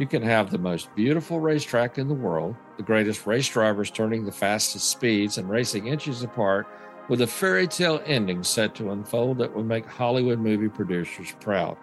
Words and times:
You 0.00 0.06
can 0.06 0.22
have 0.22 0.50
the 0.50 0.56
most 0.56 0.94
beautiful 0.94 1.40
racetrack 1.40 1.98
in 1.98 2.08
the 2.08 2.14
world, 2.14 2.56
the 2.78 2.82
greatest 2.82 3.26
race 3.26 3.46
drivers 3.46 3.90
turning 3.90 4.24
the 4.24 4.32
fastest 4.32 4.88
speeds 4.88 5.36
and 5.36 5.46
racing 5.46 5.88
inches 5.88 6.22
apart, 6.22 6.66
with 7.10 7.20
a 7.20 7.26
fairy 7.26 7.66
tale 7.66 8.00
ending 8.06 8.42
set 8.42 8.74
to 8.76 8.92
unfold 8.92 9.36
that 9.36 9.54
would 9.54 9.66
make 9.66 9.84
Hollywood 9.84 10.38
movie 10.38 10.70
producers 10.70 11.34
proud. 11.38 11.76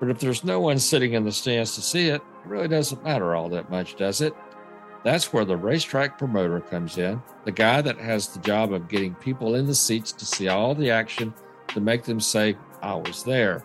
But 0.00 0.08
if 0.08 0.18
there's 0.18 0.44
no 0.44 0.60
one 0.60 0.78
sitting 0.78 1.12
in 1.12 1.24
the 1.24 1.30
stands 1.30 1.74
to 1.74 1.82
see 1.82 2.08
it, 2.08 2.22
it 2.22 2.46
really 2.46 2.68
doesn't 2.68 3.04
matter 3.04 3.34
all 3.34 3.50
that 3.50 3.68
much, 3.68 3.96
does 3.96 4.22
it? 4.22 4.34
That's 5.04 5.30
where 5.34 5.44
the 5.44 5.58
racetrack 5.58 6.16
promoter 6.16 6.60
comes 6.60 6.96
in, 6.96 7.20
the 7.44 7.52
guy 7.52 7.82
that 7.82 7.98
has 7.98 8.28
the 8.28 8.40
job 8.40 8.72
of 8.72 8.88
getting 8.88 9.14
people 9.16 9.56
in 9.56 9.66
the 9.66 9.74
seats 9.74 10.12
to 10.12 10.24
see 10.24 10.48
all 10.48 10.74
the 10.74 10.90
action 10.90 11.34
to 11.74 11.82
make 11.82 12.04
them 12.04 12.18
say, 12.18 12.56
I 12.80 12.94
was 12.94 13.24
there. 13.24 13.62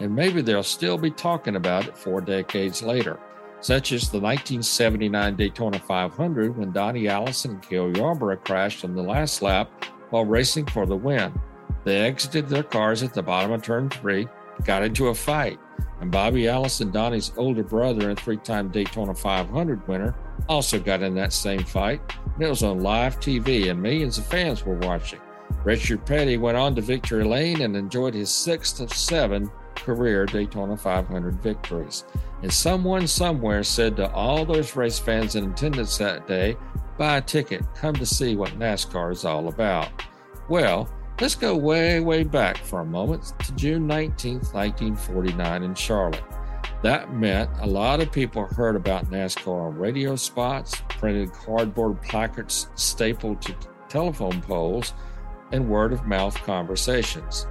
And 0.00 0.12
maybe 0.12 0.42
they'll 0.42 0.64
still 0.64 0.98
be 0.98 1.12
talking 1.12 1.54
about 1.54 1.86
it 1.86 1.96
four 1.96 2.20
decades 2.20 2.82
later 2.82 3.20
such 3.64 3.92
as 3.92 4.10
the 4.10 4.20
1979 4.20 5.36
Daytona 5.36 5.78
500 5.78 6.54
when 6.54 6.70
Donnie 6.70 7.08
Allison 7.08 7.52
and 7.52 7.62
Cale 7.62 7.96
Yarborough 7.96 8.36
crashed 8.36 8.84
on 8.84 8.94
the 8.94 9.02
last 9.02 9.40
lap 9.40 9.86
while 10.10 10.26
racing 10.26 10.66
for 10.66 10.84
the 10.84 10.94
win. 10.94 11.32
They 11.82 12.02
exited 12.02 12.46
their 12.46 12.62
cars 12.62 13.02
at 13.02 13.14
the 13.14 13.22
bottom 13.22 13.52
of 13.52 13.62
turn 13.62 13.88
three, 13.88 14.28
got 14.64 14.82
into 14.82 15.08
a 15.08 15.14
fight, 15.14 15.58
and 16.02 16.10
Bobby 16.10 16.46
Allison, 16.46 16.90
Donnie's 16.90 17.32
older 17.38 17.62
brother 17.62 18.10
and 18.10 18.20
three 18.20 18.36
time 18.36 18.68
Daytona 18.68 19.14
500 19.14 19.88
winner, 19.88 20.14
also 20.46 20.78
got 20.78 21.02
in 21.02 21.14
that 21.14 21.32
same 21.32 21.64
fight. 21.64 22.02
And 22.34 22.42
it 22.42 22.50
was 22.50 22.62
on 22.62 22.82
live 22.82 23.18
TV, 23.18 23.70
and 23.70 23.80
millions 23.80 24.18
of 24.18 24.26
fans 24.26 24.66
were 24.66 24.76
watching. 24.76 25.20
Richard 25.64 26.04
Petty 26.04 26.36
went 26.36 26.58
on 26.58 26.74
to 26.74 26.82
victory 26.82 27.24
lane 27.24 27.62
and 27.62 27.74
enjoyed 27.76 28.12
his 28.12 28.30
sixth 28.30 28.80
of 28.80 28.92
seven 28.92 29.50
career 29.76 30.26
Daytona 30.26 30.76
500 30.76 31.42
victories. 31.42 32.04
And 32.42 32.52
someone 32.52 33.06
somewhere 33.06 33.62
said 33.62 33.96
to 33.96 34.10
all 34.12 34.44
those 34.44 34.76
race 34.76 34.98
fans 34.98 35.34
in 35.34 35.50
attendance 35.50 35.98
that 35.98 36.26
day, 36.26 36.56
buy 36.98 37.18
a 37.18 37.22
ticket, 37.22 37.62
come 37.74 37.94
to 37.96 38.06
see 38.06 38.36
what 38.36 38.58
NASCAR 38.58 39.12
is 39.12 39.24
all 39.24 39.48
about. 39.48 39.88
Well, 40.48 40.88
let's 41.20 41.34
go 41.34 41.56
way, 41.56 42.00
way 42.00 42.22
back 42.22 42.58
for 42.58 42.80
a 42.80 42.84
moment 42.84 43.32
to 43.40 43.54
June 43.54 43.86
19, 43.86 44.34
1949 44.34 45.62
in 45.62 45.74
Charlotte. 45.74 46.22
That 46.82 47.14
meant 47.14 47.48
a 47.60 47.66
lot 47.66 48.00
of 48.00 48.12
people 48.12 48.44
heard 48.44 48.76
about 48.76 49.10
NASCAR 49.10 49.68
on 49.68 49.78
radio 49.78 50.16
spots, 50.16 50.82
printed 50.90 51.32
cardboard 51.32 52.02
placards 52.02 52.68
stapled 52.74 53.40
to 53.42 53.56
telephone 53.88 54.42
poles, 54.42 54.92
and 55.52 55.68
word 55.68 55.92
of 55.92 56.06
mouth 56.06 56.34
conversations. 56.42 57.46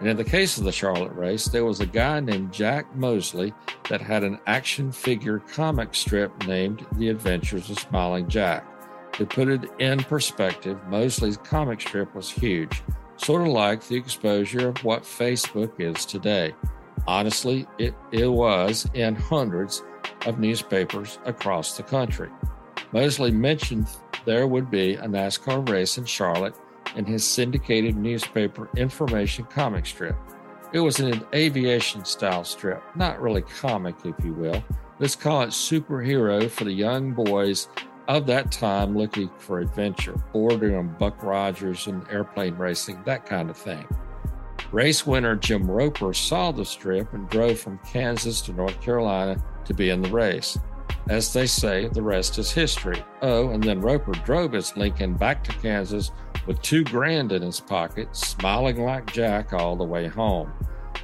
And 0.00 0.08
in 0.08 0.16
the 0.16 0.24
case 0.24 0.58
of 0.58 0.64
the 0.64 0.72
Charlotte 0.72 1.12
race, 1.12 1.46
there 1.46 1.64
was 1.64 1.80
a 1.80 1.86
guy 1.86 2.20
named 2.20 2.52
Jack 2.52 2.94
Mosley 2.94 3.52
that 3.88 4.00
had 4.00 4.22
an 4.22 4.38
action 4.46 4.92
figure 4.92 5.40
comic 5.40 5.94
strip 5.94 6.46
named 6.46 6.86
The 6.92 7.08
Adventures 7.08 7.68
of 7.68 7.80
Smiling 7.80 8.28
Jack. 8.28 8.64
To 9.14 9.26
put 9.26 9.48
it 9.48 9.64
in 9.80 9.98
perspective, 9.98 10.78
Mosley's 10.86 11.38
comic 11.38 11.80
strip 11.80 12.14
was 12.14 12.30
huge, 12.30 12.82
sort 13.16 13.42
of 13.42 13.48
like 13.48 13.84
the 13.84 13.96
exposure 13.96 14.68
of 14.68 14.84
what 14.84 15.02
Facebook 15.02 15.80
is 15.80 16.06
today. 16.06 16.54
Honestly, 17.08 17.66
it, 17.78 17.94
it 18.12 18.28
was 18.28 18.88
in 18.94 19.16
hundreds 19.16 19.82
of 20.26 20.38
newspapers 20.38 21.18
across 21.24 21.76
the 21.76 21.82
country. 21.82 22.28
Mosley 22.92 23.32
mentioned 23.32 23.88
there 24.24 24.46
would 24.46 24.70
be 24.70 24.94
a 24.94 25.02
NASCAR 25.02 25.68
race 25.68 25.98
in 25.98 26.04
Charlotte 26.04 26.54
in 26.96 27.04
his 27.04 27.24
syndicated 27.24 27.96
newspaper 27.96 28.68
information 28.76 29.44
comic 29.46 29.86
strip. 29.86 30.16
It 30.72 30.80
was 30.80 31.00
an 31.00 31.24
aviation 31.34 32.04
style 32.04 32.44
strip, 32.44 32.82
not 32.94 33.20
really 33.20 33.42
comic, 33.42 33.96
if 34.04 34.14
you 34.24 34.34
will. 34.34 34.62
Let's 34.98 35.16
call 35.16 35.42
it 35.42 35.50
superhero 35.50 36.50
for 36.50 36.64
the 36.64 36.72
young 36.72 37.12
boys 37.12 37.68
of 38.08 38.26
that 38.26 38.50
time 38.50 38.96
looking 38.96 39.30
for 39.38 39.60
adventure, 39.60 40.16
bordering 40.32 40.74
on 40.74 40.96
Buck 40.98 41.22
Rogers 41.22 41.86
and 41.86 42.04
airplane 42.10 42.56
racing, 42.56 43.02
that 43.04 43.26
kind 43.26 43.48
of 43.48 43.56
thing. 43.56 43.86
Race 44.72 45.06
winner 45.06 45.36
Jim 45.36 45.70
Roper 45.70 46.12
saw 46.12 46.50
the 46.52 46.64
strip 46.64 47.14
and 47.14 47.28
drove 47.30 47.58
from 47.58 47.78
Kansas 47.90 48.42
to 48.42 48.52
North 48.52 48.78
Carolina 48.82 49.42
to 49.64 49.72
be 49.72 49.90
in 49.90 50.02
the 50.02 50.10
race. 50.10 50.58
As 51.08 51.32
they 51.32 51.46
say, 51.46 51.88
the 51.88 52.02
rest 52.02 52.38
is 52.38 52.50
history. 52.50 53.02
Oh, 53.22 53.50
and 53.50 53.62
then 53.62 53.80
Roper 53.80 54.12
drove 54.12 54.52
his 54.52 54.76
Lincoln 54.76 55.14
back 55.14 55.42
to 55.44 55.52
Kansas 55.52 56.10
with 56.48 56.62
two 56.62 56.82
grand 56.82 57.30
in 57.30 57.42
his 57.42 57.60
pocket, 57.60 58.08
smiling 58.16 58.82
like 58.82 59.12
Jack 59.12 59.52
all 59.52 59.76
the 59.76 59.84
way 59.84 60.08
home. 60.08 60.50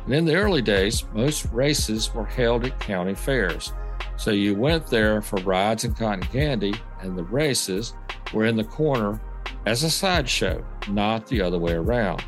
And 0.06 0.14
in 0.14 0.24
the 0.24 0.34
early 0.34 0.62
days, 0.62 1.04
most 1.12 1.44
races 1.52 2.12
were 2.14 2.24
held 2.24 2.64
at 2.64 2.80
county 2.80 3.14
fairs. 3.14 3.74
So 4.16 4.30
you 4.30 4.54
went 4.54 4.86
there 4.86 5.20
for 5.20 5.36
rides 5.40 5.84
and 5.84 5.94
cotton 5.94 6.24
candy, 6.24 6.74
and 7.00 7.16
the 7.16 7.24
races 7.24 7.92
were 8.32 8.46
in 8.46 8.56
the 8.56 8.64
corner 8.64 9.20
as 9.66 9.82
a 9.82 9.90
sideshow, 9.90 10.64
not 10.88 11.26
the 11.26 11.42
other 11.42 11.58
way 11.58 11.74
around. 11.74 12.24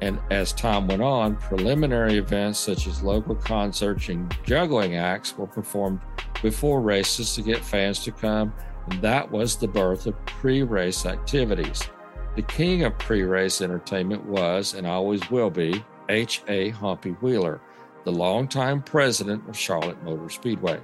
And 0.00 0.20
as 0.30 0.52
time 0.52 0.86
went 0.86 1.02
on, 1.02 1.36
preliminary 1.36 2.18
events 2.18 2.60
such 2.60 2.86
as 2.86 3.02
local 3.02 3.34
concerts 3.34 4.08
and 4.08 4.36
juggling 4.44 4.96
acts 4.96 5.36
were 5.36 5.48
performed 5.48 6.00
before 6.42 6.80
races 6.80 7.34
to 7.34 7.42
get 7.42 7.64
fans 7.64 8.04
to 8.04 8.12
come, 8.12 8.52
and 8.88 9.02
that 9.02 9.28
was 9.30 9.56
the 9.56 9.68
birth 9.68 10.06
of 10.06 10.26
pre 10.26 10.62
race 10.62 11.06
activities. 11.06 11.88
The 12.34 12.42
king 12.42 12.82
of 12.84 12.96
pre 12.98 13.22
race 13.24 13.60
entertainment 13.60 14.24
was, 14.24 14.72
and 14.72 14.86
always 14.86 15.30
will 15.30 15.50
be, 15.50 15.84
H.A. 16.08 16.70
Humpy 16.70 17.10
Wheeler, 17.10 17.60
the 18.04 18.12
longtime 18.12 18.82
president 18.82 19.46
of 19.48 19.56
Charlotte 19.56 20.02
Motor 20.02 20.30
Speedway. 20.30 20.80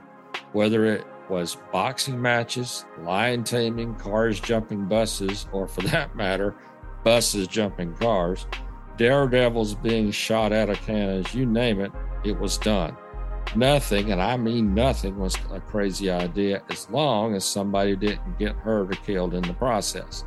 Whether 0.53 0.85
it 0.85 1.07
was 1.31 1.57
boxing 1.73 2.21
matches, 2.21 2.85
lion 3.03 3.45
taming, 3.45 3.95
cars 3.95 4.41
jumping 4.41 4.85
buses, 4.87 5.47
or 5.53 5.67
for 5.67 5.81
that 5.83 6.15
matter, 6.15 6.55
buses 7.03 7.49
jumping 7.49 7.95
cars, 7.95 8.47
daredevils 8.99 9.75
being 9.75 10.11
shot 10.11 10.53
out 10.53 10.69
of 10.69 10.81
cannons, 10.83 11.35
you 11.35 11.47
name 11.47 11.81
it, 11.81 11.93
it 12.25 12.39
was 12.39 12.59
done. 12.59 12.95
Nothing, 13.57 14.13
and 14.13 14.21
I 14.21 14.37
mean 14.37 14.75
nothing, 14.75 15.19
was 15.19 15.35
a 15.51 15.61
crazy 15.61 16.11
idea 16.11 16.63
as 16.71 16.91
long 16.91 17.35
as 17.35 17.45
somebody 17.45 17.97
didn't 17.97 18.39
get 18.39 18.55
hurt 18.57 18.93
or 18.93 19.01
killed 19.01 19.33
in 19.33 19.43
the 19.43 19.55
process. 19.55 20.25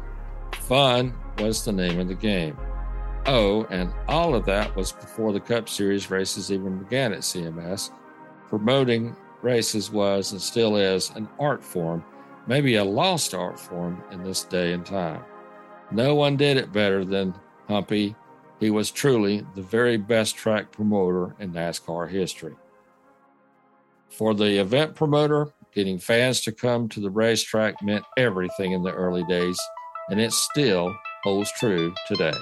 Fun 0.71 1.13
was 1.39 1.65
the 1.65 1.71
name 1.73 1.99
of 1.99 2.07
the 2.07 2.15
game. 2.15 2.57
Oh, 3.25 3.65
and 3.65 3.93
all 4.07 4.33
of 4.33 4.45
that 4.45 4.73
was 4.73 4.93
before 4.93 5.33
the 5.33 5.39
Cup 5.41 5.67
Series 5.67 6.09
races 6.09 6.49
even 6.49 6.77
began 6.77 7.11
at 7.11 7.23
CMS. 7.23 7.91
Promoting 8.47 9.13
races 9.41 9.91
was 9.91 10.31
and 10.31 10.41
still 10.41 10.77
is 10.77 11.09
an 11.09 11.27
art 11.39 11.61
form, 11.61 12.05
maybe 12.47 12.75
a 12.75 12.85
lost 12.85 13.33
art 13.33 13.59
form 13.59 14.01
in 14.11 14.23
this 14.23 14.45
day 14.45 14.71
and 14.71 14.85
time. 14.85 15.25
No 15.91 16.15
one 16.15 16.37
did 16.37 16.55
it 16.55 16.71
better 16.71 17.03
than 17.03 17.35
Humpy. 17.67 18.15
He 18.61 18.69
was 18.69 18.91
truly 18.91 19.45
the 19.55 19.61
very 19.61 19.97
best 19.97 20.37
track 20.37 20.71
promoter 20.71 21.35
in 21.39 21.51
NASCAR 21.51 22.09
history. 22.09 22.55
For 24.07 24.33
the 24.33 24.61
event 24.61 24.95
promoter, 24.95 25.51
getting 25.73 25.99
fans 25.99 26.39
to 26.43 26.53
come 26.53 26.87
to 26.87 27.01
the 27.01 27.11
racetrack 27.11 27.83
meant 27.83 28.05
everything 28.15 28.71
in 28.71 28.83
the 28.83 28.93
early 28.93 29.25
days, 29.25 29.59
and 30.09 30.19
it 30.19 30.33
still 30.33 30.95
holds 31.23 31.51
true 31.53 31.93
today. 32.07 32.33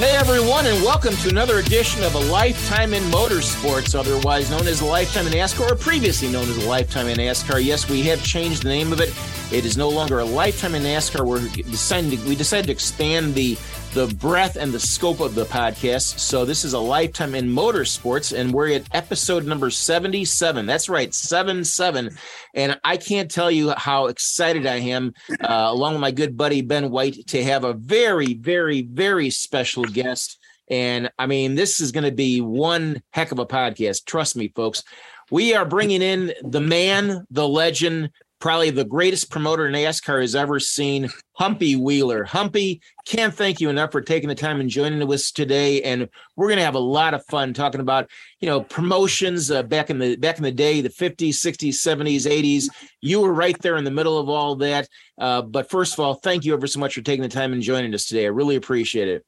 Hey 0.00 0.16
everyone, 0.16 0.64
and 0.64 0.82
welcome 0.82 1.14
to 1.16 1.28
another 1.28 1.58
edition 1.58 2.02
of 2.04 2.14
A 2.14 2.18
Lifetime 2.18 2.94
in 2.94 3.02
Motorsports, 3.10 3.94
otherwise 3.94 4.50
known 4.50 4.66
as 4.66 4.80
Lifetime 4.80 5.26
in 5.26 5.34
NASCAR, 5.34 5.72
or 5.72 5.76
previously 5.76 6.28
known 6.28 6.48
as 6.48 6.56
A 6.56 6.66
Lifetime 6.66 7.08
in 7.08 7.18
NASCAR. 7.18 7.62
Yes, 7.62 7.86
we 7.86 8.00
have 8.04 8.24
changed 8.24 8.62
the 8.62 8.70
name 8.70 8.94
of 8.94 9.00
it. 9.02 9.12
It 9.52 9.64
is 9.64 9.76
no 9.76 9.88
longer 9.88 10.20
A 10.20 10.24
Lifetime 10.24 10.76
in 10.76 10.84
NASCAR. 10.84 11.26
We're 11.26 11.40
deciding 11.40 12.24
we 12.24 12.36
decided 12.36 12.66
to 12.66 12.72
expand 12.72 13.34
the 13.34 13.58
the 13.94 14.06
breadth 14.20 14.54
and 14.54 14.70
the 14.70 14.78
scope 14.78 15.18
of 15.18 15.34
the 15.34 15.44
podcast. 15.44 16.20
So 16.20 16.44
this 16.44 16.64
is 16.64 16.72
A 16.72 16.78
Lifetime 16.78 17.34
in 17.34 17.48
Motorsports, 17.48 18.32
and 18.32 18.54
we're 18.54 18.68
at 18.76 18.94
episode 18.94 19.44
number 19.44 19.68
77. 19.68 20.66
That's 20.66 20.88
right, 20.88 21.12
7 21.12 21.64
7. 21.64 22.16
And 22.54 22.78
I 22.84 22.96
can't 22.96 23.28
tell 23.28 23.50
you 23.50 23.72
how 23.76 24.06
excited 24.06 24.66
I 24.66 24.76
am, 24.76 25.14
uh, 25.40 25.66
along 25.68 25.94
with 25.94 26.00
my 26.00 26.12
good 26.12 26.36
buddy 26.36 26.62
Ben 26.62 26.88
White, 26.88 27.26
to 27.28 27.42
have 27.42 27.64
a 27.64 27.72
very, 27.72 28.34
very, 28.34 28.82
very 28.82 29.30
special 29.30 29.82
guest. 29.82 30.38
And 30.70 31.10
I 31.18 31.26
mean, 31.26 31.56
this 31.56 31.80
is 31.80 31.90
going 31.90 32.04
to 32.04 32.12
be 32.12 32.40
one 32.40 33.02
heck 33.10 33.32
of 33.32 33.40
a 33.40 33.46
podcast. 33.46 34.04
Trust 34.04 34.36
me, 34.36 34.52
folks. 34.54 34.84
We 35.32 35.54
are 35.56 35.64
bringing 35.64 36.02
in 36.02 36.34
the 36.42 36.60
man, 36.60 37.26
the 37.30 37.48
legend, 37.48 38.10
probably 38.40 38.70
the 38.70 38.84
greatest 38.84 39.30
promoter 39.30 39.66
in 39.66 39.74
NASCAR 39.74 40.20
has 40.22 40.34
ever 40.34 40.58
seen, 40.58 41.10
Humpy 41.34 41.76
Wheeler. 41.76 42.24
Humpy, 42.24 42.80
can't 43.06 43.34
thank 43.34 43.60
you 43.60 43.68
enough 43.68 43.92
for 43.92 44.00
taking 44.00 44.28
the 44.28 44.34
time 44.34 44.60
and 44.60 44.68
joining 44.68 45.02
us 45.12 45.30
today. 45.30 45.82
And 45.82 46.08
we're 46.36 46.48
going 46.48 46.58
to 46.58 46.64
have 46.64 46.74
a 46.74 46.78
lot 46.78 47.14
of 47.14 47.24
fun 47.26 47.52
talking 47.52 47.80
about, 47.80 48.10
you 48.40 48.48
know, 48.48 48.62
promotions 48.62 49.50
uh, 49.50 49.62
back 49.62 49.90
in 49.90 49.98
the 49.98 50.16
back 50.16 50.38
in 50.38 50.42
the 50.42 50.50
day, 50.50 50.80
the 50.80 50.88
50s, 50.88 51.34
60s, 51.34 51.74
70s, 51.74 52.26
80s. 52.26 52.68
You 53.00 53.20
were 53.20 53.32
right 53.32 53.58
there 53.60 53.76
in 53.76 53.84
the 53.84 53.90
middle 53.90 54.18
of 54.18 54.28
all 54.28 54.56
that. 54.56 54.88
Uh, 55.18 55.42
but 55.42 55.70
first 55.70 55.92
of 55.92 56.00
all, 56.00 56.14
thank 56.14 56.44
you 56.44 56.54
ever 56.54 56.66
so 56.66 56.80
much 56.80 56.94
for 56.94 57.02
taking 57.02 57.22
the 57.22 57.28
time 57.28 57.52
and 57.52 57.62
joining 57.62 57.94
us 57.94 58.06
today. 58.06 58.24
I 58.24 58.28
really 58.30 58.56
appreciate 58.56 59.08
it. 59.08 59.24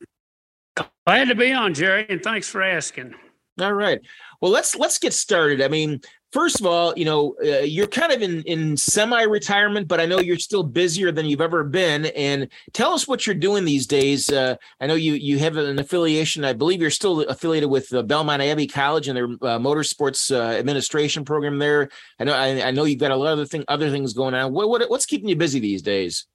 Glad 1.06 1.28
to 1.28 1.34
be 1.34 1.52
on, 1.52 1.74
Jerry, 1.74 2.06
and 2.08 2.22
thanks 2.22 2.48
for 2.48 2.62
asking. 2.62 3.14
All 3.60 3.74
right. 3.74 4.00
Well, 4.40 4.50
let's 4.50 4.74
let's 4.76 4.98
get 4.98 5.12
started. 5.12 5.60
I 5.60 5.68
mean, 5.68 6.00
first 6.32 6.60
of 6.60 6.66
all, 6.66 6.94
you 6.96 7.04
know, 7.04 7.36
uh, 7.44 7.60
you're 7.60 7.86
kind 7.86 8.12
of 8.12 8.22
in 8.22 8.42
in 8.42 8.76
semi-retirement, 8.76 9.86
but 9.86 10.00
I 10.00 10.06
know 10.06 10.18
you're 10.18 10.38
still 10.38 10.62
busier 10.62 11.12
than 11.12 11.26
you've 11.26 11.40
ever 11.40 11.62
been. 11.62 12.06
And 12.06 12.48
tell 12.72 12.92
us 12.92 13.06
what 13.06 13.26
you're 13.26 13.34
doing 13.34 13.64
these 13.64 13.86
days. 13.86 14.30
Uh, 14.30 14.56
I 14.80 14.86
know 14.86 14.94
you 14.94 15.12
you 15.14 15.38
have 15.38 15.56
an 15.56 15.78
affiliation. 15.78 16.44
I 16.44 16.54
believe 16.54 16.80
you're 16.80 16.90
still 16.90 17.20
affiliated 17.22 17.70
with 17.70 17.92
uh, 17.92 18.02
Belmont 18.02 18.42
Abbey 18.42 18.66
College 18.66 19.08
and 19.08 19.16
their 19.16 19.26
uh, 19.26 19.58
motorsports 19.58 20.34
uh, 20.34 20.58
administration 20.58 21.24
program 21.24 21.58
there. 21.58 21.90
I 22.18 22.24
know 22.24 22.34
I, 22.34 22.68
I, 22.68 22.70
know 22.70 22.84
you've 22.84 22.98
got 22.98 23.10
a 23.10 23.16
lot 23.16 23.38
of 23.38 23.50
thing 23.50 23.64
other 23.68 23.90
things 23.90 24.12
going 24.12 24.34
on. 24.34 24.52
What, 24.52 24.68
what 24.68 24.90
what's 24.90 25.06
keeping 25.06 25.28
you 25.28 25.36
busy 25.36 25.60
these 25.60 25.82
days? 25.82 26.26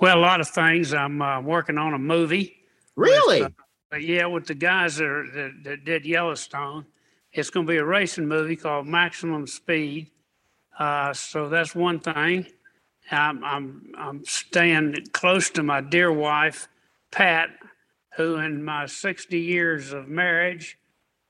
Well, 0.00 0.18
a 0.18 0.20
lot 0.20 0.40
of 0.40 0.48
things. 0.48 0.94
I'm 0.94 1.20
uh, 1.20 1.40
working 1.40 1.76
on 1.76 1.94
a 1.94 1.98
movie. 1.98 2.56
Really? 2.96 3.42
With, 3.42 4.02
yeah, 4.02 4.26
with 4.26 4.46
the 4.46 4.54
guys 4.54 4.96
that, 4.96 5.06
are, 5.06 5.26
that, 5.32 5.50
that 5.64 5.84
did 5.84 6.04
Yellowstone 6.04 6.84
it's 7.32 7.50
going 7.50 7.66
to 7.66 7.70
be 7.70 7.78
a 7.78 7.84
racing 7.84 8.26
movie 8.26 8.56
called 8.56 8.86
Maximum 8.86 9.46
Speed. 9.46 10.10
Uh, 10.78 11.12
so 11.12 11.48
that's 11.48 11.74
one 11.74 12.00
thing. 12.00 12.46
I'm, 13.10 13.42
I'm, 13.42 13.92
I'm 13.96 14.24
staying 14.24 15.06
close 15.12 15.50
to 15.50 15.62
my 15.62 15.80
dear 15.80 16.12
wife, 16.12 16.68
Pat, 17.10 17.50
who 18.16 18.36
in 18.36 18.62
my 18.62 18.86
60 18.86 19.38
years 19.38 19.92
of 19.92 20.08
marriage, 20.08 20.78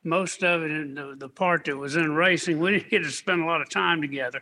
most 0.05 0.43
of 0.43 0.63
it 0.63 0.71
in 0.71 0.95
the, 0.95 1.15
the 1.17 1.29
part 1.29 1.65
that 1.67 1.77
was 1.77 1.97
in 1.97 2.15
racing, 2.15 2.59
we 2.59 2.73
didn't 2.79 2.91
get 2.91 3.03
to 3.03 3.11
spend 3.11 3.43
a 3.43 3.47
lot 3.47 3.61
of 3.61 3.69
time 3.69 4.01
together. 4.01 4.41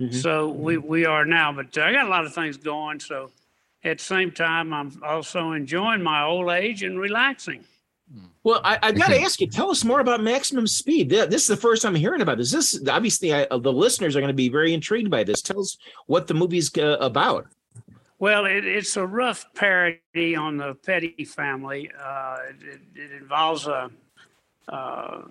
Mm-hmm. 0.00 0.14
So 0.14 0.48
we, 0.48 0.78
we 0.78 1.04
are 1.04 1.24
now, 1.24 1.52
but 1.52 1.76
I 1.76 1.92
got 1.92 2.06
a 2.06 2.10
lot 2.10 2.24
of 2.24 2.34
things 2.34 2.56
going. 2.56 3.00
So 3.00 3.30
at 3.84 3.98
the 3.98 4.04
same 4.04 4.30
time, 4.30 4.72
I'm 4.72 5.00
also 5.02 5.52
enjoying 5.52 6.02
my 6.02 6.22
old 6.22 6.50
age 6.50 6.82
and 6.82 6.98
relaxing. 6.98 7.64
Well, 8.42 8.60
I, 8.64 8.78
have 8.82 8.96
got 8.96 9.08
to 9.08 9.20
ask 9.20 9.40
you. 9.40 9.46
Tell 9.46 9.70
us 9.70 9.84
more 9.84 10.00
about 10.00 10.22
Maximum 10.22 10.66
Speed. 10.66 11.10
This 11.10 11.42
is 11.42 11.48
the 11.48 11.56
first 11.56 11.82
time 11.82 11.94
I'm 11.94 12.00
hearing 12.00 12.22
about 12.22 12.38
this. 12.38 12.52
This 12.52 12.80
obviously 12.88 13.34
I, 13.34 13.46
the 13.50 13.72
listeners 13.72 14.16
are 14.16 14.20
going 14.20 14.28
to 14.28 14.34
be 14.34 14.48
very 14.48 14.72
intrigued 14.72 15.10
by 15.10 15.24
this. 15.24 15.42
Tell 15.42 15.60
us 15.60 15.76
what 16.06 16.26
the 16.26 16.34
movie's 16.34 16.76
uh, 16.78 16.96
about. 17.00 17.46
Well, 18.18 18.46
it, 18.46 18.64
it's 18.64 18.96
a 18.96 19.06
rough 19.06 19.44
parody 19.54 20.34
on 20.34 20.56
the 20.56 20.74
Petty 20.74 21.24
family. 21.24 21.90
Uh, 22.02 22.36
it, 22.48 22.80
it, 22.94 23.12
involves 23.12 23.66
a 23.66 23.90
uh, 24.68 25.22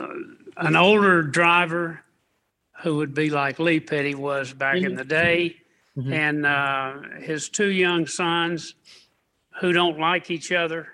uh, 0.00 0.08
an 0.56 0.76
older 0.76 1.22
driver 1.22 2.02
who 2.82 2.96
would 2.96 3.14
be 3.14 3.30
like 3.30 3.58
Lee 3.58 3.80
Petty 3.80 4.14
was 4.14 4.52
back 4.52 4.76
mm-hmm. 4.76 4.86
in 4.86 4.94
the 4.96 5.04
day, 5.04 5.56
mm-hmm. 5.96 6.12
and 6.12 6.46
uh, 6.46 7.20
his 7.20 7.48
two 7.48 7.70
young 7.70 8.06
sons 8.06 8.74
who 9.60 9.72
don't 9.72 9.98
like 9.98 10.30
each 10.30 10.52
other. 10.52 10.88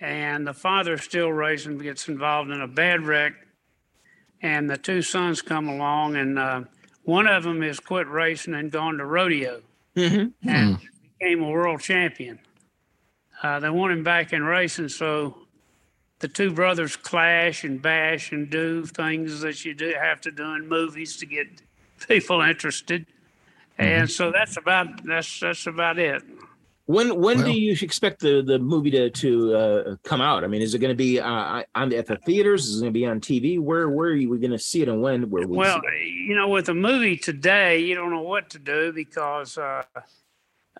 And 0.00 0.46
the 0.46 0.54
father 0.54 0.96
still 0.96 1.30
racing 1.30 1.78
gets 1.78 2.08
involved 2.08 2.50
in 2.50 2.60
a 2.60 2.68
bad 2.68 3.02
wreck. 3.02 3.34
And 4.42 4.70
the 4.70 4.78
two 4.78 5.02
sons 5.02 5.42
come 5.42 5.68
along, 5.68 6.16
and 6.16 6.38
uh, 6.38 6.62
one 7.04 7.26
of 7.26 7.42
them 7.42 7.60
has 7.60 7.78
quit 7.78 8.08
racing 8.08 8.54
and 8.54 8.70
gone 8.70 8.96
to 8.96 9.04
rodeo 9.04 9.60
mm-hmm. 9.94 10.48
and 10.48 10.76
mm. 10.76 10.80
became 11.18 11.42
a 11.42 11.50
world 11.50 11.80
champion. 11.80 12.38
Uh, 13.42 13.60
they 13.60 13.68
want 13.68 13.92
him 13.92 14.02
back 14.02 14.32
in 14.32 14.42
racing, 14.42 14.88
so 14.88 15.36
the 16.20 16.28
two 16.28 16.52
brothers 16.52 16.96
clash 16.96 17.64
and 17.64 17.82
bash 17.82 18.32
and 18.32 18.50
do 18.50 18.84
things 18.86 19.40
that 19.40 19.64
you 19.64 19.74
do 19.74 19.94
have 19.98 20.20
to 20.22 20.30
do 20.30 20.54
in 20.54 20.68
movies 20.68 21.16
to 21.18 21.26
get 21.26 21.46
people 22.08 22.40
interested. 22.40 23.06
Mm-hmm. 23.78 23.82
And 23.82 24.10
so 24.10 24.30
that's 24.30 24.56
about 24.56 25.04
that's 25.04 25.40
that's 25.40 25.66
about 25.66 25.98
it. 25.98 26.22
When 26.86 27.20
when 27.20 27.38
well, 27.38 27.46
do 27.46 27.52
you 27.52 27.76
expect 27.80 28.20
the, 28.20 28.42
the 28.42 28.58
movie 28.58 28.90
to 28.90 29.10
to 29.10 29.54
uh, 29.54 29.96
come 30.02 30.20
out? 30.20 30.42
I 30.42 30.48
mean, 30.48 30.60
is 30.60 30.74
it 30.74 30.80
going 30.80 30.90
to 30.90 30.96
be 30.96 31.20
uh, 31.20 31.62
on 31.74 31.92
at 31.92 32.06
the 32.06 32.16
theaters? 32.16 32.66
Is 32.66 32.78
it 32.78 32.80
going 32.80 32.92
to 32.92 32.98
be 32.98 33.06
on 33.06 33.20
TV? 33.20 33.60
Where 33.60 33.88
where 33.88 34.08
are 34.08 34.14
you 34.14 34.36
going 34.38 34.50
to 34.50 34.58
see 34.58 34.82
it 34.82 34.88
and 34.88 35.00
when? 35.00 35.30
Where 35.30 35.46
well, 35.46 35.80
you 36.02 36.34
know, 36.34 36.48
with 36.48 36.68
a 36.68 36.74
movie 36.74 37.16
today, 37.16 37.78
you 37.78 37.94
don't 37.94 38.10
know 38.10 38.22
what 38.22 38.50
to 38.50 38.58
do 38.58 38.92
because 38.92 39.56
uh, 39.56 39.84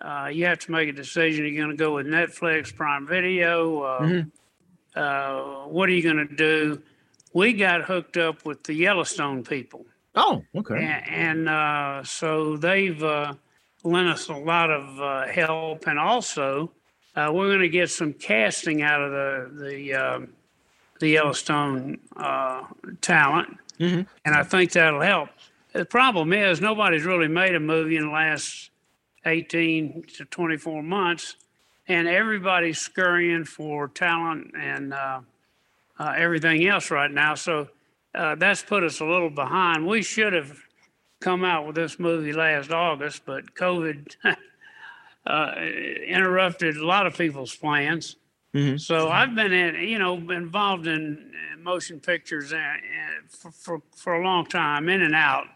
uh 0.01 0.29
you 0.31 0.45
have 0.45 0.59
to 0.59 0.71
make 0.71 0.89
a 0.89 0.93
decision. 0.93 1.45
You're 1.45 1.63
going 1.65 1.77
to 1.77 1.81
go 1.81 1.95
with 1.95 2.07
Netflix, 2.07 2.75
Prime 2.75 3.07
Video. 3.07 3.81
Uh, 3.81 4.01
mm-hmm. 4.01 4.29
Uh, 4.93 5.67
what 5.67 5.87
are 5.87 5.93
you 5.93 6.03
going 6.03 6.27
to 6.27 6.35
do? 6.35 6.81
We 7.33 7.53
got 7.53 7.83
hooked 7.83 8.17
up 8.17 8.43
with 8.43 8.63
the 8.63 8.73
Yellowstone 8.73 9.43
people. 9.43 9.85
Oh, 10.15 10.43
okay. 10.57 10.75
And, 11.07 11.47
and 11.47 12.05
so 12.05 12.57
they've 12.57 13.01
lent 13.83 14.09
us 14.09 14.29
a 14.29 14.33
lot 14.33 14.69
of 14.69 14.99
uh, 14.99 15.27
help, 15.27 15.87
and 15.87 15.99
also 15.99 16.71
uh, 17.15 17.29
we're 17.33 17.47
going 17.47 17.59
to 17.61 17.69
get 17.69 17.89
some 17.89 18.13
casting 18.13 18.81
out 18.81 19.01
of 19.01 19.11
the 19.11 19.63
the 19.63 19.93
um, 19.93 20.27
the 20.99 21.09
Yellowstone 21.09 21.99
uh, 22.15 22.63
talent, 23.01 23.57
mm-hmm. 23.79 24.01
and 24.25 24.35
I 24.35 24.43
think 24.43 24.71
that'll 24.71 25.01
help. 25.01 25.29
The 25.73 25.85
problem 25.85 26.33
is 26.33 26.61
nobody's 26.61 27.05
really 27.05 27.27
made 27.27 27.55
a 27.55 27.59
movie 27.59 27.97
in 27.97 28.05
the 28.05 28.11
last 28.11 28.69
eighteen 29.25 30.03
to 30.17 30.25
twenty 30.25 30.57
four 30.57 30.83
months, 30.83 31.37
and 31.87 32.07
everybody's 32.07 32.79
scurrying 32.79 33.45
for 33.45 33.87
talent 33.87 34.51
and 34.57 34.93
uh, 34.93 35.21
uh, 35.99 36.13
everything 36.17 36.67
else 36.67 36.91
right 36.91 37.11
now. 37.11 37.35
So 37.35 37.69
uh, 38.13 38.35
that's 38.35 38.61
put 38.61 38.83
us 38.83 38.99
a 38.99 39.05
little 39.05 39.29
behind. 39.29 39.87
We 39.87 40.01
should 40.01 40.33
have 40.33 40.57
come 41.21 41.45
out 41.45 41.65
with 41.65 41.75
this 41.75 41.99
movie 41.99 42.33
last 42.33 42.71
August, 42.71 43.21
but 43.25 43.53
COVID 43.55 44.15
uh, 45.25 45.55
interrupted 46.05 46.75
a 46.75 46.85
lot 46.85 47.07
of 47.07 47.17
people's 47.17 47.55
plans. 47.55 48.17
Mm-hmm. 48.53 48.77
So 48.77 49.07
I've 49.07 49.33
been 49.33 49.53
in, 49.53 49.75
you 49.87 49.97
know, 49.97 50.17
involved 50.31 50.87
in 50.87 51.31
motion 51.61 51.99
pictures 51.99 52.53
for, 53.29 53.51
for, 53.51 53.81
for 53.95 54.15
a 54.15 54.23
long 54.23 54.45
time, 54.45 54.89
in 54.89 55.01
and 55.01 55.15
out. 55.15 55.47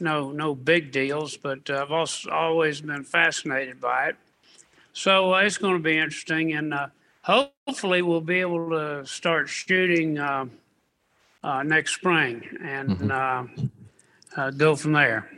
No, 0.00 0.32
no 0.32 0.54
big 0.54 0.92
deals, 0.92 1.36
but 1.36 1.70
I've 1.70 1.92
also 1.92 2.30
always 2.30 2.80
been 2.80 3.04
fascinated 3.04 3.80
by 3.80 4.08
it. 4.08 4.16
So 4.92 5.34
uh, 5.34 5.38
it's 5.38 5.58
going 5.58 5.74
to 5.74 5.82
be 5.82 5.96
interesting, 5.96 6.52
and 6.52 6.74
uh, 6.74 6.88
hopefully 7.22 8.02
we'll 8.02 8.20
be 8.20 8.40
able 8.40 8.70
to 8.70 9.06
start 9.06 9.48
shooting 9.48 10.18
uh, 10.18 10.46
uh 11.42 11.62
next 11.62 11.94
spring. 11.94 12.46
And 12.62 12.98
mm-hmm. 12.98 13.66
Uh, 14.36 14.50
go 14.50 14.76
from 14.76 14.92
there. 14.92 15.28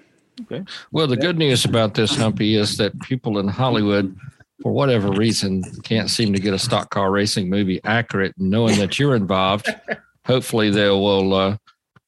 Okay. 0.42 0.64
Well, 0.90 1.06
the 1.06 1.16
good 1.16 1.38
news 1.38 1.64
about 1.64 1.94
this, 1.94 2.16
Humpy, 2.16 2.56
is 2.56 2.76
that 2.78 2.98
people 3.02 3.38
in 3.38 3.48
Hollywood, 3.48 4.16
for 4.62 4.72
whatever 4.72 5.10
reason, 5.10 5.62
can't 5.82 6.10
seem 6.10 6.32
to 6.32 6.40
get 6.40 6.54
a 6.54 6.58
stock 6.58 6.90
car 6.90 7.10
racing 7.10 7.50
movie 7.50 7.80
accurate. 7.84 8.34
Knowing 8.38 8.78
that 8.78 8.98
you're 8.98 9.14
involved, 9.14 9.68
hopefully 10.26 10.70
they 10.70 10.88
will 10.88 11.34
uh, 11.34 11.56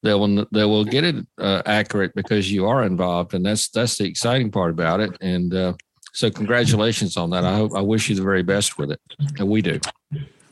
they 0.03 0.15
will 0.15 0.47
they 0.53 0.65
will 0.65 0.85
get 0.85 1.05
it 1.05 1.27
uh, 1.39 1.63
accurate 1.67 2.15
because 2.15 2.51
you 2.51 2.67
are 2.67 2.85
involved, 2.85 3.35
and 3.35 3.45
that's 3.45 3.69
that's 3.69 3.99
the 3.99 4.05
exciting 4.05 4.51
part 4.51 4.71
about 4.71 5.01
it. 5.01 5.17
And 5.21 5.53
uh, 5.55 5.75
so, 6.13 6.31
congratulations 6.31 7.17
on 7.17 7.31
that. 7.31 7.45
I 7.45 7.57
hope 7.57 7.73
I 7.75 7.81
wish 7.81 8.09
you 8.09 8.17
the 8.17 8.23
very 8.23 8.43
best 8.43 8.79
with 8.79 8.91
it, 8.91 9.01
and 9.39 9.49
we 9.49 9.63
do. 9.63 9.81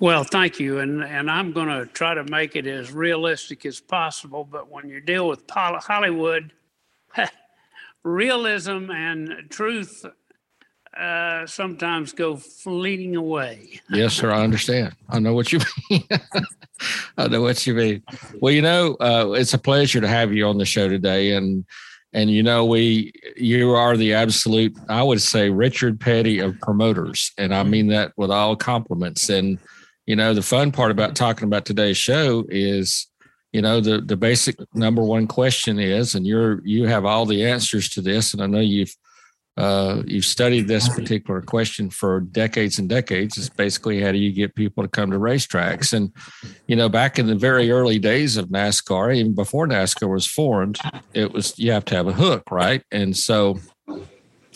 Well, 0.02 0.24
thank 0.24 0.58
you. 0.58 0.80
And, 0.80 1.04
and 1.04 1.30
I'm 1.30 1.52
going 1.52 1.68
to 1.68 1.86
try 1.86 2.12
to 2.12 2.24
make 2.24 2.56
it 2.56 2.66
as 2.66 2.90
realistic 2.90 3.64
as 3.64 3.78
possible. 3.78 4.42
But 4.42 4.68
when 4.68 4.88
you 4.88 5.00
deal 5.00 5.28
with 5.28 5.44
Hollywood, 5.48 6.52
realism 8.02 8.90
and 8.90 9.48
truth 9.48 10.04
uh, 10.98 11.46
sometimes 11.46 12.14
go 12.14 12.34
fleeting 12.34 13.14
away. 13.14 13.80
yes, 13.90 14.14
sir. 14.14 14.32
I 14.32 14.42
understand. 14.42 14.96
I 15.08 15.20
know 15.20 15.34
what 15.34 15.52
you 15.52 15.60
mean. 15.90 16.02
I 17.16 17.28
know 17.28 17.42
what 17.42 17.64
you 17.64 17.74
mean. 17.74 18.02
Well, 18.40 18.52
you 18.52 18.62
know, 18.62 18.96
uh, 18.98 19.30
it's 19.36 19.54
a 19.54 19.58
pleasure 19.58 20.00
to 20.00 20.08
have 20.08 20.32
you 20.32 20.48
on 20.48 20.58
the 20.58 20.64
show 20.64 20.88
today, 20.88 21.36
and 21.36 21.64
and 22.12 22.28
you 22.28 22.42
know, 22.42 22.64
we 22.64 23.12
you 23.36 23.70
are 23.70 23.96
the 23.96 24.14
absolute, 24.14 24.76
I 24.88 25.04
would 25.04 25.22
say, 25.22 25.48
Richard 25.48 26.00
Petty 26.00 26.40
of 26.40 26.58
promoters, 26.58 27.30
and 27.38 27.54
I 27.54 27.62
mean 27.62 27.86
that 27.86 28.12
with 28.16 28.32
all 28.32 28.56
compliments. 28.56 29.28
And 29.28 29.60
you 30.12 30.16
know, 30.16 30.34
the 30.34 30.42
fun 30.42 30.72
part 30.72 30.90
about 30.90 31.16
talking 31.16 31.44
about 31.44 31.64
today's 31.64 31.96
show 31.96 32.44
is 32.50 33.06
you 33.50 33.62
know 33.62 33.80
the 33.80 34.02
the 34.02 34.14
basic 34.14 34.56
number 34.74 35.02
one 35.02 35.26
question 35.26 35.78
is 35.78 36.14
and 36.14 36.26
you're 36.26 36.60
you 36.66 36.86
have 36.86 37.06
all 37.06 37.24
the 37.24 37.46
answers 37.46 37.88
to 37.88 38.02
this 38.02 38.34
and 38.34 38.42
i 38.42 38.46
know 38.46 38.60
you've 38.60 38.94
uh, 39.56 40.02
you've 40.06 40.26
studied 40.26 40.68
this 40.68 40.86
particular 40.88 41.40
question 41.42 41.90
for 41.90 42.20
decades 42.20 42.78
and 42.78 42.88
decades. 42.88 43.36
It's 43.36 43.50
basically 43.50 44.00
how 44.00 44.10
do 44.10 44.16
you 44.16 44.32
get 44.32 44.54
people 44.54 44.82
to 44.82 44.88
come 44.88 45.10
to 45.10 45.18
racetracks? 45.18 45.92
And 45.92 46.10
you 46.66 46.76
know 46.76 46.90
back 46.90 47.18
in 47.18 47.26
the 47.26 47.34
very 47.34 47.70
early 47.70 47.98
days 47.98 48.36
of 48.36 48.48
nascar 48.48 49.16
even 49.16 49.34
before 49.34 49.66
nascar 49.66 50.10
was 50.10 50.26
formed 50.26 50.78
it 51.14 51.32
was 51.32 51.58
you 51.58 51.72
have 51.72 51.86
to 51.86 51.94
have 51.94 52.08
a 52.08 52.12
hook 52.12 52.50
right? 52.50 52.82
And 52.90 53.16
so 53.16 53.58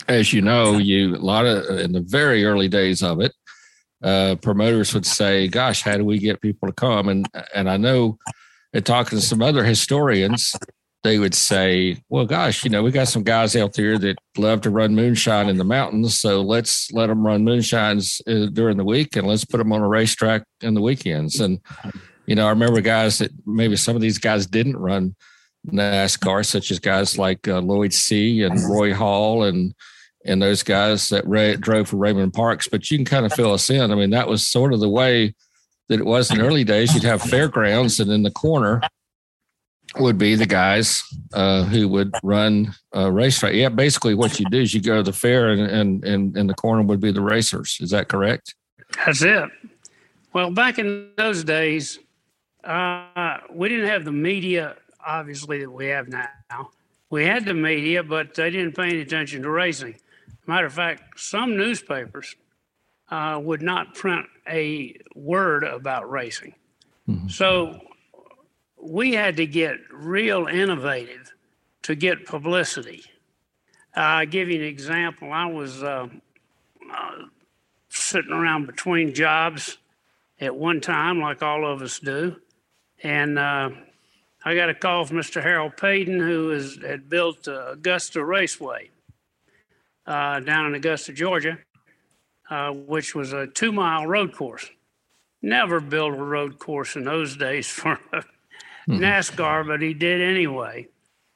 as 0.07 0.33
you 0.33 0.41
know 0.43 0.77
you 0.77 1.15
a 1.15 1.25
lot 1.33 1.47
of 1.47 1.79
in 1.79 1.93
the 1.93 2.01
very 2.01 2.45
early 2.45 2.67
days 2.67 3.01
of 3.01 3.21
it 3.21 3.33
uh, 4.03 4.35
promoters 4.41 4.93
would 4.93 5.05
say 5.05 5.47
gosh 5.47 5.81
how 5.81 5.97
do 5.97 6.05
we 6.05 6.17
get 6.19 6.41
people 6.41 6.67
to 6.67 6.73
come 6.73 7.09
and 7.09 7.27
and 7.53 7.69
i 7.69 7.77
know 7.77 8.17
and 8.73 8.85
talking 8.85 9.17
to 9.17 9.25
some 9.25 9.41
other 9.41 9.63
historians, 9.63 10.55
they 11.03 11.19
would 11.19 11.33
say, 11.33 11.97
well, 12.09 12.25
gosh, 12.25 12.63
you 12.63 12.69
know, 12.69 12.83
we 12.83 12.91
got 12.91 13.07
some 13.07 13.23
guys 13.23 13.55
out 13.55 13.73
there 13.73 13.97
that 13.97 14.17
love 14.37 14.61
to 14.61 14.69
run 14.69 14.95
moonshine 14.95 15.47
in 15.47 15.57
the 15.57 15.63
mountains. 15.63 16.17
So 16.17 16.41
let's 16.41 16.91
let 16.91 17.07
them 17.07 17.25
run 17.25 17.45
moonshines 17.45 18.21
uh, 18.27 18.49
during 18.51 18.77
the 18.77 18.83
week 18.83 19.15
and 19.15 19.27
let's 19.27 19.45
put 19.45 19.57
them 19.57 19.71
on 19.71 19.81
a 19.81 19.87
racetrack 19.87 20.43
in 20.61 20.73
the 20.73 20.81
weekends. 20.81 21.39
And, 21.39 21.59
you 22.25 22.35
know, 22.35 22.45
I 22.45 22.49
remember 22.49 22.81
guys 22.81 23.19
that 23.19 23.31
maybe 23.45 23.77
some 23.77 23.95
of 23.95 24.01
these 24.01 24.17
guys 24.17 24.45
didn't 24.45 24.77
run 24.77 25.15
NASCAR, 25.67 26.45
such 26.45 26.71
as 26.71 26.79
guys 26.79 27.17
like 27.17 27.47
uh, 27.47 27.61
Lloyd 27.61 27.93
Seay 27.93 28.41
and 28.41 28.59
Roy 28.69 28.93
Hall 28.93 29.43
and, 29.43 29.73
and 30.27 30.41
those 30.41 30.63
guys 30.63 31.09
that 31.09 31.25
drove 31.59 31.87
for 31.89 31.97
Raymond 31.97 32.33
Parks. 32.33 32.67
But 32.67 32.89
you 32.91 32.97
can 32.97 33.05
kind 33.05 33.25
of 33.25 33.33
fill 33.33 33.53
us 33.53 33.69
in. 33.69 33.91
I 33.91 33.95
mean, 33.95 34.11
that 34.11 34.27
was 34.27 34.45
sort 34.45 34.73
of 34.73 34.79
the 34.79 34.89
way 34.89 35.33
that 35.89 35.99
it 35.99 36.05
was 36.05 36.31
in 36.31 36.41
early 36.41 36.63
days. 36.63 36.93
You'd 36.93 37.03
have 37.03 37.21
fairgrounds, 37.21 37.99
and 37.99 38.11
in 38.11 38.23
the 38.23 38.31
corner 38.31 38.81
would 39.97 40.17
be 40.17 40.35
the 40.35 40.45
guys 40.45 41.01
uh, 41.33 41.63
who 41.63 41.87
would 41.87 42.13
run 42.21 42.75
a 42.91 43.11
racetrack. 43.11 43.53
Yeah, 43.53 43.69
basically 43.69 44.13
what 44.13 44.39
you 44.39 44.45
do 44.51 44.61
is 44.61 44.73
you 44.73 44.81
go 44.81 44.97
to 44.97 45.03
the 45.03 45.13
fair, 45.13 45.49
and 45.49 45.61
and 45.61 46.03
and 46.03 46.37
in 46.37 46.47
the 46.47 46.53
corner 46.53 46.83
would 46.83 46.99
be 46.99 47.11
the 47.11 47.21
racers. 47.21 47.77
Is 47.81 47.91
that 47.91 48.09
correct? 48.09 48.53
That's 49.05 49.21
it. 49.21 49.49
Well, 50.33 50.51
back 50.51 50.77
in 50.77 51.11
those 51.17 51.43
days, 51.43 51.99
uh, 52.63 53.37
we 53.51 53.69
didn't 53.69 53.87
have 53.87 54.05
the 54.05 54.11
media, 54.11 54.75
obviously, 55.05 55.59
that 55.61 55.71
we 55.71 55.87
have 55.87 56.09
now. 56.09 56.69
We 57.09 57.25
had 57.25 57.45
the 57.45 57.53
media, 57.53 58.03
but 58.03 58.35
they 58.35 58.49
didn't 58.49 58.75
pay 58.75 58.89
any 58.89 59.01
attention 59.01 59.41
to 59.43 59.49
racing. 59.49 59.95
Matter 60.47 60.65
of 60.65 60.73
fact, 60.73 61.19
some 61.19 61.57
newspapers 61.57 62.35
uh, 63.09 63.39
would 63.43 63.61
not 63.61 63.93
print 63.93 64.25
a 64.49 64.97
word 65.13 65.65
about 65.65 66.09
racing. 66.09 66.55
Mm-hmm. 67.07 67.27
So 67.27 67.79
we 68.81 69.13
had 69.13 69.35
to 69.37 69.45
get 69.45 69.75
real 69.91 70.47
innovative 70.47 71.33
to 71.83 71.95
get 71.95 72.25
publicity. 72.25 73.03
Uh, 73.95 73.99
I'll 73.99 74.25
give 74.25 74.49
you 74.49 74.59
an 74.59 74.65
example. 74.65 75.33
I 75.33 75.47
was 75.47 75.83
uh, 75.83 76.07
uh, 76.93 77.11
sitting 77.89 78.31
around 78.31 78.67
between 78.67 79.13
jobs 79.13 79.77
at 80.39 80.55
one 80.55 80.79
time, 80.79 81.19
like 81.19 81.43
all 81.43 81.65
of 81.69 81.81
us 81.81 81.99
do, 81.99 82.37
and 83.03 83.37
uh, 83.37 83.71
I 84.45 84.55
got 84.55 84.69
a 84.69 84.73
call 84.73 85.03
from 85.03 85.17
Mr. 85.17 85.41
Harold 85.41 85.75
Payton, 85.75 86.19
who 86.19 86.51
is, 86.51 86.77
had 86.85 87.09
built 87.09 87.47
Augusta 87.47 88.23
Raceway 88.23 88.91
uh, 90.07 90.39
down 90.39 90.65
in 90.67 90.75
Augusta, 90.75 91.13
Georgia 91.13 91.59
uh, 92.49 92.71
which 92.71 93.15
was 93.15 93.33
a 93.33 93.47
two 93.47 93.71
mile 93.71 94.05
road 94.05 94.33
course. 94.33 94.69
Never 95.41 95.79
built 95.79 96.13
a 96.13 96.23
road 96.23 96.59
course 96.59 96.95
in 96.95 97.03
those 97.03 97.37
days 97.37 97.67
for 97.71 97.95
mm-hmm. 98.13 98.93
NASCAR, 98.93 99.67
but 99.67 99.81
he 99.81 99.93
did 99.93 100.21
anyway. 100.21 100.87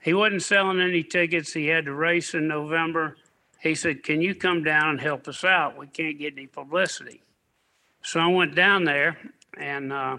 He 0.02 0.14
wasn't 0.14 0.42
selling 0.42 0.82
any 0.82 1.04
tickets. 1.04 1.54
He 1.54 1.68
had 1.68 1.86
to 1.86 1.94
race 1.94 2.34
in 2.34 2.48
November. 2.48 3.18
He 3.60 3.76
said, 3.76 4.04
Can 4.04 4.22
you 4.22 4.34
come 4.34 4.64
down 4.64 4.90
and 4.90 5.02
help 5.02 5.28
us 5.28 5.44
out? 5.44 5.78
We 5.78 5.88
can't 5.88 6.18
get 6.18 6.34
any 6.34 6.48
publicity. 6.48 7.22
So 8.04 8.20
I 8.20 8.28
went 8.28 8.56
down 8.56 8.84
there 8.84 9.18
and 9.60 9.94
uh, 9.94 10.18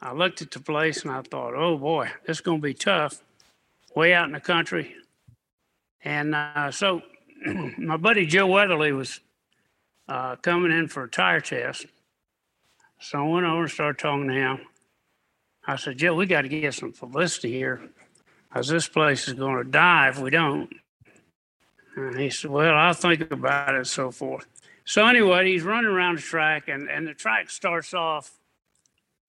I 0.00 0.12
looked 0.12 0.40
at 0.40 0.52
the 0.52 0.60
place 0.60 1.02
and 1.02 1.10
I 1.10 1.22
thought, 1.22 1.54
oh 1.56 1.76
boy, 1.76 2.10
this 2.24 2.36
is 2.36 2.40
going 2.40 2.58
to 2.58 2.62
be 2.62 2.74
tough. 2.74 3.20
Way 3.96 4.14
out 4.14 4.26
in 4.26 4.32
the 4.32 4.40
country. 4.40 4.94
And 6.04 6.36
uh, 6.36 6.70
so 6.70 7.02
my 7.78 7.96
buddy 7.96 8.26
Joe 8.26 8.46
Weatherly 8.46 8.92
was 8.92 9.20
uh, 10.08 10.36
coming 10.36 10.72
in 10.72 10.88
for 10.88 11.04
a 11.04 11.08
tire 11.08 11.40
test. 11.40 11.86
So 13.00 13.24
I 13.24 13.28
went 13.28 13.46
over 13.46 13.62
and 13.62 13.70
started 13.70 13.98
talking 13.98 14.28
to 14.28 14.34
him. 14.34 14.60
I 15.66 15.76
said, 15.76 15.98
Joe, 15.98 16.14
we 16.14 16.26
got 16.26 16.42
to 16.42 16.48
get 16.48 16.74
some 16.74 16.92
publicity 16.92 17.52
here 17.52 17.80
because 18.48 18.68
this 18.68 18.88
place 18.88 19.28
is 19.28 19.34
going 19.34 19.56
to 19.56 19.70
die 19.70 20.08
if 20.08 20.18
we 20.18 20.30
don't. 20.30 20.70
And 21.96 22.18
he 22.18 22.30
said, 22.30 22.50
Well, 22.50 22.74
I'll 22.74 22.92
think 22.94 23.30
about 23.30 23.74
it 23.74 23.78
and 23.78 23.86
so 23.86 24.10
forth. 24.10 24.46
So 24.84 25.06
anyway, 25.06 25.50
he's 25.50 25.62
running 25.62 25.90
around 25.90 26.16
the 26.16 26.22
track, 26.22 26.68
and, 26.68 26.88
and 26.88 27.06
the 27.06 27.14
track 27.14 27.50
starts 27.50 27.94
off 27.94 28.32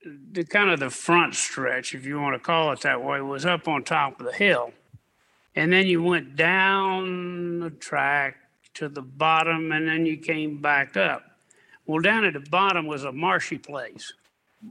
the 0.04 0.44
kind 0.44 0.70
of 0.70 0.80
the 0.80 0.90
front 0.90 1.36
stretch, 1.36 1.94
if 1.94 2.06
you 2.06 2.20
want 2.20 2.36
to 2.36 2.40
call 2.40 2.72
it 2.72 2.82
that 2.82 3.04
way, 3.04 3.22
was 3.22 3.46
up 3.46 3.68
on 3.68 3.84
top 3.84 4.20
of 4.20 4.26
the 4.26 4.34
hill. 4.34 4.74
And 5.56 5.72
then 5.72 5.88
you 5.88 6.02
went 6.02 6.36
down 6.36 7.60
the 7.60 7.70
track 7.72 8.38
to 8.76 8.88
the 8.88 9.02
bottom 9.02 9.72
and 9.72 9.88
then 9.88 10.06
you 10.06 10.18
came 10.18 10.62
back 10.62 10.96
up. 10.96 11.24
Well, 11.86 12.02
down 12.02 12.26
at 12.26 12.34
the 12.34 12.40
bottom 12.40 12.88
was 12.88 13.04
a 13.04 13.12
marshy 13.12 13.58
place. 13.58 14.14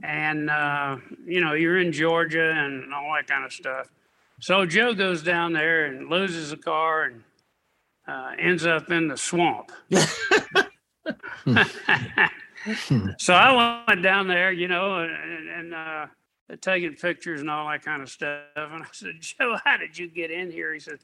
And, 0.03 0.49
uh, 0.49 0.97
you 1.25 1.41
know, 1.41 1.53
you're 1.53 1.79
in 1.79 1.91
Georgia 1.91 2.51
and 2.51 2.93
all 2.93 3.13
that 3.15 3.27
kind 3.27 3.45
of 3.45 3.51
stuff. 3.51 3.91
So 4.39 4.65
Joe 4.65 4.95
goes 4.95 5.21
down 5.21 5.53
there 5.53 5.85
and 5.85 6.09
loses 6.09 6.49
the 6.49 6.57
car 6.57 7.03
and 7.03 7.23
uh, 8.07 8.31
ends 8.39 8.65
up 8.65 8.89
in 8.89 9.07
the 9.07 9.17
swamp. 9.17 9.71
so 13.17 13.33
I 13.33 13.83
went 13.87 14.01
down 14.01 14.27
there, 14.27 14.51
you 14.51 14.67
know, 14.67 14.99
and, 14.99 15.49
and 15.49 15.73
uh, 15.73 16.05
taking 16.57 16.95
pictures 16.95 17.41
and 17.41 17.49
all 17.49 17.69
that 17.69 17.83
kind 17.83 18.01
of 18.01 18.09
stuff. 18.09 18.41
And 18.55 18.83
I 18.83 18.87
said, 18.91 19.15
Joe, 19.19 19.57
how 19.63 19.77
did 19.77 19.97
you 19.97 20.07
get 20.07 20.31
in 20.31 20.51
here? 20.51 20.73
He 20.73 20.79
said, 20.79 20.99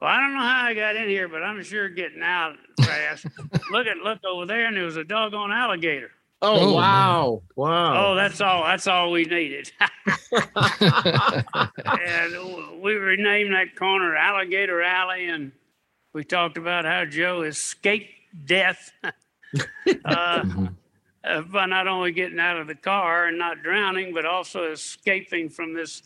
well, 0.00 0.10
I 0.10 0.20
don't 0.20 0.34
know 0.34 0.40
how 0.40 0.64
I 0.64 0.74
got 0.74 0.96
in 0.96 1.08
here, 1.08 1.28
but 1.28 1.42
I'm 1.42 1.62
sure 1.62 1.88
getting 1.88 2.22
out 2.22 2.56
fast. 2.82 3.26
look 3.70 3.86
at 3.86 3.96
look 3.98 4.18
over 4.28 4.44
there, 4.44 4.66
and 4.66 4.76
there 4.76 4.84
was 4.84 4.96
a 4.96 5.04
doggone 5.04 5.52
alligator. 5.52 6.10
Oh, 6.42 6.60
oh 6.60 6.74
wow! 6.74 7.42
Wow! 7.54 8.12
Oh, 8.12 8.14
that's 8.14 8.42
all. 8.42 8.64
That's 8.64 8.86
all 8.86 9.10
we 9.10 9.24
needed. 9.24 9.72
and 9.80 9.90
we 12.82 12.92
renamed 12.92 13.54
that 13.54 13.74
corner 13.74 14.14
Alligator 14.14 14.82
Alley, 14.82 15.28
and 15.28 15.50
we 16.12 16.24
talked 16.24 16.58
about 16.58 16.84
how 16.84 17.06
Joe 17.06 17.40
escaped 17.40 18.12
death 18.44 18.92
uh, 19.02 19.12
mm-hmm. 20.42 20.66
Uh, 21.26 21.42
by 21.42 21.66
not 21.66 21.86
only 21.86 22.12
getting 22.12 22.38
out 22.38 22.58
of 22.58 22.66
the 22.66 22.74
car 22.74 23.26
and 23.26 23.38
not 23.38 23.62
drowning, 23.62 24.14
but 24.14 24.24
also 24.24 24.70
escaping 24.70 25.48
from 25.48 25.74
this 25.74 26.02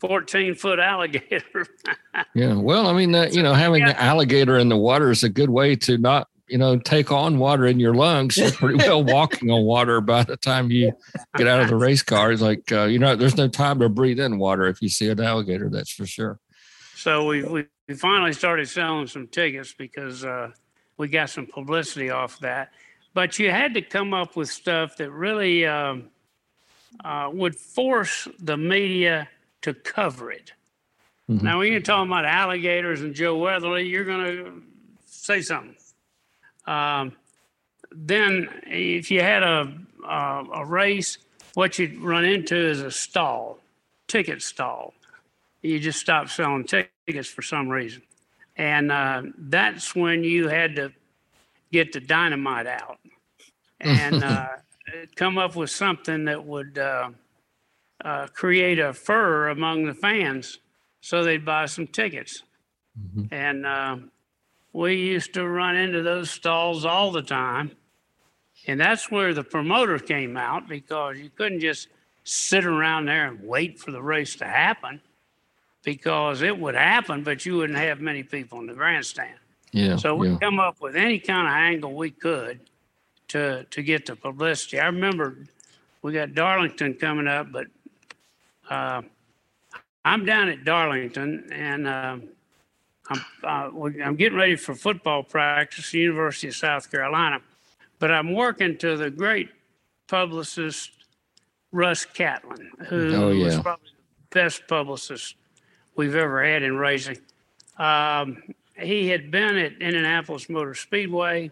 14 0.00 0.54
foot 0.54 0.78
alligator. 0.78 1.66
yeah. 2.34 2.54
Well, 2.54 2.86
I 2.86 2.92
mean, 2.92 3.14
uh, 3.14 3.28
you 3.30 3.42
know, 3.42 3.54
having 3.54 3.82
yeah. 3.82 3.90
an 3.90 3.96
alligator 3.96 4.58
in 4.58 4.68
the 4.68 4.76
water 4.76 5.10
is 5.10 5.22
a 5.22 5.28
good 5.28 5.50
way 5.50 5.76
to 5.76 5.98
not, 5.98 6.28
you 6.48 6.58
know, 6.58 6.78
take 6.78 7.10
on 7.10 7.38
water 7.38 7.66
in 7.66 7.80
your 7.80 7.94
lungs. 7.94 8.36
You're 8.36 8.50
pretty 8.50 8.76
well 8.76 9.02
walking 9.12 9.50
on 9.50 9.64
water 9.64 10.00
by 10.00 10.24
the 10.24 10.36
time 10.36 10.70
you 10.70 10.92
get 11.36 11.46
out 11.46 11.62
of 11.62 11.68
the 11.68 11.76
race 11.76 12.02
car. 12.02 12.32
It's 12.32 12.42
like, 12.42 12.70
uh, 12.70 12.84
you 12.84 12.98
know, 12.98 13.16
there's 13.16 13.36
no 13.36 13.48
time 13.48 13.80
to 13.80 13.88
breathe 13.88 14.20
in 14.20 14.38
water 14.38 14.66
if 14.66 14.82
you 14.82 14.88
see 14.88 15.08
an 15.08 15.20
alligator, 15.20 15.70
that's 15.70 15.92
for 15.92 16.06
sure. 16.06 16.38
So 16.96 17.26
we, 17.26 17.42
we, 17.42 17.66
we 17.88 17.94
finally 17.94 18.32
started 18.32 18.68
selling 18.68 19.06
some 19.06 19.26
tickets 19.28 19.74
because 19.76 20.24
uh, 20.24 20.50
we 20.96 21.08
got 21.08 21.30
some 21.30 21.46
publicity 21.46 22.10
off 22.10 22.38
that. 22.40 22.72
But 23.14 23.38
you 23.38 23.50
had 23.50 23.74
to 23.74 23.82
come 23.82 24.12
up 24.12 24.36
with 24.36 24.50
stuff 24.50 24.96
that 24.96 25.10
really 25.10 25.64
um, 25.64 26.10
uh, 27.04 27.30
would 27.32 27.54
force 27.54 28.28
the 28.40 28.56
media 28.56 29.28
to 29.62 29.72
cover 29.72 30.32
it. 30.32 30.52
Mm-hmm. 31.30 31.44
Now, 31.44 31.58
when 31.60 31.72
you're 31.72 31.80
talking 31.80 32.10
about 32.10 32.26
alligators 32.26 33.00
and 33.00 33.14
Joe 33.14 33.38
Weatherly, 33.38 33.86
you're 33.86 34.04
going 34.04 34.26
to 34.26 34.62
say 35.06 35.40
something. 35.40 35.76
Um, 36.66 37.12
then, 37.92 38.48
if 38.66 39.10
you 39.10 39.20
had 39.20 39.42
a, 39.42 39.72
a, 40.06 40.44
a 40.54 40.64
race, 40.66 41.18
what 41.54 41.78
you'd 41.78 41.98
run 42.00 42.24
into 42.24 42.56
is 42.56 42.82
a 42.82 42.90
stall, 42.90 43.58
ticket 44.08 44.42
stall. 44.42 44.92
You 45.62 45.78
just 45.78 46.00
stop 46.00 46.28
selling 46.28 46.64
tickets 46.64 47.28
for 47.28 47.42
some 47.42 47.68
reason. 47.68 48.02
And 48.56 48.92
uh, 48.92 49.22
that's 49.38 49.94
when 49.94 50.24
you 50.24 50.48
had 50.48 50.76
to 50.76 50.92
get 51.72 51.92
the 51.92 52.00
dynamite 52.00 52.66
out 52.66 52.98
and 53.84 54.24
uh, 54.24 54.48
come 55.16 55.38
up 55.38 55.56
with 55.56 55.70
something 55.70 56.24
that 56.24 56.44
would 56.44 56.78
uh, 56.78 57.10
uh, 58.04 58.26
create 58.28 58.78
a 58.78 58.92
furor 58.92 59.48
among 59.48 59.84
the 59.84 59.94
fans 59.94 60.58
so 61.00 61.22
they'd 61.22 61.44
buy 61.44 61.66
some 61.66 61.86
tickets. 61.86 62.42
And 63.30 63.66
uh, 63.66 63.96
we 64.72 64.94
used 64.94 65.34
to 65.34 65.46
run 65.46 65.76
into 65.76 66.02
those 66.02 66.30
stalls 66.30 66.84
all 66.84 67.10
the 67.10 67.22
time. 67.22 67.72
And 68.66 68.80
that's 68.80 69.10
where 69.10 69.34
the 69.34 69.44
promoter 69.44 69.98
came 69.98 70.36
out 70.36 70.68
because 70.68 71.18
you 71.18 71.30
couldn't 71.30 71.60
just 71.60 71.88
sit 72.24 72.64
around 72.64 73.06
there 73.06 73.26
and 73.26 73.42
wait 73.42 73.78
for 73.78 73.90
the 73.90 74.00
race 74.00 74.36
to 74.36 74.46
happen 74.46 75.00
because 75.82 76.40
it 76.40 76.58
would 76.58 76.74
happen, 76.74 77.22
but 77.22 77.44
you 77.44 77.56
wouldn't 77.56 77.78
have 77.78 78.00
many 78.00 78.22
people 78.22 78.58
in 78.60 78.66
the 78.66 78.72
grandstand. 78.72 79.36
Yeah. 79.72 79.96
So 79.96 80.14
we 80.14 80.30
yeah. 80.30 80.38
come 80.40 80.58
up 80.58 80.80
with 80.80 80.96
any 80.96 81.18
kind 81.18 81.46
of 81.46 81.52
angle 81.52 81.94
we 81.94 82.10
could 82.10 82.60
to 83.34 83.64
to 83.64 83.82
get 83.82 84.06
the 84.06 84.14
publicity. 84.14 84.78
I 84.78 84.86
remember 84.86 85.38
we 86.02 86.12
got 86.12 86.34
Darlington 86.34 86.94
coming 86.94 87.26
up, 87.26 87.50
but 87.50 87.66
uh, 88.70 89.02
I'm 90.04 90.24
down 90.24 90.48
at 90.48 90.64
Darlington 90.64 91.48
and 91.52 91.88
uh, 91.88 92.16
I'm 93.08 93.24
uh, 93.42 93.70
I'm 94.04 94.14
getting 94.14 94.38
ready 94.38 94.54
for 94.54 94.74
football 94.76 95.24
practice, 95.24 95.88
at 95.88 95.94
University 95.94 96.48
of 96.48 96.54
South 96.54 96.90
Carolina, 96.90 97.40
but 97.98 98.12
I'm 98.12 98.32
working 98.32 98.78
to 98.78 98.96
the 98.96 99.10
great 99.10 99.48
publicist 100.06 100.92
Russ 101.72 102.04
Catlin, 102.04 102.70
who 102.86 103.14
Oh, 103.16 103.36
was 103.36 103.58
probably 103.58 103.90
the 104.30 104.34
best 104.34 104.68
publicist 104.68 105.34
we've 105.96 106.14
ever 106.14 106.44
had 106.44 106.62
in 106.62 106.76
racing. 106.76 107.18
Um, 107.78 108.44
he 108.76 109.08
had 109.08 109.32
been 109.32 109.56
at 109.56 109.72
Indianapolis 109.80 110.48
Motor 110.48 110.74
Speedway, 110.74 111.50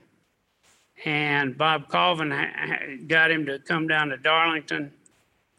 and 1.04 1.56
Bob 1.56 1.88
Colvin 1.88 2.30
got 3.06 3.30
him 3.30 3.46
to 3.46 3.58
come 3.58 3.86
down 3.86 4.08
to 4.08 4.16
Darlington 4.16 4.92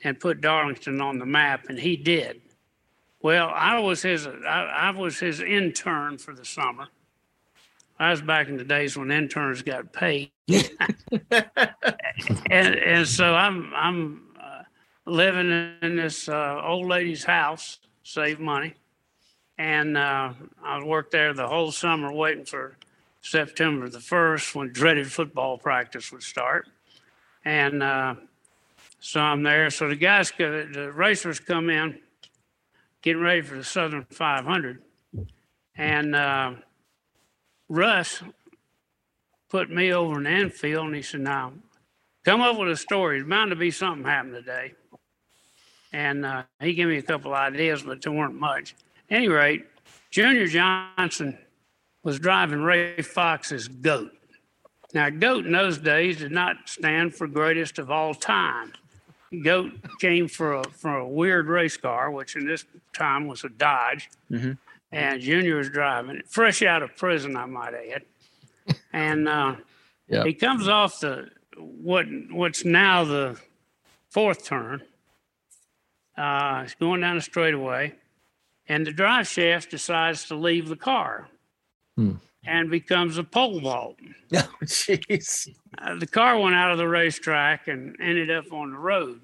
and 0.04 0.20
put 0.20 0.42
Darlington 0.42 1.02
on 1.02 1.20
the 1.20 1.26
map, 1.26 1.66
and 1.70 1.80
he 1.80 1.96
did. 1.96 2.42
Well, 3.22 3.52
I 3.54 3.80
was 3.80 4.02
his 4.02 4.28
I, 4.28 4.90
I 4.90 4.92
was 4.92 5.20
his 5.20 5.40
intern 5.40 6.18
for 6.18 6.34
the 6.34 6.46
summer. 6.46 6.88
I 8.00 8.12
was 8.12 8.22
back 8.22 8.48
in 8.50 8.58
the 8.58 8.64
days 8.64 8.98
when 8.98 9.12
interns 9.12 9.62
got 9.62 9.94
paid, 9.94 10.32
and 12.50 12.76
and 12.76 13.08
so 13.08 13.34
I'm 13.34 13.72
I'm 13.74 14.24
uh, 14.42 14.64
living 15.06 15.76
in 15.82 15.96
this 15.96 16.28
uh, 16.28 16.62
old 16.66 16.88
lady's 16.88 17.24
house, 17.24 17.80
save 18.04 18.40
money, 18.40 18.74
and 19.58 19.96
uh, 19.96 20.34
I 20.64 20.84
worked 20.84 21.12
there 21.12 21.34
the 21.34 21.48
whole 21.48 21.72
summer 21.72 22.12
waiting 22.12 22.46
for 22.46 22.76
September 23.24 23.88
the 23.88 24.02
first 24.02 24.54
when 24.54 24.72
dreaded 24.74 25.10
football 25.10 25.58
practice 25.58 26.12
would 26.12 26.22
start, 26.22 26.68
and 27.46 27.82
uh, 27.82 28.16
so 29.00 29.22
I'm 29.22 29.44
there. 29.44 29.70
So 29.70 29.88
the 29.88 29.96
guys, 29.96 30.30
go- 30.30 30.68
the 30.68 30.92
racers 30.92 31.40
come 31.40 31.70
in, 31.70 31.98
getting 33.02 33.22
ready 33.22 33.42
for 33.42 33.56
the 33.56 33.64
Southern 33.64 34.06
500, 34.12 34.84
and 35.78 36.16
uh, 36.16 36.54
Russ 37.70 38.22
put 39.50 39.70
me 39.72 39.94
over 39.94 40.18
in 40.18 40.24
the 40.24 40.32
infield, 40.32 40.88
and 40.88 40.96
he 40.96 41.02
said, 41.02 41.22
"Now, 41.22 41.54
come 42.26 42.42
up 42.42 42.58
with 42.60 42.70
a 42.70 42.78
story. 42.78 43.20
There's 43.20 43.30
bound 43.30 43.52
to 43.52 43.56
be 43.56 43.72
something 43.72 44.04
happen 44.06 44.34
today." 44.34 44.74
And 45.94 46.26
uh, 46.26 46.44
he 46.60 46.74
gave 46.74 46.88
me 46.88 46.98
a 46.98 47.04
couple 47.04 47.34
ideas, 47.34 47.84
but 47.84 48.02
there 48.02 48.12
weren't 48.12 48.36
much. 48.36 48.76
any 49.10 49.30
rate, 49.30 49.66
Junior 50.12 50.48
Johnson 50.48 51.38
was 52.04 52.20
driving 52.20 52.62
Ray 52.62 53.02
Fox's 53.02 53.68
goat. 53.68 54.12
Now, 54.94 55.10
goat 55.10 55.46
in 55.46 55.54
those 55.54 55.78
days 55.80 56.18
did 56.18 56.32
not 56.32 56.58
stand 56.70 57.16
for 57.16 57.26
greatest 57.28 57.80
of 57.80 57.90
all 57.90 58.14
time. 58.14 58.74
Goat 59.44 59.72
came 60.00 60.28
for 60.28 60.54
a 60.54 60.64
for 60.66 60.98
a 60.98 61.08
weird 61.08 61.48
race 61.48 61.76
car, 61.76 62.12
which 62.12 62.36
in 62.36 62.46
this 62.46 62.66
time 62.94 63.26
was 63.26 63.44
a 63.44 63.50
Dodge, 63.50 64.10
and 64.92 65.20
Junior 65.22 65.56
was 65.56 65.70
driving 65.70 66.18
it, 66.18 66.28
fresh 66.30 66.62
out 66.62 66.84
of 66.84 66.96
prison, 66.96 67.36
I 67.36 67.46
might 67.46 67.74
add. 67.74 68.04
And 68.92 69.28
uh, 69.28 69.56
Yeah. 70.08 70.24
he 70.24 70.34
comes 70.36 70.68
off 70.68 71.00
the 71.00 71.30
what 71.58 72.06
what's 72.30 72.64
now 72.64 73.04
the 73.06 73.40
fourth 74.12 74.46
turn. 74.46 74.84
Uh, 76.16 76.62
he's 76.62 76.76
going 76.76 77.02
down 77.02 77.16
the 77.16 77.22
straightaway, 77.24 77.96
and 78.68 78.86
the 78.86 78.92
drive 78.92 79.28
shaft 79.28 79.72
decides 79.72 80.26
to 80.26 80.36
leave 80.36 80.70
the 80.70 80.76
car 80.76 81.28
Hmm. 81.96 82.14
and 82.46 82.70
becomes 82.70 83.18
a 83.18 83.24
pole 83.24 83.60
vault. 83.60 83.98
Oh, 84.36 84.50
jeez. 84.64 85.48
Uh, 85.78 85.96
the 85.96 86.08
car 86.08 86.40
went 86.40 86.56
out 86.56 86.72
of 86.72 86.80
the 86.80 86.88
racetrack 86.88 87.68
and 87.68 87.96
ended 88.02 88.32
up 88.32 88.52
on 88.52 88.72
the 88.72 88.78
road. 88.78 89.22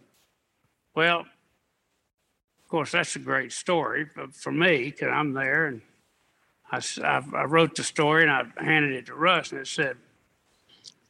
Well, 0.95 1.21
of 1.21 2.69
course, 2.69 2.91
that's 2.91 3.15
a 3.15 3.19
great 3.19 3.51
story 3.51 4.05
but 4.15 4.35
for 4.35 4.51
me 4.51 4.85
because 4.85 5.09
I'm 5.11 5.33
there 5.33 5.65
and 5.65 5.81
I 6.71 7.45
wrote 7.45 7.75
the 7.75 7.83
story 7.83 8.23
and 8.23 8.31
I 8.31 8.63
handed 8.63 8.91
it 8.93 9.07
to 9.07 9.15
Russ 9.15 9.51
and 9.51 9.61
it 9.61 9.67
said, 9.67 9.97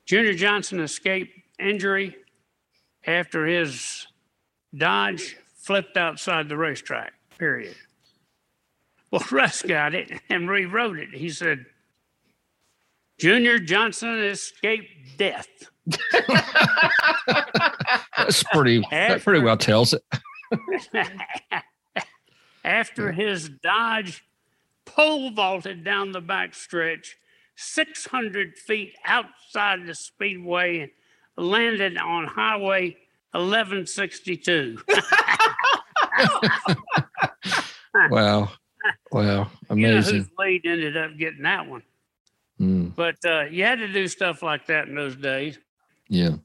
Junior 0.06 0.34
Johnson 0.34 0.80
escaped 0.80 1.38
injury 1.60 2.16
after 3.06 3.46
his 3.46 4.08
Dodge 4.76 5.36
flipped 5.58 5.98
outside 5.98 6.48
the 6.48 6.58
racetrack, 6.58 7.14
period. 7.38 7.76
Well, 9.12 9.24
Russ 9.32 9.62
got 9.62 9.94
it 9.94 10.12
and 10.30 10.50
rewrote 10.50 11.00
it. 11.00 11.10
He 11.14 11.30
said, 11.30 11.66
Junior 13.20 13.60
Johnson 13.60 14.20
escaped 14.24 15.18
death. 15.18 15.48
That's 18.18 18.44
pretty. 18.44 18.86
That 18.92 19.22
pretty 19.24 19.44
well 19.44 19.58
tells 19.58 19.94
it. 19.94 20.04
After 22.64 23.12
his 23.12 23.50
Dodge 23.62 24.24
pole 24.86 25.32
vaulted 25.32 25.84
down 25.84 26.12
the 26.12 26.22
back 26.22 26.54
stretch, 26.54 27.18
600 27.56 28.58
feet 28.58 28.94
outside 29.06 29.86
the 29.86 29.96
speedway, 29.96 30.80
and 30.80 30.92
landed 31.48 31.98
on 31.98 32.26
Highway 32.26 32.96
1162. 33.32 34.80
Wow. 38.10 38.50
Wow. 39.12 39.22
You 39.70 39.76
know 39.76 39.90
Amazing. 39.92 40.16
whose 40.18 40.28
lead 40.38 40.66
ended 40.66 40.98
up 40.98 41.18
getting 41.18 41.44
that 41.44 41.68
one. 41.68 41.84
Mm. 42.60 42.96
But 42.96 43.18
uh, 43.26 43.46
you 43.46 43.64
had 43.64 43.80
to 43.80 43.88
do 43.88 44.08
stuff 44.08 44.44
like 44.44 44.68
that 44.68 44.88
in 44.88 44.96
those 44.96 45.16
days. 45.16 45.58
Yeah. 46.10 46.36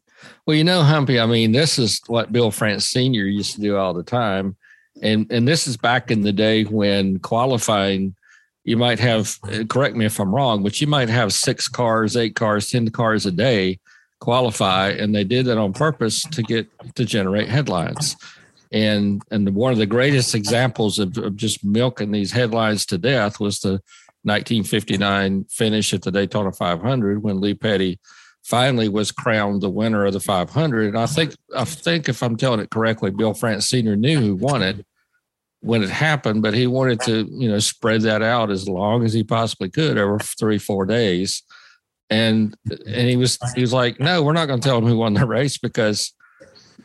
Well, 0.46 0.56
you 0.56 0.64
know, 0.64 0.82
Humpy, 0.82 1.18
I 1.18 1.26
mean, 1.26 1.52
this 1.52 1.78
is 1.78 2.00
what 2.06 2.32
Bill 2.32 2.50
France 2.50 2.86
Sr. 2.86 3.24
used 3.24 3.54
to 3.56 3.60
do 3.60 3.76
all 3.76 3.92
the 3.92 4.02
time. 4.02 4.56
And 5.02 5.30
and 5.30 5.46
this 5.46 5.66
is 5.66 5.76
back 5.76 6.10
in 6.10 6.22
the 6.22 6.32
day 6.32 6.64
when 6.64 7.18
qualifying, 7.18 8.14
you 8.62 8.76
might 8.76 9.00
have 9.00 9.36
uh, 9.42 9.64
correct 9.68 9.96
me 9.96 10.06
if 10.06 10.20
I'm 10.20 10.34
wrong, 10.34 10.62
but 10.62 10.80
you 10.80 10.86
might 10.86 11.08
have 11.08 11.32
six 11.32 11.68
cars, 11.68 12.16
eight 12.16 12.36
cars, 12.36 12.70
ten 12.70 12.88
cars 12.90 13.26
a 13.26 13.32
day 13.32 13.80
qualify, 14.20 14.88
and 14.88 15.14
they 15.14 15.24
did 15.24 15.46
that 15.46 15.58
on 15.58 15.72
purpose 15.72 16.22
to 16.22 16.42
get 16.42 16.66
to 16.94 17.04
generate 17.04 17.48
headlines. 17.48 18.16
And 18.74 19.22
and 19.30 19.54
one 19.54 19.72
of 19.72 19.78
the 19.78 19.86
greatest 19.86 20.34
examples 20.34 20.98
of, 20.98 21.16
of 21.16 21.36
just 21.36 21.64
milking 21.64 22.10
these 22.10 22.32
headlines 22.32 22.84
to 22.86 22.98
death 22.98 23.38
was 23.38 23.60
the 23.60 23.80
1959 24.24 25.44
finish 25.44 25.94
at 25.94 26.02
the 26.02 26.10
Daytona 26.10 26.50
500 26.50 27.22
when 27.22 27.40
Lee 27.40 27.54
Petty 27.54 28.00
finally 28.42 28.88
was 28.88 29.12
crowned 29.12 29.62
the 29.62 29.70
winner 29.70 30.04
of 30.04 30.12
the 30.12 30.20
500. 30.20 30.88
And 30.88 30.98
I 30.98 31.06
think, 31.06 31.34
I 31.56 31.64
think 31.64 32.08
if 32.08 32.22
I'm 32.22 32.36
telling 32.36 32.60
it 32.60 32.70
correctly, 32.70 33.10
Bill 33.10 33.32
France 33.32 33.68
Sr. 33.68 33.96
knew 33.96 34.20
who 34.20 34.34
won 34.34 34.62
it 34.62 34.84
when 35.60 35.82
it 35.82 35.88
happened, 35.90 36.42
but 36.42 36.52
he 36.52 36.66
wanted 36.66 37.00
to, 37.02 37.26
you 37.30 37.48
know, 37.48 37.58
spread 37.58 38.02
that 38.02 38.22
out 38.22 38.50
as 38.50 38.68
long 38.68 39.04
as 39.04 39.12
he 39.12 39.22
possibly 39.22 39.70
could 39.70 39.96
over 39.96 40.18
three, 40.18 40.58
four 40.58 40.84
days. 40.84 41.42
And 42.10 42.54
and 42.70 43.08
he 43.08 43.16
was 43.16 43.38
he 43.54 43.62
was 43.62 43.72
like, 43.72 44.00
no, 44.00 44.22
we're 44.22 44.34
not 44.34 44.46
going 44.46 44.60
to 44.60 44.68
tell 44.68 44.78
him 44.78 44.86
who 44.86 44.98
won 44.98 45.14
the 45.14 45.26
race 45.26 45.56
because 45.56 46.12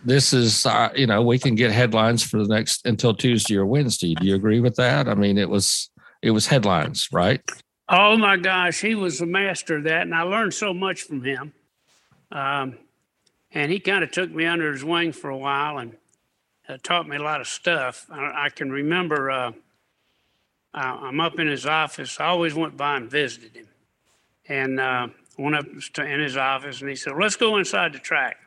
this 0.03 0.33
is, 0.33 0.65
uh, 0.65 0.89
you 0.95 1.07
know, 1.07 1.21
we 1.21 1.39
can 1.39 1.55
get 1.55 1.71
headlines 1.71 2.23
for 2.23 2.37
the 2.37 2.47
next 2.47 2.85
until 2.85 3.13
Tuesday 3.13 3.55
or 3.55 3.65
Wednesday. 3.65 4.15
Do 4.15 4.25
you 4.25 4.35
agree 4.35 4.59
with 4.59 4.75
that? 4.75 5.07
I 5.07 5.15
mean, 5.15 5.37
it 5.37 5.49
was 5.49 5.89
it 6.21 6.31
was 6.31 6.47
headlines, 6.47 7.09
right? 7.11 7.41
Oh 7.87 8.17
my 8.17 8.37
gosh, 8.37 8.81
he 8.81 8.95
was 8.95 9.21
a 9.21 9.25
master 9.25 9.77
of 9.77 9.83
that, 9.85 10.03
and 10.03 10.13
I 10.13 10.21
learned 10.21 10.53
so 10.53 10.73
much 10.73 11.01
from 11.01 11.23
him. 11.23 11.53
Um, 12.31 12.77
and 13.51 13.71
he 13.71 13.79
kind 13.79 14.03
of 14.03 14.11
took 14.11 14.29
me 14.29 14.45
under 14.45 14.71
his 14.71 14.83
wing 14.83 15.11
for 15.11 15.31
a 15.31 15.37
while 15.37 15.79
and 15.79 15.97
uh, 16.67 16.77
taught 16.83 17.07
me 17.07 17.17
a 17.17 17.21
lot 17.21 17.41
of 17.41 17.47
stuff. 17.47 18.05
I, 18.11 18.45
I 18.45 18.49
can 18.49 18.71
remember 18.71 19.31
uh, 19.31 19.51
I, 20.73 20.83
I'm 20.83 21.19
up 21.19 21.39
in 21.39 21.47
his 21.47 21.65
office. 21.65 22.19
I 22.19 22.25
always 22.25 22.53
went 22.53 22.77
by 22.77 22.97
and 22.97 23.09
visited 23.09 23.55
him, 23.55 23.67
and 24.47 24.79
uh, 24.79 25.07
went 25.37 25.55
up 25.55 25.65
to, 25.93 26.05
in 26.05 26.19
his 26.19 26.37
office, 26.37 26.81
and 26.81 26.89
he 26.89 26.95
said, 26.95 27.13
"Let's 27.19 27.35
go 27.35 27.57
inside 27.57 27.93
the 27.93 27.99
track." 27.99 28.37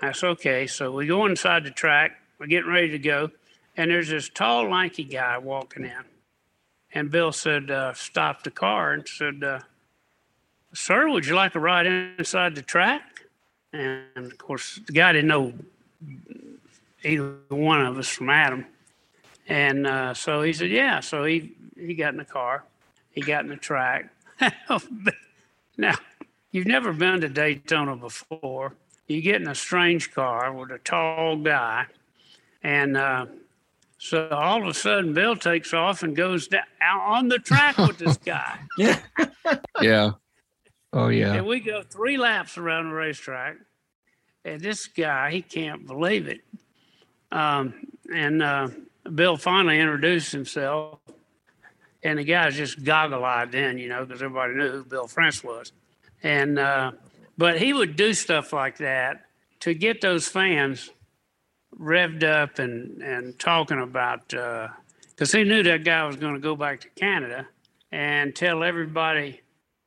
Said, 0.00 0.24
"Okay." 0.24 0.66
So 0.66 0.92
we 0.92 1.06
go 1.06 1.26
inside 1.26 1.64
the 1.64 1.70
track. 1.70 2.20
We're 2.38 2.46
getting 2.46 2.70
ready 2.70 2.90
to 2.90 2.98
go, 2.98 3.30
and 3.76 3.90
there's 3.90 4.08
this 4.08 4.28
tall, 4.28 4.68
lanky 4.68 5.04
guy 5.04 5.38
walking 5.38 5.84
in. 5.84 6.04
And 6.92 7.10
Bill 7.10 7.32
said, 7.32 7.70
uh, 7.70 7.94
stop 7.94 8.42
the 8.42 8.50
car 8.50 8.92
and 8.92 9.06
said, 9.06 9.44
uh, 9.44 9.60
Sir, 10.72 11.08
would 11.08 11.26
you 11.26 11.34
like 11.34 11.52
to 11.52 11.60
ride 11.60 11.86
inside 11.86 12.54
the 12.54 12.62
track? 12.62 13.24
And 13.72 14.04
of 14.16 14.38
course, 14.38 14.80
the 14.86 14.92
guy 14.92 15.12
didn't 15.12 15.28
know 15.28 15.52
either 17.02 17.36
one 17.48 17.84
of 17.84 17.98
us 17.98 18.08
from 18.08 18.30
Adam. 18.30 18.66
And 19.48 19.86
uh, 19.86 20.14
so 20.14 20.42
he 20.42 20.52
said, 20.52 20.70
Yeah. 20.70 21.00
So 21.00 21.24
he, 21.24 21.52
he 21.76 21.94
got 21.94 22.12
in 22.12 22.18
the 22.18 22.24
car, 22.24 22.64
he 23.10 23.20
got 23.20 23.44
in 23.44 23.50
the 23.50 23.56
track. 23.56 24.10
now, 25.76 25.96
you've 26.52 26.66
never 26.66 26.92
been 26.92 27.20
to 27.20 27.28
Daytona 27.28 27.96
before. 27.96 28.74
You 29.10 29.20
get 29.20 29.42
in 29.42 29.48
a 29.48 29.56
strange 29.56 30.12
car 30.12 30.52
with 30.52 30.70
a 30.70 30.78
tall 30.78 31.36
guy, 31.36 31.86
and 32.62 32.96
uh, 32.96 33.26
so 33.98 34.28
all 34.28 34.62
of 34.62 34.68
a 34.68 34.72
sudden, 34.74 35.14
Bill 35.14 35.34
takes 35.34 35.74
off 35.74 36.04
and 36.04 36.14
goes 36.14 36.46
down 36.46 36.62
out 36.80 37.00
on 37.00 37.28
the 37.28 37.40
track 37.40 37.76
with 37.76 37.98
this 37.98 38.16
guy. 38.24 38.60
yeah. 38.78 39.00
yeah. 39.80 40.10
Oh 40.92 41.08
yeah. 41.08 41.34
And 41.34 41.46
we 41.46 41.58
go 41.58 41.82
three 41.82 42.18
laps 42.18 42.56
around 42.56 42.90
the 42.90 42.94
racetrack, 42.94 43.56
and 44.44 44.60
this 44.60 44.86
guy 44.86 45.32
he 45.32 45.42
can't 45.42 45.88
believe 45.88 46.28
it. 46.28 46.42
Um, 47.32 47.74
and 48.14 48.40
uh, 48.40 48.68
Bill 49.12 49.36
finally 49.36 49.80
introduced 49.80 50.30
himself, 50.30 51.00
and 52.04 52.16
the 52.16 52.24
guy's 52.24 52.56
just 52.56 52.84
goggle-eyed 52.84 53.50
then, 53.50 53.76
you 53.76 53.88
know, 53.88 54.04
because 54.04 54.22
everybody 54.22 54.54
knew 54.54 54.70
who 54.70 54.84
Bill 54.84 55.08
France 55.08 55.42
was. 55.42 55.72
And 56.22 56.60
uh, 56.60 56.92
but 57.40 57.58
he 57.58 57.72
would 57.72 57.96
do 57.96 58.12
stuff 58.12 58.52
like 58.52 58.76
that 58.76 59.24
to 59.60 59.72
get 59.72 60.02
those 60.02 60.28
fans 60.28 60.90
revved 61.78 62.22
up 62.22 62.58
and 62.58 63.00
and 63.02 63.38
talking 63.38 63.80
about 63.80 64.28
because 64.28 65.34
uh, 65.34 65.38
he 65.38 65.44
knew 65.44 65.62
that 65.62 65.82
guy 65.82 66.04
was 66.04 66.16
going 66.16 66.34
to 66.34 66.40
go 66.40 66.54
back 66.54 66.80
to 66.80 66.88
Canada 66.90 67.48
and 67.92 68.36
tell 68.36 68.62
everybody 68.62 69.40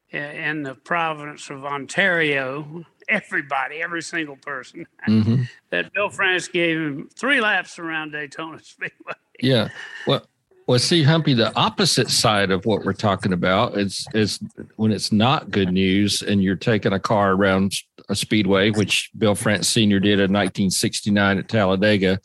in 0.10 0.64
the 0.64 0.74
province 0.74 1.52
of 1.52 1.64
Ontario, 1.64 2.84
everybody, 3.08 3.84
every 3.84 4.02
single 4.02 4.36
person, 4.38 4.88
mm-hmm. 5.08 5.44
that 5.70 5.94
Bill 5.94 6.10
France 6.10 6.48
gave 6.48 6.78
him 6.78 7.08
three 7.16 7.40
laps 7.40 7.78
around 7.78 8.14
Daytona 8.14 8.60
Speedway. 8.64 9.14
Yeah. 9.40 9.70
Well, 10.08 10.26
well, 10.68 10.80
see, 10.80 11.04
Humpy, 11.04 11.34
the 11.34 11.56
opposite 11.56 12.10
side 12.10 12.52
of 12.52 12.66
what 12.66 12.86
we're 12.86 12.94
talking 12.94 13.34
about 13.34 13.78
is 13.78 14.06
is 14.14 14.40
when 14.78 14.92
it's 14.92 15.12
not 15.12 15.52
good 15.52 15.72
news 15.72 16.22
and 16.22 16.42
you're 16.42 16.56
taking 16.56 16.94
a 16.94 17.00
car 17.00 17.34
around 17.34 17.74
a 18.10 18.16
speedway, 18.16 18.70
which 18.72 19.10
Bill 19.18 19.36
France 19.36 19.68
Sr. 19.68 20.00
did 20.00 20.20
in 20.20 20.32
1969 20.32 21.38
at 21.38 21.50
Talladega, 21.50 22.20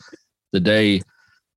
the 0.51 0.59
day 0.59 1.01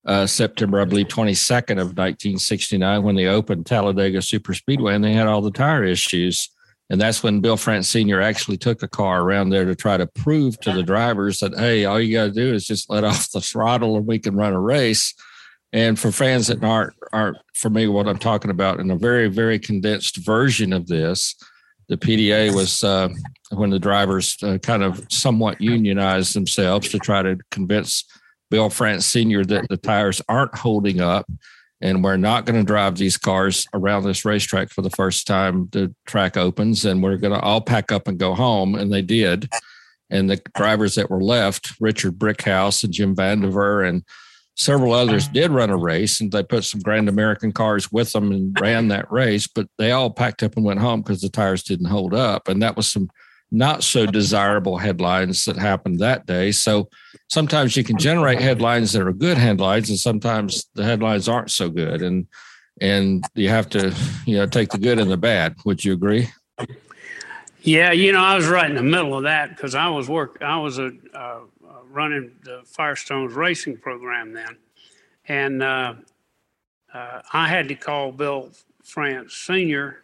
uh, 0.04 0.26
September, 0.26 0.80
I 0.80 0.84
believe, 0.84 1.06
22nd 1.08 1.72
of 1.72 1.96
1969, 1.96 3.02
when 3.02 3.14
they 3.14 3.26
opened 3.26 3.66
Talladega 3.66 4.20
Super 4.20 4.54
Speedway 4.54 4.94
and 4.94 5.04
they 5.04 5.12
had 5.12 5.28
all 5.28 5.40
the 5.40 5.50
tire 5.50 5.84
issues. 5.84 6.50
And 6.90 7.00
that's 7.00 7.22
when 7.22 7.40
Bill 7.40 7.56
France 7.56 7.88
Sr. 7.88 8.20
actually 8.20 8.58
took 8.58 8.82
a 8.82 8.88
car 8.88 9.22
around 9.22 9.50
there 9.50 9.64
to 9.64 9.74
try 9.74 9.96
to 9.96 10.06
prove 10.06 10.60
to 10.60 10.72
the 10.72 10.82
drivers 10.82 11.38
that, 11.38 11.56
hey, 11.56 11.84
all 11.84 12.00
you 12.00 12.12
got 12.12 12.24
to 12.24 12.32
do 12.32 12.52
is 12.52 12.66
just 12.66 12.90
let 12.90 13.04
off 13.04 13.30
the 13.30 13.40
throttle 13.40 13.96
and 13.96 14.06
we 14.06 14.18
can 14.18 14.34
run 14.34 14.52
a 14.52 14.60
race. 14.60 15.14
And 15.72 15.98
for 15.98 16.12
fans 16.12 16.48
that 16.48 16.62
aren't 16.62 16.94
aren't 17.12 17.38
familiar 17.54 17.90
what 17.90 18.08
I'm 18.08 18.18
talking 18.18 18.50
about, 18.50 18.80
in 18.80 18.90
a 18.90 18.96
very 18.96 19.28
very 19.28 19.58
condensed 19.58 20.16
version 20.18 20.72
of 20.72 20.86
this, 20.86 21.34
the 21.88 21.96
PDA 21.96 22.54
was 22.54 22.84
uh, 22.84 23.08
when 23.50 23.70
the 23.70 23.78
drivers 23.78 24.36
uh, 24.42 24.58
kind 24.58 24.82
of 24.82 25.06
somewhat 25.10 25.60
unionized 25.60 26.34
themselves 26.34 26.88
to 26.90 26.98
try 26.98 27.22
to 27.22 27.38
convince 27.50 28.04
Bill 28.50 28.70
France 28.70 29.06
Sr. 29.06 29.44
that 29.46 29.68
the 29.68 29.76
tires 29.76 30.20
aren't 30.28 30.56
holding 30.56 31.00
up 31.00 31.26
and 31.82 32.04
we're 32.04 32.16
not 32.16 32.46
going 32.46 32.58
to 32.58 32.64
drive 32.64 32.96
these 32.96 33.16
cars 33.16 33.66
around 33.74 34.04
this 34.04 34.24
racetrack 34.24 34.70
for 34.70 34.82
the 34.82 34.90
first 34.90 35.26
time 35.26 35.68
the 35.72 35.92
track 36.06 36.36
opens 36.36 36.84
and 36.84 37.02
we're 37.02 37.16
going 37.16 37.34
to 37.34 37.40
all 37.40 37.60
pack 37.60 37.90
up 37.90 38.08
and 38.08 38.18
go 38.18 38.34
home 38.34 38.74
and 38.74 38.92
they 38.92 39.02
did 39.02 39.50
and 40.08 40.30
the 40.30 40.40
drivers 40.54 40.94
that 40.94 41.10
were 41.10 41.22
left 41.22 41.72
richard 41.80 42.18
brickhouse 42.18 42.84
and 42.84 42.92
jim 42.92 43.14
vandiver 43.14 43.86
and 43.86 44.04
several 44.56 44.92
others 44.92 45.28
did 45.28 45.50
run 45.50 45.70
a 45.70 45.76
race 45.76 46.20
and 46.20 46.30
they 46.30 46.42
put 46.42 46.64
some 46.64 46.80
grand 46.80 47.08
american 47.08 47.52
cars 47.52 47.90
with 47.90 48.12
them 48.12 48.30
and 48.32 48.56
ran 48.60 48.88
that 48.88 49.10
race 49.10 49.46
but 49.46 49.66
they 49.78 49.92
all 49.92 50.10
packed 50.10 50.42
up 50.42 50.56
and 50.56 50.64
went 50.64 50.80
home 50.80 51.00
because 51.00 51.20
the 51.20 51.28
tires 51.28 51.62
didn't 51.62 51.86
hold 51.86 52.14
up 52.14 52.48
and 52.48 52.62
that 52.62 52.76
was 52.76 52.90
some 52.90 53.08
not 53.52 53.84
so 53.84 54.06
desirable 54.06 54.78
headlines 54.78 55.44
that 55.44 55.56
happened 55.56 56.00
that 56.00 56.24
day. 56.24 56.50
So 56.50 56.88
sometimes 57.28 57.76
you 57.76 57.84
can 57.84 57.98
generate 57.98 58.40
headlines 58.40 58.92
that 58.92 59.06
are 59.06 59.12
good 59.12 59.36
headlines, 59.36 59.90
and 59.90 59.98
sometimes 59.98 60.64
the 60.74 60.82
headlines 60.82 61.28
aren't 61.28 61.50
so 61.50 61.68
good, 61.68 62.02
and 62.02 62.26
and 62.80 63.24
you 63.34 63.50
have 63.50 63.68
to 63.70 63.94
you 64.26 64.38
know 64.38 64.46
take 64.46 64.70
the 64.70 64.78
good 64.78 64.98
and 64.98 65.10
the 65.10 65.18
bad. 65.18 65.54
Would 65.66 65.84
you 65.84 65.92
agree? 65.92 66.30
Yeah, 67.60 67.92
you 67.92 68.10
know, 68.10 68.24
I 68.24 68.34
was 68.34 68.48
right 68.48 68.68
in 68.68 68.74
the 68.74 68.82
middle 68.82 69.16
of 69.16 69.24
that 69.24 69.50
because 69.50 69.74
I 69.74 69.88
was 69.88 70.08
work. 70.08 70.38
I 70.40 70.56
was 70.56 70.78
a 70.78 70.90
uh, 71.14 71.40
running 71.92 72.32
the 72.42 72.62
Firestones 72.64 73.34
racing 73.34 73.78
program 73.78 74.32
then, 74.32 74.56
and 75.28 75.62
uh, 75.62 75.94
uh, 76.92 77.22
I 77.32 77.48
had 77.48 77.68
to 77.68 77.74
call 77.74 78.12
Bill 78.12 78.50
France 78.82 79.34
Senior 79.34 80.02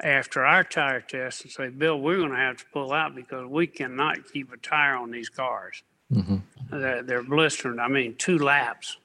after 0.00 0.44
our 0.44 0.62
tire 0.62 1.00
test 1.00 1.42
and 1.42 1.50
say, 1.50 1.68
Bill, 1.68 1.98
we're 1.98 2.18
going 2.18 2.30
to 2.30 2.36
have 2.36 2.58
to 2.58 2.64
pull 2.72 2.92
out 2.92 3.14
because 3.14 3.46
we 3.46 3.66
cannot 3.66 4.30
keep 4.30 4.52
a 4.52 4.56
tire 4.58 4.94
on 4.94 5.10
these 5.10 5.30
cars. 5.30 5.82
Mm-hmm. 6.12 6.36
They're, 6.70 7.02
they're 7.02 7.22
blistering. 7.22 7.78
I 7.78 7.88
mean, 7.88 8.14
two 8.16 8.38
laps. 8.38 8.98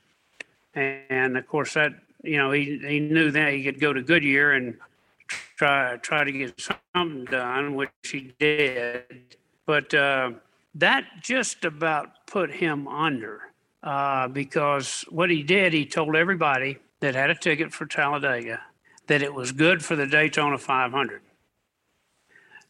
And 0.75 1.37
of 1.37 1.47
course, 1.47 1.73
that 1.73 1.93
you 2.23 2.37
know, 2.37 2.51
he 2.51 2.79
he 2.85 2.99
knew 2.99 3.31
that 3.31 3.53
he 3.53 3.63
could 3.63 3.79
go 3.79 3.93
to 3.93 4.01
Goodyear 4.01 4.53
and 4.53 4.77
try 5.57 5.97
try 5.97 6.23
to 6.23 6.31
get 6.31 6.59
something 6.93 7.25
done, 7.25 7.75
which 7.75 7.89
he 8.03 8.33
did. 8.39 9.03
But 9.65 9.93
uh, 9.93 10.31
that 10.75 11.05
just 11.21 11.65
about 11.65 12.27
put 12.27 12.51
him 12.51 12.87
under 12.87 13.41
uh, 13.83 14.27
because 14.27 15.05
what 15.09 15.29
he 15.29 15.43
did, 15.43 15.73
he 15.73 15.85
told 15.85 16.15
everybody 16.15 16.77
that 16.99 17.15
had 17.15 17.29
a 17.29 17.35
ticket 17.35 17.73
for 17.73 17.85
Talladega 17.85 18.61
that 19.07 19.21
it 19.21 19.33
was 19.33 19.51
good 19.51 19.83
for 19.83 19.95
the 19.95 20.05
Daytona 20.05 20.57
500. 20.57 21.21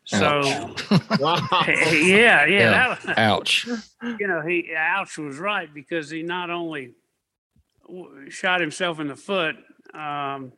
So, 0.06 0.42
yeah, 0.90 2.46
yeah. 2.46 2.46
yeah. 2.46 2.98
That, 3.06 3.18
ouch. 3.18 3.68
You 4.02 4.28
know, 4.28 4.42
he, 4.42 4.74
ouch 4.76 5.18
was 5.18 5.38
right 5.38 5.72
because 5.72 6.10
he 6.10 6.24
not 6.24 6.50
only 6.50 6.94
shot 8.30 8.62
himself 8.62 9.00
in 9.00 9.08
the 9.08 9.16
foot 9.16 9.56
um, 9.94 10.54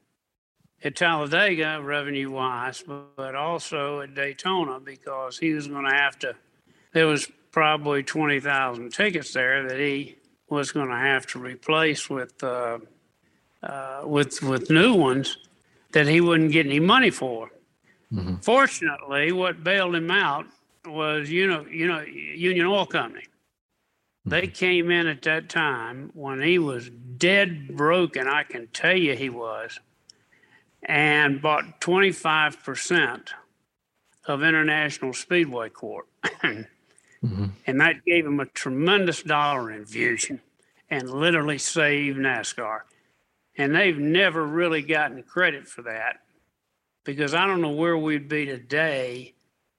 at 0.83 0.95
Talladega, 0.95 1.81
revenue 1.81 2.31
wise, 2.31 2.83
but, 2.85 3.15
but 3.15 3.35
also 3.35 4.01
at 4.01 4.13
Daytona 4.13 4.79
because 4.79 5.37
he 5.37 5.53
was 5.53 5.67
going 5.67 5.85
to 5.85 5.95
have 5.95 6.17
to, 6.19 6.35
there 6.93 7.07
was 7.07 7.29
probably 7.51 8.03
20,000 8.03 8.91
tickets 8.91 9.33
there 9.33 9.67
that 9.67 9.79
he 9.79 10.15
was 10.49 10.71
going 10.71 10.89
to 10.89 10.95
have 10.95 11.25
to 11.27 11.39
replace 11.39 12.09
with, 12.09 12.43
uh, 12.43 12.79
uh, 13.61 14.01
with, 14.05 14.41
with 14.41 14.69
new 14.69 14.93
ones 14.93 15.37
that 15.91 16.07
he 16.07 16.21
wouldn't 16.21 16.51
get 16.51 16.65
any 16.65 16.79
money 16.79 17.09
for. 17.09 17.49
Mm-hmm. 18.11 18.35
Fortunately, 18.37 19.31
what 19.31 19.63
bailed 19.63 19.95
him 19.95 20.11
out 20.11 20.45
was 20.85 21.29
you 21.29 21.47
know 21.47 21.65
you 21.65 21.87
know 21.87 22.01
Union 22.01 22.65
Oil 22.65 22.85
Company. 22.85 23.23
Mm-hmm. 23.23 24.29
They 24.29 24.47
came 24.47 24.91
in 24.91 25.07
at 25.07 25.21
that 25.23 25.49
time 25.49 26.11
when 26.13 26.41
he 26.41 26.59
was 26.59 26.89
dead 27.17 27.75
broken. 27.75 28.27
I 28.27 28.43
can 28.43 28.67
tell 28.67 28.95
you 28.95 29.15
he 29.15 29.29
was, 29.29 29.79
and 30.83 31.41
bought 31.41 31.81
twenty 31.81 32.11
five 32.11 32.61
percent 32.63 33.33
of 34.27 34.43
International 34.43 35.13
Speedway 35.13 35.69
Corp. 35.69 36.07
mm-hmm. 37.23 37.45
And 37.65 37.81
that 37.81 38.05
gave 38.05 38.25
him 38.25 38.39
a 38.39 38.45
tremendous 38.45 39.23
dollar 39.23 39.71
infusion 39.71 40.41
and 40.89 41.09
literally 41.09 41.57
saved 41.57 42.17
NASCAR. 42.17 42.81
And 43.57 43.75
they've 43.75 43.97
never 43.97 44.45
really 44.45 44.81
gotten 44.81 45.23
credit 45.23 45.67
for 45.67 45.83
that 45.83 46.17
because 47.03 47.33
I 47.33 47.45
don't 47.45 47.61
know 47.61 47.71
where 47.71 47.97
we'd 47.97 48.27
be 48.27 48.45
today 48.45 49.33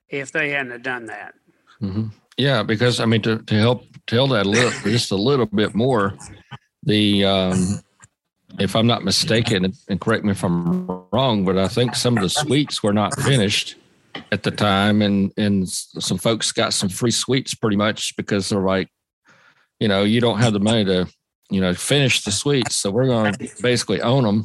if 0.09 0.33
they 0.33 0.51
hadn't 0.51 0.83
done 0.83 1.07
that. 1.07 1.35
Mm-hmm. 1.83 2.09
Yeah, 2.37 2.63
because 2.63 3.01
I 3.01 3.07
mean 3.07 3.23
to, 3.23 3.39
to 3.39 3.55
help 3.55 3.85
tell 4.07 4.27
that 4.29 4.47
a 4.47 4.49
little, 4.49 4.71
just 4.91 5.11
a 5.11 5.17
little 5.17 5.47
bit 5.47 5.75
more, 5.75 6.15
the 6.83 7.25
um, 7.25 7.81
if 8.59 8.77
I'm 8.77 8.87
not 8.87 9.05
mistaken, 9.05 9.73
and 9.89 10.01
correct 10.01 10.25
me 10.25 10.33
if 10.33 10.45
I'm 10.45 10.87
wrong, 11.13 11.45
but 11.45 11.59
I 11.59 11.69
think 11.69 11.95
some 11.95 12.17
of 12.17 12.23
the 12.23 12.29
suites 12.29 12.83
were 12.83 12.93
not 12.93 13.19
finished 13.21 13.77
at 14.33 14.43
the 14.43 14.51
time, 14.51 15.03
and 15.03 15.33
and 15.37 15.69
some 15.69 16.19
folks 16.19 16.53
got 16.53 16.73
some 16.73 16.89
free 16.89 17.11
suites 17.11 17.55
pretty 17.55 17.77
much 17.77 18.17
because 18.17 18.49
they're 18.49 18.61
like, 18.61 18.89
you 19.81 19.89
know, 19.89 20.03
you 20.03 20.21
don't 20.21 20.39
have 20.39 20.53
the 20.53 20.61
money 20.61 20.85
to 20.85 21.07
you 21.51 21.61
know, 21.61 21.75
finish 21.75 22.23
the 22.23 22.33
suites. 22.33 22.77
So 22.77 22.91
we're 22.91 23.07
going 23.07 23.35
to 23.35 23.49
basically 23.63 24.01
own 24.01 24.25
them. 24.25 24.45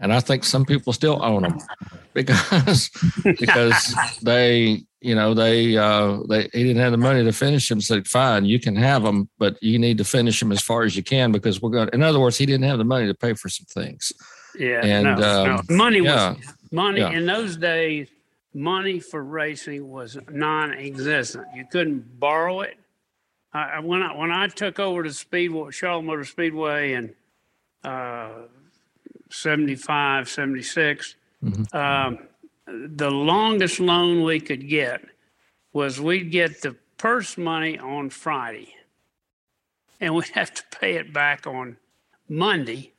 And 0.00 0.12
I 0.12 0.20
think 0.20 0.44
some 0.44 0.64
people 0.64 0.92
still 0.92 1.22
own 1.22 1.42
them 1.42 1.58
because 2.14 2.90
because 3.24 3.94
they 4.22 4.82
you 5.00 5.14
know 5.14 5.34
they 5.34 5.76
uh 5.76 6.18
they 6.28 6.42
he 6.52 6.64
didn't 6.64 6.82
have 6.82 6.90
the 6.90 6.98
money 6.98 7.24
to 7.24 7.32
finish 7.32 7.68
them. 7.68 7.80
Said 7.80 8.06
fine, 8.08 8.44
you 8.44 8.58
can 8.58 8.76
have 8.76 9.02
them, 9.02 9.30
but 9.38 9.60
you 9.62 9.78
need 9.78 9.98
to 9.98 10.04
finish 10.04 10.40
them 10.40 10.52
as 10.52 10.60
far 10.60 10.82
as 10.82 10.96
you 10.96 11.02
can 11.02 11.32
because 11.32 11.62
we're 11.62 11.70
going. 11.70 11.88
In 11.92 12.02
other 12.02 12.20
words, 12.20 12.36
he 12.36 12.44
didn't 12.44 12.64
have 12.64 12.78
the 12.78 12.84
money 12.84 13.06
to 13.06 13.14
pay 13.14 13.34
for 13.34 13.48
some 13.48 13.66
things. 13.66 14.12
Yeah, 14.58 14.84
and 14.84 15.18
no, 15.18 15.42
um, 15.44 15.64
no. 15.68 15.76
money 15.76 16.00
yeah, 16.00 16.34
was 16.34 16.38
money 16.70 17.00
yeah. 17.00 17.10
in 17.10 17.24
those 17.24 17.56
days. 17.56 18.08
Money 18.54 19.00
for 19.00 19.22
racing 19.22 19.90
was 19.90 20.16
non-existent. 20.30 21.46
You 21.54 21.66
couldn't 21.70 22.18
borrow 22.18 22.60
it. 22.60 22.78
I, 23.52 23.80
when 23.80 24.02
I 24.02 24.16
when 24.16 24.30
I 24.32 24.48
took 24.48 24.80
over 24.80 25.02
the 25.02 25.12
Speedway, 25.12 25.70
Charlotte 25.70 26.02
Motor 26.02 26.24
Speedway 26.24 26.94
in 26.94 27.14
uh, 27.84 28.30
75, 29.30 30.28
76, 30.28 31.16
mm-hmm. 31.44 31.76
um, 31.76 32.18
the 32.66 33.10
longest 33.10 33.78
loan 33.78 34.24
we 34.24 34.40
could 34.40 34.68
get 34.68 35.02
was 35.72 36.00
we'd 36.00 36.30
get 36.30 36.62
the 36.62 36.74
purse 36.98 37.36
money 37.36 37.78
on 37.78 38.10
Friday, 38.10 38.74
and 40.00 40.14
we'd 40.14 40.28
have 40.28 40.52
to 40.54 40.62
pay 40.80 40.96
it 40.96 41.12
back 41.12 41.46
on 41.46 41.76
Monday. 42.28 42.93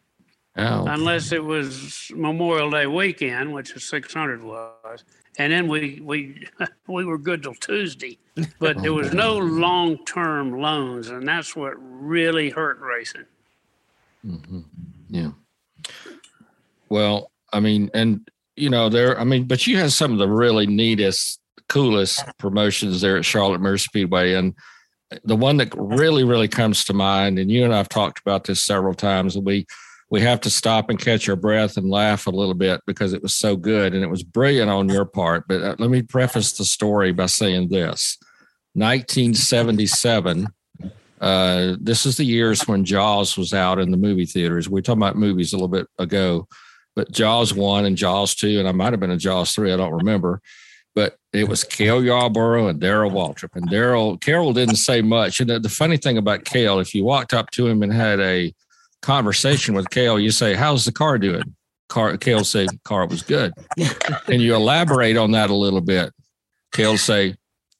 Oh. 0.57 0.85
Unless 0.87 1.31
it 1.33 1.43
was 1.43 2.11
Memorial 2.15 2.71
Day 2.71 2.87
weekend, 2.87 3.53
which 3.53 3.71
is 3.75 3.83
600 3.89 4.41
was 4.41 5.03
and 5.37 5.51
then 5.51 5.67
we 5.67 5.99
we 6.03 6.47
we 6.87 7.05
were 7.05 7.17
good 7.17 7.43
till 7.43 7.55
Tuesday, 7.55 8.17
but 8.59 8.81
there 8.81 8.93
was 8.93 9.13
no 9.13 9.37
long 9.37 10.03
term 10.05 10.59
loans, 10.59 11.09
and 11.09 11.27
that's 11.27 11.55
what 11.55 11.73
really 11.77 12.49
hurt 12.49 12.79
racing. 12.79 13.25
Mm-hmm. 14.25 14.61
Yeah. 15.09 15.31
Well, 16.89 17.31
I 17.51 17.59
mean, 17.59 17.89
and 17.93 18.27
you 18.55 18.69
know, 18.69 18.89
there. 18.89 19.19
I 19.19 19.23
mean, 19.23 19.45
but 19.45 19.67
you 19.67 19.77
had 19.77 19.91
some 19.91 20.11
of 20.11 20.17
the 20.17 20.29
really 20.29 20.67
neatest, 20.67 21.39
coolest 21.67 22.23
promotions 22.37 23.01
there 23.01 23.17
at 23.17 23.25
Charlotte 23.25 23.61
Motor 23.61 23.77
Speedway, 23.77 24.33
and 24.33 24.55
the 25.23 25.35
one 25.35 25.57
that 25.57 25.73
really, 25.75 26.23
really 26.23 26.47
comes 26.47 26.85
to 26.85 26.93
mind, 26.93 27.39
and 27.39 27.51
you 27.51 27.63
and 27.63 27.73
I've 27.73 27.89
talked 27.89 28.19
about 28.19 28.45
this 28.45 28.63
several 28.63 28.93
times, 28.93 29.35
and 29.35 29.45
we 29.45 29.65
we 30.15 30.21
have 30.21 30.39
to 30.39 30.49
stop 30.49 30.89
and 30.89 30.97
catch 30.97 31.27
our 31.27 31.35
breath 31.35 31.75
and 31.75 31.89
laugh 31.89 32.25
a 32.25 32.29
little 32.29 32.53
bit 32.53 32.79
because 32.87 33.11
it 33.11 33.21
was 33.21 33.35
so 33.35 33.57
good 33.57 33.93
and 33.93 34.01
it 34.01 34.09
was 34.09 34.23
brilliant 34.23 34.71
on 34.71 34.87
your 34.87 35.03
part. 35.03 35.45
But 35.45 35.61
uh, 35.61 35.75
let 35.77 35.89
me 35.89 36.03
preface 36.03 36.53
the 36.53 36.63
story 36.63 37.11
by 37.11 37.25
saying 37.25 37.67
this 37.67 38.17
1977. 38.75 40.47
Uh, 41.19 41.75
this 41.81 42.05
is 42.05 42.15
the 42.15 42.23
years 42.23 42.65
when 42.65 42.85
Jaws 42.85 43.37
was 43.37 43.53
out 43.53 43.77
in 43.77 43.91
the 43.91 43.97
movie 43.97 44.25
theaters. 44.25 44.69
We 44.69 44.79
are 44.79 44.83
talking 44.83 45.01
about 45.01 45.17
movies 45.17 45.51
a 45.51 45.57
little 45.57 45.67
bit 45.67 45.87
ago, 45.99 46.47
but 46.95 47.11
Jaws 47.11 47.53
1 47.53 47.83
and 47.83 47.97
Jaws 47.97 48.35
2, 48.35 48.57
and 48.59 48.69
I 48.69 48.71
might 48.71 48.93
have 48.93 49.01
been 49.01 49.11
a 49.11 49.17
Jaws 49.17 49.51
3, 49.51 49.73
I 49.73 49.75
don't 49.75 49.91
remember. 49.91 50.41
But 50.93 51.17
it 51.33 51.49
was 51.49 51.65
Cale 51.65 52.01
Yarborough 52.01 52.69
and 52.69 52.79
Darrell 52.79 53.11
Waltrip. 53.11 53.53
And 53.53 53.69
Darrell, 53.69 54.17
Carol 54.17 54.53
didn't 54.53 54.77
say 54.77 55.01
much. 55.01 55.41
And 55.41 55.49
the, 55.49 55.59
the 55.59 55.67
funny 55.67 55.97
thing 55.97 56.17
about 56.17 56.45
Cale, 56.45 56.79
if 56.79 56.95
you 56.95 57.03
walked 57.03 57.33
up 57.33 57.51
to 57.51 57.67
him 57.67 57.83
and 57.83 57.91
had 57.91 58.21
a 58.21 58.53
conversation 59.01 59.75
with 59.75 59.89
Cale, 59.89 60.19
you 60.19 60.31
say, 60.31 60.53
"How's 60.53 60.85
the 60.85 60.91
car 60.91 61.17
doing?" 61.17 61.55
Car, 61.89 62.17
Cale 62.17 62.43
say, 62.43 62.67
"Car 62.83 63.07
was 63.07 63.21
good." 63.21 63.53
and 64.27 64.41
you 64.41 64.55
elaborate 64.55 65.17
on 65.17 65.31
that 65.31 65.49
a 65.49 65.55
little 65.55 65.81
bit. 65.81 66.13
Cale 66.73 66.97
say, 66.97 67.35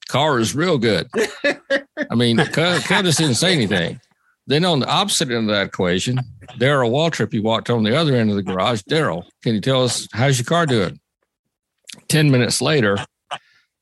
"Car 0.08 0.38
is 0.38 0.54
real 0.54 0.78
good." 0.78 1.08
I 2.10 2.14
mean, 2.14 2.38
Cale 2.38 2.80
just 2.80 3.18
didn't 3.18 3.34
say 3.34 3.52
anything. 3.52 4.00
Then 4.46 4.64
on 4.64 4.78
the 4.78 4.88
opposite 4.88 5.30
end 5.30 5.50
of 5.50 5.56
that 5.56 5.66
equation, 5.66 6.20
Darrell 6.58 6.90
Waltrip, 6.90 7.32
he 7.32 7.40
walked 7.40 7.68
on 7.68 7.82
the 7.82 7.96
other 7.96 8.14
end 8.14 8.30
of 8.30 8.36
the 8.36 8.44
garage. 8.44 8.82
Darrell, 8.82 9.26
can 9.42 9.54
you 9.54 9.60
tell 9.60 9.82
us 9.82 10.06
how's 10.12 10.38
your 10.38 10.44
car 10.44 10.66
doing? 10.66 11.00
Ten 12.08 12.30
minutes 12.30 12.62
later, 12.62 12.96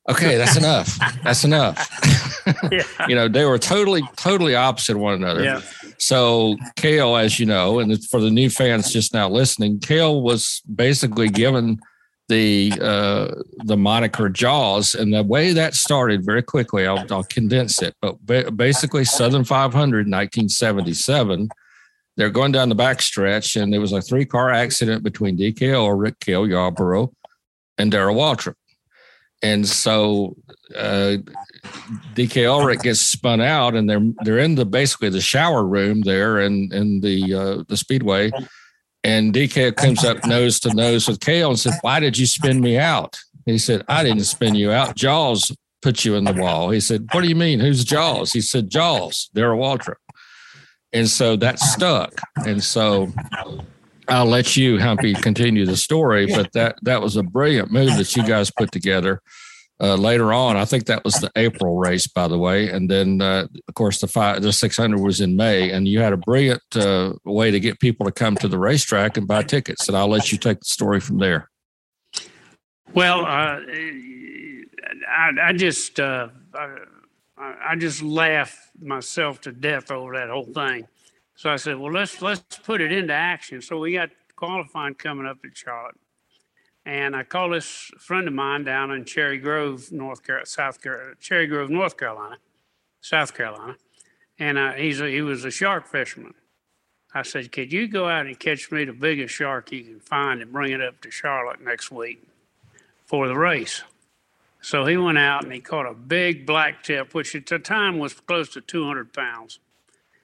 okay, 0.09 0.37
that's 0.37 0.57
enough. 0.57 0.99
That's 1.23 1.45
enough. 1.45 2.31
yeah. 2.73 2.83
you 3.09 3.15
know, 3.15 3.29
they 3.29 3.45
were 3.45 3.59
totally, 3.59 4.03
totally 4.17 4.55
opposite 4.55 4.97
one 4.97 5.15
another. 5.15 5.45
Yeah. 5.45 5.61
So 5.99 6.57
Cale, 6.77 7.17
as 7.17 7.39
you 7.39 7.47
know, 7.47 7.79
and 7.79 8.05
for 8.09 8.21
the 8.21 8.31
new 8.31 8.51
fans 8.51 8.93
just 8.93 9.15
now 9.15 9.29
listening, 9.29 9.81
Cale 9.81 10.23
was 10.23 10.63
basically 10.75 11.29
given 11.29 11.79
the 12.29 12.73
uh, 12.81 13.35
the 13.65 13.77
moniker 13.77 14.29
Jaws, 14.29 14.95
and 14.95 15.13
the 15.13 15.23
way 15.23 15.53
that 15.53 15.75
started 15.75 16.25
very 16.25 16.43
quickly. 16.43 16.87
I'll, 16.87 17.05
I'll 17.11 17.25
condense 17.25 17.83
it, 17.83 17.95
but 18.01 18.19
ba- 18.25 18.51
basically 18.51 19.05
Southern 19.05 19.45
500, 19.45 20.07
1977. 20.07 21.49
They're 22.17 22.31
going 22.31 22.53
down 22.53 22.69
the 22.69 22.77
backstretch, 22.77 23.61
and 23.61 23.73
there 23.73 23.81
was 23.81 23.93
a 23.93 24.01
three 24.01 24.25
car 24.25 24.51
accident 24.51 25.03
between 25.03 25.37
DK 25.37 25.75
Ulrich 25.75 26.15
Cale 26.21 26.49
Yarborough, 26.49 27.13
and 27.77 27.91
Darrell 27.91 28.17
Waltrip. 28.17 28.55
And 29.45 29.69
so 29.69 30.37
uh, 30.75 31.19
DK 32.15 32.49
Ulrich 32.49 32.81
gets 32.81 33.01
spun 33.01 33.43
out, 33.43 33.75
and 33.75 33.89
they're 33.89 34.01
they're 34.25 34.39
in 34.39 34.55
the 34.55 34.65
basically 34.65 35.11
the 35.11 35.21
shower 35.21 35.67
room 35.67 36.01
there 36.01 36.41
in 36.41 36.71
in 36.73 37.03
the 37.03 37.35
uh, 37.35 37.65
the 37.69 37.77
speedway, 37.77 38.31
and 39.05 39.35
DK 39.35 39.77
comes 39.77 40.03
up 40.03 40.25
nose 40.25 40.59
to 40.61 40.73
nose 40.73 41.07
with 41.07 41.21
Cale 41.21 41.51
and 41.51 41.59
said, 41.59 41.75
"Why 41.83 42.01
did 42.01 42.17
you 42.17 42.25
spin 42.25 42.63
me 42.63 42.79
out?" 42.79 43.19
He 43.45 43.59
said, 43.59 43.85
"I 43.87 44.03
didn't 44.03 44.25
spin 44.25 44.55
you 44.55 44.73
out. 44.73 44.97
Jaws 44.97 45.55
put 45.83 46.07
you 46.07 46.15
in 46.15 46.25
the 46.25 46.33
wall." 46.33 46.71
He 46.71 46.81
said, 46.81 47.07
"What 47.13 47.21
do 47.21 47.29
you 47.29 47.37
mean? 47.37 47.61
Who's 47.61 47.85
Jaws?" 47.85 48.33
He 48.33 48.41
said, 48.41 48.71
"Jaws, 48.71 49.29
Darrell 49.35 49.61
Waltrip." 49.61 49.97
And 50.95 51.07
so 51.07 51.37
that 51.37 51.59
stuck, 51.59 52.19
and 52.47 52.65
so 52.65 53.13
I'll 54.09 54.27
let 54.27 54.57
you, 54.57 54.79
Humpy, 54.79 55.15
continue 55.15 55.67
the 55.67 55.77
story. 55.77 56.27
But 56.27 56.53
that 56.53 56.77
that 56.83 57.03
was 57.03 57.17
a 57.17 57.23
brilliant 57.23 57.71
move 57.71 57.97
that 57.97 58.17
you 58.17 58.27
guys 58.27 58.51
put 58.51 58.73
together 58.73 59.21
uh, 59.81 59.97
later 59.97 60.33
on. 60.33 60.57
I 60.57 60.65
think 60.65 60.87
that 60.87 61.05
was 61.05 61.15
the 61.15 61.31
April 61.37 61.77
race, 61.77 62.07
by 62.07 62.29
the 62.29 62.39
way, 62.39 62.69
and 62.69 62.91
then 62.91 63.21
uh, 63.21 63.47
of 63.69 63.75
course 63.75 64.01
the 64.01 64.07
five, 64.07 64.43
the 64.43 64.53
600 64.53 65.01
was 65.01 65.21
in 65.21 65.37
May, 65.37 65.71
and 65.71 65.89
you 65.89 66.01
had 66.01 66.13
a 66.13 66.17
brilliant 66.17 66.63
uh, 66.77 67.15
way 67.25 67.51
to 67.51 67.61
get 67.61 67.81
people 67.81 68.07
to 68.07 68.13
come 68.13 68.37
to 68.37 68.49
the 68.49 68.59
racetrack 68.59 69.17
and 69.17 69.27
buy 69.27 69.43
tickets. 69.43 69.89
And 69.89 69.97
I'll 69.97 70.09
let 70.09 70.31
you 70.33 70.39
take 70.39 70.61
the 70.61 70.67
story 70.67 71.01
from 71.01 71.19
there. 71.19 71.51
Well, 72.93 73.25
uh, 73.25 73.61
I, 75.09 75.31
I, 75.43 75.53
just 75.53 75.99
uh, 75.99 76.29
I, 76.55 76.77
I 77.37 77.77
just 77.77 78.03
laughed 78.03 78.59
myself 78.81 79.41
to 79.43 79.53
death 79.53 79.91
over 79.91 80.15
that 80.15 80.31
whole 80.31 80.45
thing. 80.45 80.87
So 81.37 81.51
I 81.51 81.57
said, 81.57 81.79
well, 81.79 81.93
let's 81.93 82.23
let's 82.23 82.59
put 82.59 82.81
it 82.81 82.93
into 82.93 83.13
action. 83.13 83.61
So 83.61 83.79
we 83.79 83.93
got 83.93 84.11
qualifying 84.37 84.95
coming 84.95 85.27
up 85.27 85.39
at 85.45 85.57
Charlotte. 85.57 85.97
And 86.87 87.17
I 87.17 87.23
called 87.23 87.55
this 87.55 87.91
friend 87.99 88.29
of 88.29 88.35
mine 88.35 88.65
down 88.65 88.91
in 88.91 89.05
Cherry 89.05 89.39
Grove, 89.39 89.91
North 89.91 90.23
Carolina, 90.23 90.47
South 90.47 90.83
Carolina, 90.83 91.15
Cherry 91.19 91.47
Grove, 91.47 91.71
North 91.71 91.97
Carolina, 91.97 92.37
South 93.01 93.35
Carolina. 93.35 93.77
And 94.39 94.59
uh, 94.59 94.73
he's 94.73 95.01
a, 95.01 95.09
he 95.09 95.23
was 95.23 95.45
a 95.45 95.51
shark 95.51 95.87
fisherman. 95.87 96.35
I 97.15 97.23
said, 97.23 97.53
could 97.53 97.73
you 97.73 97.87
go 97.89 98.09
out 98.09 98.27
and 98.27 98.39
catch 98.39 98.71
me 98.71 98.85
the 98.85 98.93
biggest 98.93 99.35
shark 99.35 99.71
you 99.73 99.85
can 99.85 100.01
find 100.01 100.43
and 100.43 100.53
bring 100.53 100.73
it 100.73 100.83
up 100.83 101.01
to 101.03 101.11
Charlotte 101.11 101.61
next 101.63 101.91
week 101.91 102.27
for 103.07 103.29
the 103.29 103.37
race? 103.37 103.83
So 104.61 104.85
he 104.85 104.97
went 104.97 105.19
out 105.19 105.45
and 105.45 105.53
he 105.53 105.61
caught 105.61 105.87
a 105.87 105.95
big 105.95 106.45
black 106.45 106.83
tip, 106.83 107.15
which 107.15 107.35
at 107.35 107.47
the 107.47 107.59
time 107.59 107.99
was 107.99 108.15
close 108.15 108.49
to 108.55 108.61
200 108.61 109.13
pounds. 109.13 109.61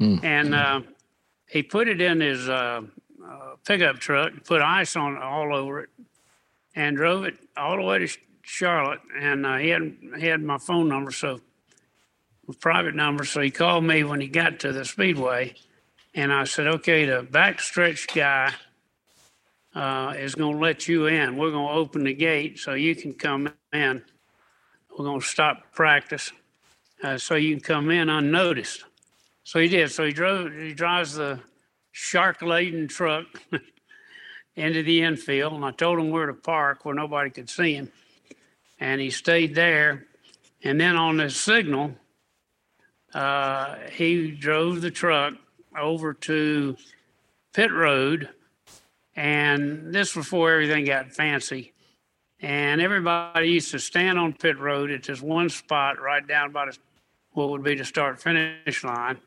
Mm. 0.00 0.24
And 0.24 0.54
uh, 0.54 0.80
he 1.50 1.62
put 1.62 1.88
it 1.88 2.00
in 2.00 2.20
his 2.20 2.48
uh, 2.48 2.82
uh, 3.24 3.50
pickup 3.66 3.98
truck, 3.98 4.32
put 4.44 4.62
ice 4.62 4.94
on 4.94 5.18
all 5.18 5.54
over 5.54 5.80
it, 5.80 5.88
and 6.76 6.96
drove 6.96 7.24
it 7.24 7.34
all 7.56 7.76
the 7.76 7.82
way 7.82 7.98
to 7.98 8.18
Charlotte. 8.42 9.00
And 9.18 9.44
uh, 9.44 9.56
he 9.56 9.68
had 9.70 9.96
he 10.18 10.26
had 10.26 10.42
my 10.42 10.58
phone 10.58 10.88
number, 10.88 11.10
so 11.10 11.40
private 12.60 12.94
number. 12.94 13.24
So 13.24 13.40
he 13.40 13.50
called 13.50 13.84
me 13.84 14.04
when 14.04 14.20
he 14.20 14.28
got 14.28 14.60
to 14.60 14.72
the 14.72 14.84
speedway, 14.84 15.54
and 16.14 16.32
I 16.32 16.44
said, 16.44 16.68
"Okay, 16.68 17.04
the 17.04 17.26
backstretch 17.28 18.14
guy 18.14 18.52
uh, 19.74 20.14
is 20.16 20.36
going 20.36 20.54
to 20.54 20.60
let 20.60 20.86
you 20.86 21.06
in. 21.06 21.36
We're 21.36 21.50
going 21.50 21.68
to 21.68 21.74
open 21.74 22.04
the 22.04 22.14
gate 22.14 22.60
so 22.60 22.74
you 22.74 22.94
can 22.94 23.12
come 23.12 23.52
in. 23.72 24.02
We're 24.96 25.04
going 25.04 25.20
to 25.20 25.26
stop 25.26 25.72
practice 25.72 26.32
uh, 27.02 27.18
so 27.18 27.34
you 27.34 27.56
can 27.56 27.60
come 27.60 27.90
in 27.90 28.08
unnoticed." 28.08 28.84
So 29.50 29.58
he 29.58 29.66
did. 29.66 29.90
So 29.90 30.04
he 30.04 30.12
drove. 30.12 30.52
He 30.52 30.74
drives 30.74 31.14
the 31.14 31.40
shark 31.90 32.40
laden 32.40 32.86
truck 32.86 33.26
into 34.54 34.84
the 34.84 35.02
infield, 35.02 35.54
and 35.54 35.64
I 35.64 35.72
told 35.72 35.98
him 35.98 36.10
where 36.10 36.26
to 36.26 36.34
park 36.34 36.84
where 36.84 36.94
nobody 36.94 37.30
could 37.30 37.50
see 37.50 37.74
him, 37.74 37.90
and 38.78 39.00
he 39.00 39.10
stayed 39.10 39.56
there. 39.56 40.06
And 40.62 40.80
then 40.80 40.94
on 40.94 41.16
the 41.16 41.28
signal, 41.30 41.96
uh, 43.12 43.74
he 43.90 44.30
drove 44.30 44.82
the 44.82 44.90
truck 44.92 45.34
over 45.76 46.14
to 46.14 46.76
pit 47.52 47.72
road, 47.72 48.28
and 49.16 49.92
this 49.92 50.14
was 50.14 50.26
before 50.26 50.52
everything 50.52 50.84
got 50.84 51.10
fancy. 51.10 51.72
And 52.40 52.80
everybody 52.80 53.48
used 53.48 53.72
to 53.72 53.80
stand 53.80 54.16
on 54.16 54.32
pit 54.32 54.60
road 54.60 54.92
at 54.92 55.02
this 55.02 55.20
one 55.20 55.48
spot 55.48 56.00
right 56.00 56.24
down 56.24 56.52
by 56.52 56.66
the, 56.66 56.78
what 57.32 57.50
would 57.50 57.64
be 57.64 57.74
the 57.74 57.84
start 57.84 58.22
finish 58.22 58.84
line 58.84 59.18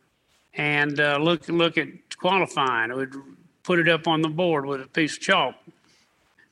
and 0.55 0.99
uh, 0.99 1.17
look 1.17 1.47
look 1.49 1.77
at 1.77 1.87
qualifying. 2.17 2.91
It 2.91 2.95
would 2.95 3.15
put 3.63 3.79
it 3.79 3.87
up 3.87 4.07
on 4.07 4.21
the 4.21 4.29
board 4.29 4.65
with 4.65 4.81
a 4.81 4.87
piece 4.87 5.17
of 5.17 5.21
chalk, 5.21 5.55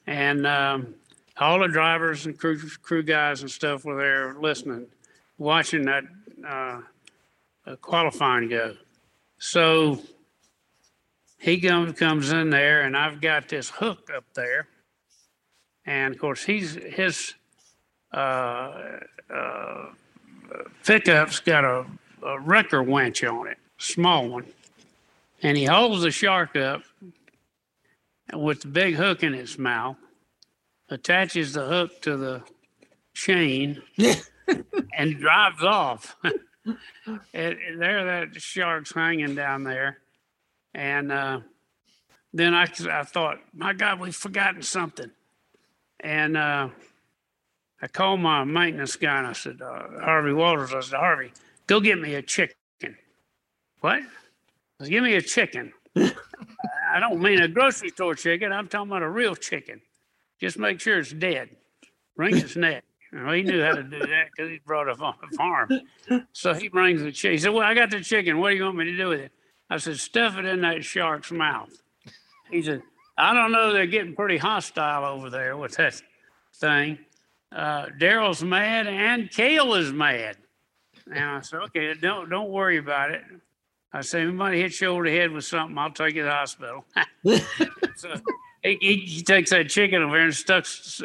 and 0.07 0.47
um, 0.47 0.95
all 1.37 1.59
the 1.59 1.67
drivers 1.67 2.25
and 2.25 2.37
crew 2.37 2.59
crew 2.81 3.03
guys 3.03 3.41
and 3.41 3.51
stuff 3.51 3.85
were 3.85 3.97
there 3.97 4.35
listening, 4.39 4.87
watching 5.37 5.83
that 5.85 6.03
uh, 6.47 6.81
qualifying 7.81 8.49
go. 8.49 8.75
So 9.37 9.99
he 11.39 11.59
comes 11.59 11.97
comes 11.97 12.31
in 12.31 12.49
there, 12.49 12.81
and 12.81 12.95
I've 12.95 13.21
got 13.21 13.49
this 13.49 13.69
hook 13.69 14.09
up 14.15 14.25
there, 14.33 14.67
and 15.85 16.13
of 16.13 16.21
course 16.21 16.43
he's 16.43 16.75
his 16.75 17.33
uh, 18.13 18.99
uh, 19.33 19.85
pickup's 20.85 21.39
got 21.39 21.63
a, 21.63 21.85
a 22.25 22.39
wrecker 22.39 22.83
winch 22.83 23.23
on 23.23 23.47
it, 23.47 23.57
small 23.81 24.27
one, 24.29 24.45
and 25.41 25.57
he 25.57 25.65
holds 25.65 26.03
the 26.03 26.11
shark 26.11 26.55
up 26.55 26.83
with 28.33 28.61
the 28.61 28.67
big 28.67 28.95
hook 28.95 29.23
in 29.23 29.33
its 29.33 29.57
mouth, 29.57 29.97
attaches 30.89 31.53
the 31.53 31.65
hook 31.65 32.01
to 32.01 32.15
the 32.17 32.43
chain, 33.13 33.81
and 34.97 35.19
drives 35.19 35.63
off. 35.63 36.15
and, 36.23 37.57
there, 37.77 38.05
that 38.05 38.41
shark's 38.41 38.93
hanging 38.93 39.35
down 39.35 39.63
there, 39.63 39.97
and 40.73 41.11
uh, 41.11 41.39
then 42.33 42.53
I, 42.53 42.67
I 42.89 43.03
thought, 43.03 43.39
my 43.53 43.73
God, 43.73 43.99
we've 43.99 44.15
forgotten 44.15 44.61
something, 44.61 45.11
and. 45.99 46.37
Uh, 46.37 46.69
I 47.83 47.87
called 47.87 48.19
my 48.19 48.43
maintenance 48.43 48.95
guy 48.95 49.17
and 49.17 49.27
I 49.27 49.33
said, 49.33 49.59
uh, 49.59 49.99
Harvey 50.01 50.33
Walters, 50.33 50.71
I 50.71 50.81
said, 50.81 50.99
Harvey, 50.99 51.31
go 51.65 51.79
get 51.79 51.99
me 51.99 52.13
a 52.13 52.21
chicken. 52.21 52.55
What? 53.81 54.01
Give 54.83 55.03
me 55.03 55.15
a 55.15 55.21
chicken. 55.21 55.73
I 55.95 56.99
don't 56.99 57.21
mean 57.21 57.41
a 57.41 57.47
grocery 57.47 57.89
store 57.89 58.15
chicken. 58.15 58.51
I'm 58.51 58.67
talking 58.67 58.89
about 58.89 59.03
a 59.03 59.09
real 59.09 59.35
chicken. 59.35 59.81
Just 60.39 60.57
make 60.57 60.79
sure 60.79 60.97
it's 60.97 61.13
dead. 61.13 61.49
Wring 62.15 62.37
its 62.37 62.55
neck. 62.55 62.83
Well, 63.13 63.33
he 63.33 63.43
knew 63.43 63.61
how 63.61 63.73
to 63.73 63.83
do 63.83 63.99
that 63.99 64.29
because 64.31 64.49
he 64.49 64.59
brought 64.65 64.87
it 64.87 64.99
on 65.01 65.13
a 65.21 65.35
farm. 65.35 65.69
So 66.33 66.53
he 66.53 66.69
brings 66.69 67.01
the 67.01 67.11
chicken. 67.11 67.33
He 67.33 67.37
said, 67.37 67.53
Well, 67.53 67.67
I 67.67 67.73
got 67.73 67.89
the 67.89 68.01
chicken. 68.01 68.39
What 68.39 68.51
do 68.51 68.55
you 68.55 68.63
want 68.63 68.77
me 68.77 68.85
to 68.85 68.97
do 68.97 69.09
with 69.09 69.19
it? 69.19 69.31
I 69.69 69.77
said, 69.77 69.97
Stuff 69.97 70.37
it 70.37 70.45
in 70.45 70.61
that 70.61 70.83
shark's 70.83 71.31
mouth. 71.31 71.69
He 72.49 72.61
said, 72.61 72.81
I 73.17 73.33
don't 73.33 73.51
know. 73.51 73.73
They're 73.73 73.85
getting 73.85 74.15
pretty 74.15 74.37
hostile 74.37 75.03
over 75.05 75.29
there 75.29 75.57
with 75.57 75.75
that 75.75 76.01
thing 76.55 76.99
uh, 77.55 77.87
Darrell's 77.97 78.43
mad 78.43 78.87
and 78.87 79.29
Cale 79.29 79.73
is 79.75 79.91
mad. 79.91 80.37
And 81.11 81.23
I 81.23 81.41
said, 81.41 81.59
okay, 81.63 81.93
don't 81.93 82.29
don't 82.29 82.49
worry 82.49 82.77
about 82.77 83.11
it. 83.11 83.23
I 83.93 84.01
said, 84.01 84.21
anybody 84.21 84.61
hit 84.61 84.79
you 84.79 84.87
over 84.87 85.03
the 85.03 85.11
head 85.11 85.31
with 85.31 85.43
something, 85.43 85.77
I'll 85.77 85.91
take 85.91 86.15
you 86.15 86.21
to 86.21 86.27
the 86.27 86.31
hospital. 86.31 86.85
so 87.95 88.13
he, 88.63 89.03
he, 89.05 89.21
takes 89.21 89.49
that 89.49 89.69
chicken 89.69 90.01
over 90.01 90.15
there 90.15 90.25
and 90.25 90.33
stuffs 90.33 91.01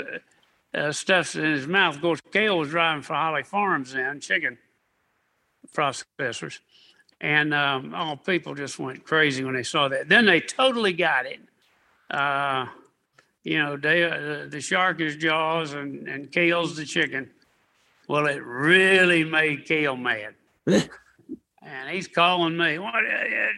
uh, 0.75 0.93
stuffs 0.93 1.35
it 1.35 1.45
in 1.45 1.53
his 1.53 1.67
mouth. 1.67 1.97
Of 1.97 2.03
course, 2.03 2.21
Cale 2.33 2.59
was 2.59 2.71
driving 2.71 3.03
for 3.03 3.15
Holly 3.15 3.43
Farms 3.43 3.93
then, 3.93 4.21
chicken 4.21 4.59
processors. 5.75 6.59
And 7.21 7.55
um, 7.55 7.95
all 7.95 8.17
people 8.17 8.55
just 8.55 8.79
went 8.79 9.05
crazy 9.05 9.43
when 9.43 9.55
they 9.55 9.63
saw 9.63 9.89
that. 9.89 10.09
Then 10.09 10.27
they 10.27 10.41
totally 10.41 10.93
got 10.93 11.27
it. 11.27 11.41
Uh, 12.11 12.67
you 13.43 13.59
know, 13.59 13.77
they, 13.77 14.05
uh, 14.05 14.49
the 14.49 14.61
shark 14.61 15.01
is 15.01 15.17
Jaws 15.17 15.73
and, 15.73 16.07
and 16.09 16.31
Cale's 16.31 16.77
the 16.77 16.85
chicken. 16.85 17.31
Well, 18.09 18.27
it 18.27 18.43
really 18.45 19.25
made 19.25 19.65
Cale 19.65 19.97
mad. 19.97 20.35
and 21.67 21.91
he's 21.91 22.07
calling 22.07 22.57
me, 22.57 22.79
what, 22.79 22.95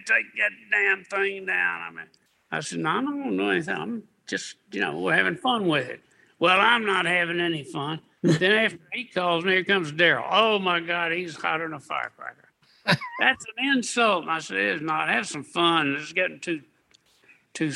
take 0.07 0.27
that 0.39 0.51
damn 0.71 1.05
thing 1.05 1.47
down. 1.47 1.81
I 1.83 1.91
mean, 1.91 2.07
I 2.51 2.61
said, 2.61 2.81
no, 2.81 2.91
I 2.91 3.03
don't 3.03 3.37
know 3.37 3.51
anything. 3.51 3.75
I'm 3.75 4.03
just, 4.27 4.57
you 4.73 4.81
know, 4.81 4.99
we're 4.99 5.15
having 5.15 5.37
fun 5.37 5.69
with 5.69 5.89
it. 5.89 6.01
Well, 6.39 6.59
I'm 6.59 6.87
not 6.87 7.05
having 7.05 7.41
any 7.41 7.65
fun. 7.65 8.01
then 8.23 8.53
after 8.53 8.79
he 8.93 9.05
calls 9.05 9.45
me, 9.45 9.53
here 9.53 9.65
comes 9.65 9.93
Darrell. 9.93 10.27
Oh 10.31 10.59
my 10.59 10.81
God, 10.81 11.13
he's 11.13 11.37
hotter 11.37 11.65
than 11.65 11.75
a 11.75 11.81
firecracker. 11.81 12.49
That's 12.87 13.45
an 13.57 13.77
insult. 13.77 14.27
I 14.27 14.39
said, 14.39 14.57
it's 14.57 14.83
not. 14.83 15.09
Have 15.09 15.27
some 15.27 15.45
fun. 15.45 15.97
It's 15.99 16.13
getting 16.13 16.41
too, 16.41 16.63
too, 17.53 17.73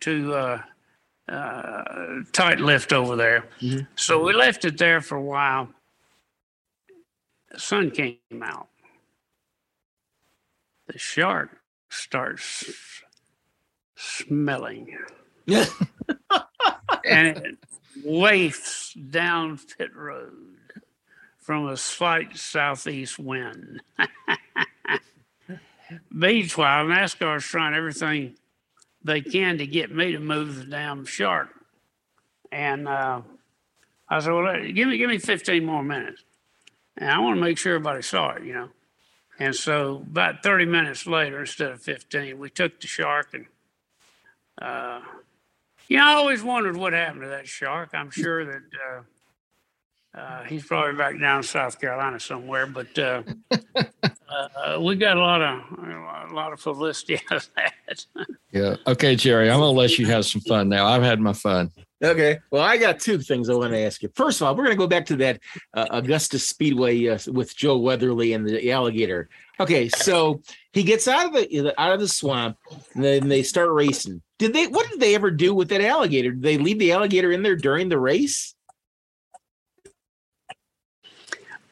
too, 0.00 0.32
uh, 0.32 0.62
uh, 1.28 2.20
tight 2.32 2.60
lift 2.60 2.92
over 2.92 3.16
there. 3.16 3.44
Mm-hmm. 3.60 3.84
So 3.96 4.22
we 4.22 4.32
left 4.32 4.64
it 4.64 4.78
there 4.78 5.00
for 5.02 5.16
a 5.16 5.22
while. 5.22 5.68
The 7.50 7.60
sun 7.60 7.90
came 7.90 8.18
out. 8.42 8.68
The 10.86 10.98
shark 10.98 11.50
starts 11.88 12.70
smelling. 13.96 14.96
and 15.46 15.68
it 17.04 17.58
wafts 18.04 18.94
down 18.94 19.58
pit 19.78 19.94
road 19.94 20.56
from 21.38 21.68
a 21.68 21.76
slight 21.76 22.36
southeast 22.36 23.18
wind. 23.18 23.80
Meanwhile, 26.10 26.86
NASCAR's 26.86 27.44
trying 27.44 27.74
everything 27.74 28.36
they 29.02 29.20
can 29.20 29.58
to 29.58 29.66
get 29.66 29.94
me 29.94 30.12
to 30.12 30.18
move 30.18 30.56
the 30.56 30.64
damn 30.64 31.04
shark. 31.04 31.50
And 32.50 32.88
uh, 32.88 33.20
I 34.08 34.20
said, 34.20 34.32
well, 34.32 34.62
give 34.72 34.88
me 34.88 34.96
give 34.96 35.10
me 35.10 35.18
15 35.18 35.64
more 35.64 35.82
minutes. 35.82 36.24
And 36.96 37.10
I 37.10 37.18
want 37.18 37.36
to 37.36 37.40
make 37.42 37.58
sure 37.58 37.74
everybody 37.74 38.02
saw 38.02 38.30
it, 38.30 38.44
you 38.44 38.54
know. 38.54 38.68
And 39.38 39.54
so 39.54 39.96
about 39.96 40.42
30 40.42 40.66
minutes 40.66 41.06
later, 41.06 41.40
instead 41.40 41.72
of 41.72 41.82
15, 41.82 42.38
we 42.38 42.50
took 42.50 42.80
the 42.80 42.86
shark 42.86 43.34
and, 43.34 43.46
uh, 44.60 45.00
you 45.88 45.98
know, 45.98 46.04
I 46.04 46.12
always 46.14 46.42
wondered 46.42 46.76
what 46.76 46.92
happened 46.92 47.22
to 47.22 47.28
that 47.28 47.46
shark. 47.46 47.90
I'm 47.92 48.10
sure 48.10 48.44
that 48.44 48.62
uh, 48.88 50.18
uh, 50.18 50.44
he's 50.44 50.64
probably 50.64 50.96
back 50.96 51.18
down 51.20 51.38
in 51.38 51.42
South 51.42 51.80
Carolina 51.80 52.20
somewhere, 52.20 52.66
but 52.66 52.96
uh, 52.98 53.22
uh, 53.76 54.80
we 54.80 54.94
got 54.94 55.16
a 55.16 55.20
lot 55.20 55.42
of 55.42 56.30
a 56.30 56.34
lot 56.34 56.52
of 56.52 56.62
publicity 56.62 57.20
out 57.30 57.38
of 57.38 57.50
that. 57.56 58.06
yeah. 58.52 58.76
Okay, 58.86 59.16
Jerry, 59.16 59.50
I'm 59.50 59.58
gonna 59.58 59.72
let 59.72 59.98
you 59.98 60.06
have 60.06 60.24
some 60.24 60.40
fun 60.42 60.68
now. 60.68 60.86
I've 60.86 61.02
had 61.02 61.20
my 61.20 61.32
fun. 61.32 61.70
Okay. 62.04 62.38
Well, 62.50 62.62
I 62.62 62.76
got 62.76 63.00
two 63.00 63.18
things 63.18 63.48
I 63.48 63.54
want 63.54 63.72
to 63.72 63.78
ask 63.78 64.02
you. 64.02 64.10
First 64.14 64.40
of 64.40 64.46
all, 64.46 64.54
we're 64.54 64.64
going 64.64 64.76
to 64.76 64.78
go 64.78 64.86
back 64.86 65.06
to 65.06 65.16
that 65.16 65.40
uh, 65.72 65.86
Augusta 65.90 66.38
Speedway 66.38 67.08
uh, 67.08 67.18
with 67.28 67.56
Joe 67.56 67.78
Weatherly 67.78 68.34
and 68.34 68.46
the 68.46 68.70
alligator. 68.70 69.30
Okay, 69.58 69.88
so 69.88 70.42
he 70.72 70.82
gets 70.82 71.08
out 71.08 71.26
of 71.26 71.32
the 71.32 71.74
out 71.80 71.92
of 71.92 72.00
the 72.00 72.08
swamp, 72.08 72.58
and 72.94 73.02
then 73.02 73.28
they 73.28 73.42
start 73.42 73.70
racing. 73.70 74.20
Did 74.38 74.52
they? 74.52 74.66
What 74.66 74.90
did 74.90 75.00
they 75.00 75.14
ever 75.14 75.30
do 75.30 75.54
with 75.54 75.68
that 75.70 75.80
alligator? 75.80 76.32
Did 76.32 76.42
they 76.42 76.58
leave 76.58 76.78
the 76.78 76.92
alligator 76.92 77.32
in 77.32 77.42
there 77.42 77.56
during 77.56 77.88
the 77.88 77.98
race? 77.98 78.54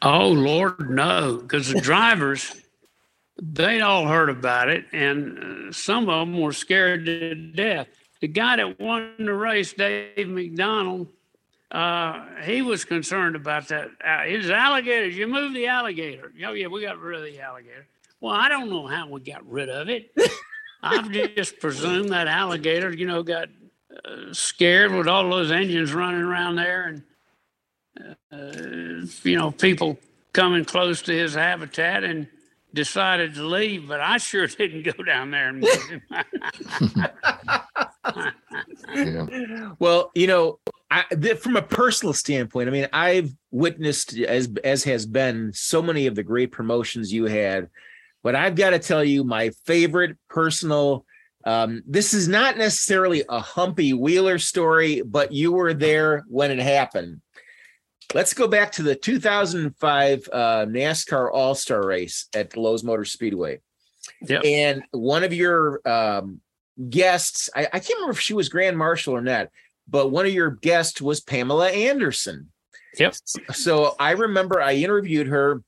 Oh 0.00 0.28
Lord, 0.28 0.90
no, 0.90 1.38
because 1.42 1.68
the 1.68 1.80
drivers 1.80 2.54
they'd 3.40 3.80
all 3.80 4.06
heard 4.06 4.30
about 4.30 4.68
it, 4.68 4.86
and 4.92 5.68
uh, 5.68 5.72
some 5.72 6.08
of 6.08 6.26
them 6.26 6.40
were 6.40 6.52
scared 6.52 7.04
to 7.06 7.34
death. 7.34 7.88
The 8.22 8.28
guy 8.28 8.54
that 8.54 8.78
won 8.78 9.14
the 9.18 9.34
race, 9.34 9.72
Dave 9.72 10.28
McDonald, 10.28 11.08
uh, 11.72 12.24
he 12.44 12.62
was 12.62 12.84
concerned 12.84 13.34
about 13.34 13.66
that. 13.68 13.88
Uh, 14.02 14.22
his 14.22 14.48
alligators, 14.48 15.16
you 15.16 15.26
move 15.26 15.52
the 15.54 15.66
alligator. 15.66 16.32
Oh 16.46 16.52
yeah, 16.52 16.68
we 16.68 16.82
got 16.82 17.00
rid 17.00 17.18
of 17.18 17.24
the 17.24 17.40
alligator. 17.40 17.84
Well, 18.20 18.32
I 18.32 18.48
don't 18.48 18.70
know 18.70 18.86
how 18.86 19.08
we 19.08 19.22
got 19.22 19.44
rid 19.50 19.68
of 19.68 19.88
it. 19.88 20.14
I've 20.84 21.10
just 21.10 21.58
presumed 21.58 22.10
that 22.10 22.28
alligator, 22.28 22.92
you 22.92 23.08
know, 23.08 23.24
got 23.24 23.48
uh, 24.04 24.32
scared 24.32 24.92
with 24.92 25.08
all 25.08 25.28
those 25.28 25.50
engines 25.50 25.92
running 25.92 26.20
around 26.20 26.54
there 26.54 26.84
and 26.84 27.02
uh, 28.30 29.06
you 29.24 29.36
know, 29.36 29.50
people 29.50 29.98
coming 30.32 30.64
close 30.64 31.02
to 31.02 31.12
his 31.12 31.34
habitat 31.34 32.04
and 32.04 32.28
decided 32.74 33.34
to 33.34 33.46
leave, 33.46 33.88
but 33.88 34.00
I 34.00 34.18
sure 34.18 34.46
didn't 34.48 34.84
go 34.84 35.02
down 35.02 35.30
there 35.30 35.48
and 35.48 35.60
move 35.60 35.82
him. 35.88 36.02
yeah. 38.94 39.72
Well, 39.78 40.10
you 40.14 40.26
know, 40.26 40.58
I, 40.90 41.04
from 41.36 41.56
a 41.56 41.62
personal 41.62 42.12
standpoint, 42.12 42.68
I 42.68 42.72
mean, 42.72 42.88
I've 42.92 43.32
witnessed 43.50 44.16
as 44.18 44.48
as 44.62 44.84
has 44.84 45.06
been 45.06 45.52
so 45.54 45.80
many 45.80 46.06
of 46.06 46.14
the 46.14 46.22
great 46.22 46.52
promotions 46.52 47.12
you 47.12 47.24
had, 47.24 47.68
but 48.22 48.34
I've 48.34 48.54
got 48.54 48.70
to 48.70 48.78
tell 48.78 49.02
you, 49.02 49.24
my 49.24 49.50
favorite 49.64 50.16
personal. 50.28 51.06
Um, 51.44 51.82
this 51.86 52.14
is 52.14 52.28
not 52.28 52.56
necessarily 52.56 53.24
a 53.28 53.40
humpy 53.40 53.94
wheeler 53.94 54.38
story, 54.38 55.02
but 55.02 55.32
you 55.32 55.50
were 55.52 55.74
there 55.74 56.24
when 56.28 56.52
it 56.52 56.60
happened. 56.60 57.20
Let's 58.14 58.34
go 58.34 58.46
back 58.46 58.72
to 58.72 58.82
the 58.82 58.94
2005 58.94 60.28
uh, 60.32 60.36
NASCAR 60.66 61.30
All 61.32 61.54
Star 61.54 61.84
race 61.86 62.26
at 62.34 62.56
Lowe's 62.56 62.84
Motor 62.84 63.04
Speedway. 63.04 63.60
Yep. 64.22 64.42
And 64.44 64.82
one 64.90 65.24
of 65.24 65.32
your 65.32 65.80
um, 65.88 66.40
guests, 66.90 67.48
I, 67.54 67.66
I, 67.66 67.78
can't 67.78 67.94
remember 67.96 68.12
if 68.12 68.20
she 68.20 68.34
was 68.34 68.48
Grand 68.48 68.76
Marshal 68.76 69.14
or 69.14 69.20
not, 69.20 69.48
but 69.88 70.10
one 70.10 70.26
of 70.26 70.32
your 70.32 70.50
guests 70.50 71.00
was 71.00 71.20
Pamela 71.20 71.70
Anderson. 71.70 72.50
Yep. 72.98 73.14
So 73.52 73.94
I 73.98 74.12
remember 74.12 74.60
I 74.60 74.74
interviewed 74.74 75.28
her. 75.28 75.62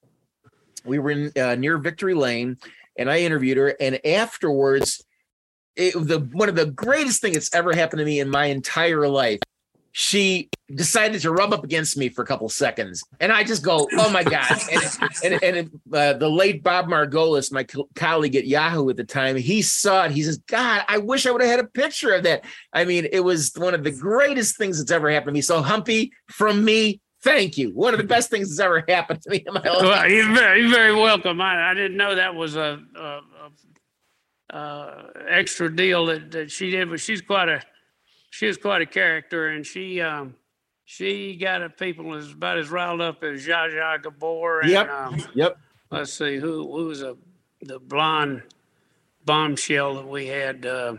We 0.84 0.98
were 0.98 1.10
in, 1.10 1.32
uh, 1.36 1.54
near 1.54 1.78
Victory 1.78 2.14
Lane, 2.14 2.58
and 2.98 3.10
I 3.10 3.20
interviewed 3.20 3.56
her. 3.56 3.74
And 3.80 4.04
afterwards, 4.04 5.04
it, 5.76 5.94
the 5.94 6.20
one 6.32 6.48
of 6.48 6.54
the 6.54 6.66
greatest 6.66 7.20
things 7.20 7.34
that's 7.34 7.54
ever 7.54 7.72
happened 7.74 8.00
to 8.00 8.04
me 8.04 8.20
in 8.20 8.28
my 8.28 8.46
entire 8.46 9.08
life 9.08 9.40
she 9.96 10.50
decided 10.74 11.20
to 11.20 11.30
rub 11.30 11.52
up 11.52 11.62
against 11.62 11.96
me 11.96 12.08
for 12.08 12.22
a 12.22 12.26
couple 12.26 12.48
seconds, 12.48 13.04
and 13.20 13.30
I 13.30 13.44
just 13.44 13.62
go, 13.62 13.88
"Oh 13.92 14.10
my 14.10 14.24
god!" 14.24 14.60
And 15.22 15.34
and, 15.34 15.56
and 15.56 15.70
uh, 15.92 16.14
the 16.14 16.28
late 16.28 16.64
Bob 16.64 16.86
Margolis, 16.86 17.52
my 17.52 17.62
co- 17.62 17.88
colleague 17.94 18.34
at 18.34 18.44
Yahoo 18.44 18.90
at 18.90 18.96
the 18.96 19.04
time, 19.04 19.36
he 19.36 19.62
saw 19.62 20.06
it. 20.06 20.10
He 20.10 20.24
says, 20.24 20.38
"God, 20.48 20.82
I 20.88 20.98
wish 20.98 21.26
I 21.26 21.30
would 21.30 21.42
have 21.42 21.50
had 21.50 21.60
a 21.60 21.68
picture 21.68 22.12
of 22.12 22.24
that." 22.24 22.44
I 22.72 22.84
mean, 22.84 23.06
it 23.12 23.20
was 23.20 23.52
one 23.54 23.72
of 23.72 23.84
the 23.84 23.92
greatest 23.92 24.58
things 24.58 24.78
that's 24.78 24.90
ever 24.90 25.08
happened 25.12 25.28
to 25.28 25.34
me. 25.34 25.42
So, 25.42 25.62
Humpy, 25.62 26.10
from 26.28 26.64
me, 26.64 27.00
Thank 27.22 27.56
you. 27.56 27.70
One 27.70 27.94
of 27.94 27.98
the 27.98 28.06
best 28.06 28.28
things 28.28 28.50
that's 28.50 28.60
ever 28.60 28.84
happened 28.86 29.22
to 29.22 29.30
me 29.30 29.44
in 29.46 29.54
my 29.54 29.60
life. 29.60 29.82
Well, 29.82 30.10
you're 30.10 30.34
very, 30.34 30.60
you're 30.60 30.70
very 30.70 30.94
welcome. 30.94 31.40
I, 31.40 31.70
I 31.70 31.74
didn't 31.74 31.96
know 31.96 32.16
that 32.16 32.34
was 32.34 32.54
a, 32.54 32.78
a, 32.94 33.20
a, 34.50 34.58
a 34.58 35.12
extra 35.30 35.74
deal 35.74 36.04
that, 36.06 36.32
that 36.32 36.50
she 36.50 36.70
did, 36.70 36.90
but 36.90 37.00
she's 37.00 37.22
quite 37.22 37.48
a 37.48 37.62
she 38.34 38.46
was 38.48 38.56
quite 38.56 38.82
a 38.82 38.86
character, 38.86 39.48
and 39.50 39.64
she 39.64 40.00
um, 40.00 40.34
she 40.84 41.36
got 41.36 41.62
a 41.62 41.70
people 41.70 42.14
as 42.14 42.32
about 42.32 42.58
as 42.58 42.68
riled 42.68 43.00
up 43.00 43.22
as 43.22 43.46
Zsa 43.46 43.72
Zsa 43.72 44.02
Gabor. 44.02 44.60
And, 44.60 44.70
Yep. 44.70 44.90
Um, 44.90 45.22
Yep. 45.34 45.56
let's 45.92 46.12
see 46.12 46.38
who 46.38 46.70
who 46.76 46.86
was 46.86 47.02
a 47.02 47.16
the 47.62 47.78
blonde 47.78 48.42
bombshell 49.24 49.94
that 49.94 50.08
we 50.08 50.26
had. 50.26 50.66
Uh, 50.66 50.96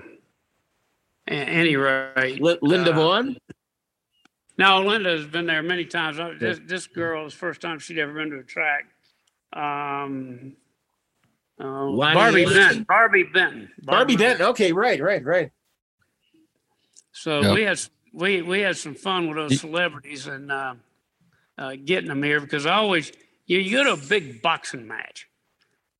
a- 1.27 1.31
any 1.33 1.75
rate, 1.75 2.39
Li- 2.41 2.57
Linda 2.61 2.91
uh, 2.91 2.95
Vaughn. 2.95 3.35
no, 4.57 4.81
Linda's 4.81 5.25
been 5.25 5.45
there 5.47 5.61
many 5.63 5.83
times. 5.83 6.17
This, 6.39 6.59
this 6.65 6.87
girl 6.87 7.25
the 7.25 7.31
first 7.31 7.59
time 7.61 7.79
she'd 7.79 7.97
ever 7.99 8.13
been 8.13 8.29
to 8.29 8.37
a 8.39 8.43
track. 8.43 8.85
Um, 9.51 10.53
uh, 11.59 11.91
Barbi 11.95 12.45
Benton. 12.45 12.83
Barbi 12.87 13.23
Benton. 13.23 13.71
Barbi 13.81 14.15
Benton. 14.15 14.45
Okay, 14.47 14.71
right, 14.71 15.01
right, 15.01 15.23
right. 15.25 15.51
So 17.15 17.41
Yep. 17.41 17.53
we 17.55 17.61
had 17.63 17.79
we 18.13 18.41
we 18.41 18.59
had 18.59 18.75
some 18.77 18.93
fun 18.93 19.27
with 19.27 19.37
those 19.37 19.59
celebrities 19.59 20.27
and 20.27 20.51
uh, 20.51 20.75
uh, 21.57 21.75
getting 21.83 22.09
them 22.09 22.21
here 22.21 22.41
because 22.41 22.65
I 22.65 22.75
always 22.75 23.11
you, 23.45 23.57
you 23.59 23.77
go 23.77 23.83
to 23.85 23.93
a 23.93 24.07
big 24.07 24.41
boxing 24.41 24.85
match 24.85 25.27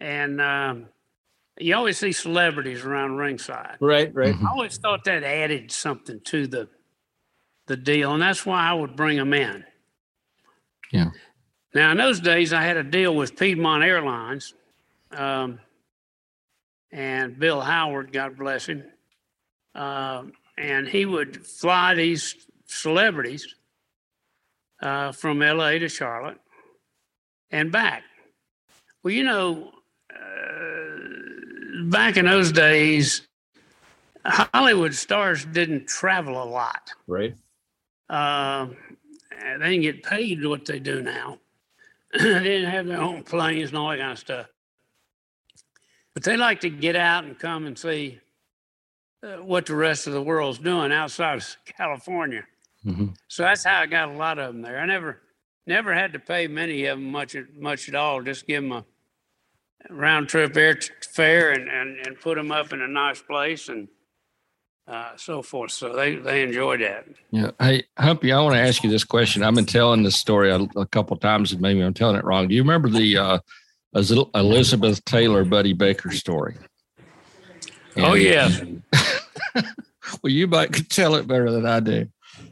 and 0.01 0.41
um, 0.41 0.88
you 1.57 1.74
always 1.74 1.97
see 1.97 2.11
celebrities 2.11 2.84
around 2.84 3.16
ringside. 3.16 3.78
Right, 3.80 4.13
right. 4.13 4.36
I 4.36 4.49
always 4.49 4.78
thought 4.78 5.05
that 5.05 5.24
added 5.24 5.72
something 5.72 6.20
to 6.26 6.47
the 6.47 6.68
the 7.68 7.78
deal, 7.78 8.13
and 8.13 8.22
that's 8.22 8.45
why 8.45 8.61
I 8.70 8.74
would 8.74 8.95
bring 8.97 9.18
them 9.18 9.34
in. 9.34 9.63
Yeah. 10.91 11.11
Now 11.74 11.91
in 11.91 11.97
those 11.97 12.20
days, 12.20 12.51
I 12.51 12.61
had 12.61 12.76
a 12.76 12.84
deal 12.84 13.16
with 13.16 13.38
Piedmont 13.38 13.84
Airlines, 13.84 14.53
um, 15.11 15.59
and 16.91 17.39
Bill 17.39 17.61
Howard, 17.61 18.11
God 18.11 18.38
bless 18.38 18.66
him, 18.66 18.84
um, 19.74 20.34
and 20.58 20.88
he 20.88 21.06
would 21.06 21.45
fly 21.45 21.93
these 21.95 22.47
celebrities 22.66 23.56
uh, 24.82 25.12
from 25.12 25.41
L.A. 25.41 25.80
to 25.80 25.89
Charlotte 25.89 26.39
and 27.51 27.72
back. 27.72 28.03
Well, 29.03 29.14
you 29.14 29.24
know, 29.24 29.72
uh, 30.14 31.86
back 31.86 32.18
in 32.18 32.26
those 32.26 32.51
days, 32.51 33.28
Hollywood 34.26 34.93
stars 34.95 35.45
didn't 35.45 35.88
travel 35.88 36.41
a 36.41 36.45
lot. 36.45 36.91
Right. 37.08 37.36
Um, 38.10 38.76
and 39.38 39.62
they 39.62 39.70
didn't 39.70 39.82
get 39.84 40.03
paid 40.03 40.43
what 40.45 40.66
they 40.66 40.80
do 40.80 41.01
now. 41.01 41.39
they 42.14 42.43
didn't 42.43 42.72
have 42.72 42.88
their 42.88 43.01
own 43.01 43.24
planes 43.24 43.70
and 43.70 43.78
all 43.78 43.89
that 43.89 43.99
kind 43.99 44.12
of 44.12 44.20
stuff. 44.20 44.47
But 46.14 46.24
they 46.24 46.38
like 46.38 46.62
to 46.62 46.70
get 46.70 46.95
out 46.95 47.26
and 47.26 47.38
come 47.38 47.66
and 47.66 47.78
see 47.78 48.20
uh, 48.20 48.24
what 49.43 49.65
the 49.65 49.76
rest 49.76 50.07
of 50.07 50.13
the 50.13 50.21
world's 50.21 50.59
doing 50.59 50.91
outside 50.91 51.38
of 51.38 51.57
California. 51.65 52.43
Mhm. 52.86 53.15
So 53.28 53.43
that's 53.43 53.63
how 53.65 53.82
I 53.82 53.86
got 53.88 54.09
a 54.09 54.13
lot 54.13 54.38
of 54.39 54.53
them 54.53 54.61
there. 54.61 54.80
I 54.80 54.86
never, 54.86 55.21
never 55.65 55.93
had 55.93 56.13
to 56.13 56.19
pay 56.19 56.47
many 56.47 56.86
of 56.86 56.99
them 56.99 57.11
much, 57.11 57.36
much 57.57 57.89
at 57.89 57.95
all. 57.95 58.21
Just 58.21 58.45
give 58.45 58.61
them 58.63 58.71
a 58.71 58.86
round 59.89 60.30
trip 60.30 60.53
airfare 60.53 61.55
and, 61.55 61.69
and, 61.69 61.97
and 62.05 62.19
put 62.19 62.36
them 62.36 62.51
up 62.51 62.73
in 62.73 62.82
a 62.82 62.88
nice 62.88 63.21
place 63.21 63.69
and 63.69 63.88
uh, 64.88 65.15
so 65.15 65.41
forth. 65.41 65.71
So 65.71 65.95
they, 65.95 66.15
they 66.15 66.43
enjoyed 66.43 66.82
that. 66.82 67.07
Yeah. 67.32 67.51
Hey, 67.59 67.84
Humpy, 67.97 68.32
I 68.32 68.39
want 68.41 68.53
to 68.53 68.61
ask 68.61 68.84
you 68.84 68.89
this 68.89 69.03
question. 69.03 69.41
I've 69.41 69.55
been 69.55 69.65
telling 69.65 70.03
this 70.03 70.15
story 70.15 70.51
a, 70.51 70.59
a 70.76 70.86
couple 70.86 71.17
times, 71.17 71.51
and 71.51 71.61
maybe 71.61 71.82
I'm 71.82 71.93
telling 71.93 72.17
it 72.17 72.23
wrong. 72.23 72.47
Do 72.47 72.53
you 72.53 72.61
remember 72.61 72.89
the 72.89 73.17
uh, 73.17 73.39
Elizabeth 73.95 75.03
Taylor 75.05 75.43
Buddy 75.43 75.73
Baker 75.73 76.11
story? 76.11 76.55
Oh, 77.97 78.13
yeah. 78.13 78.49
Well, 80.21 80.31
you 80.31 80.47
might 80.47 80.73
could 80.73 80.89
tell 80.89 81.15
it 81.15 81.27
better 81.27 81.51
than 81.51 81.65
I 81.65 81.79
do. 81.79 82.07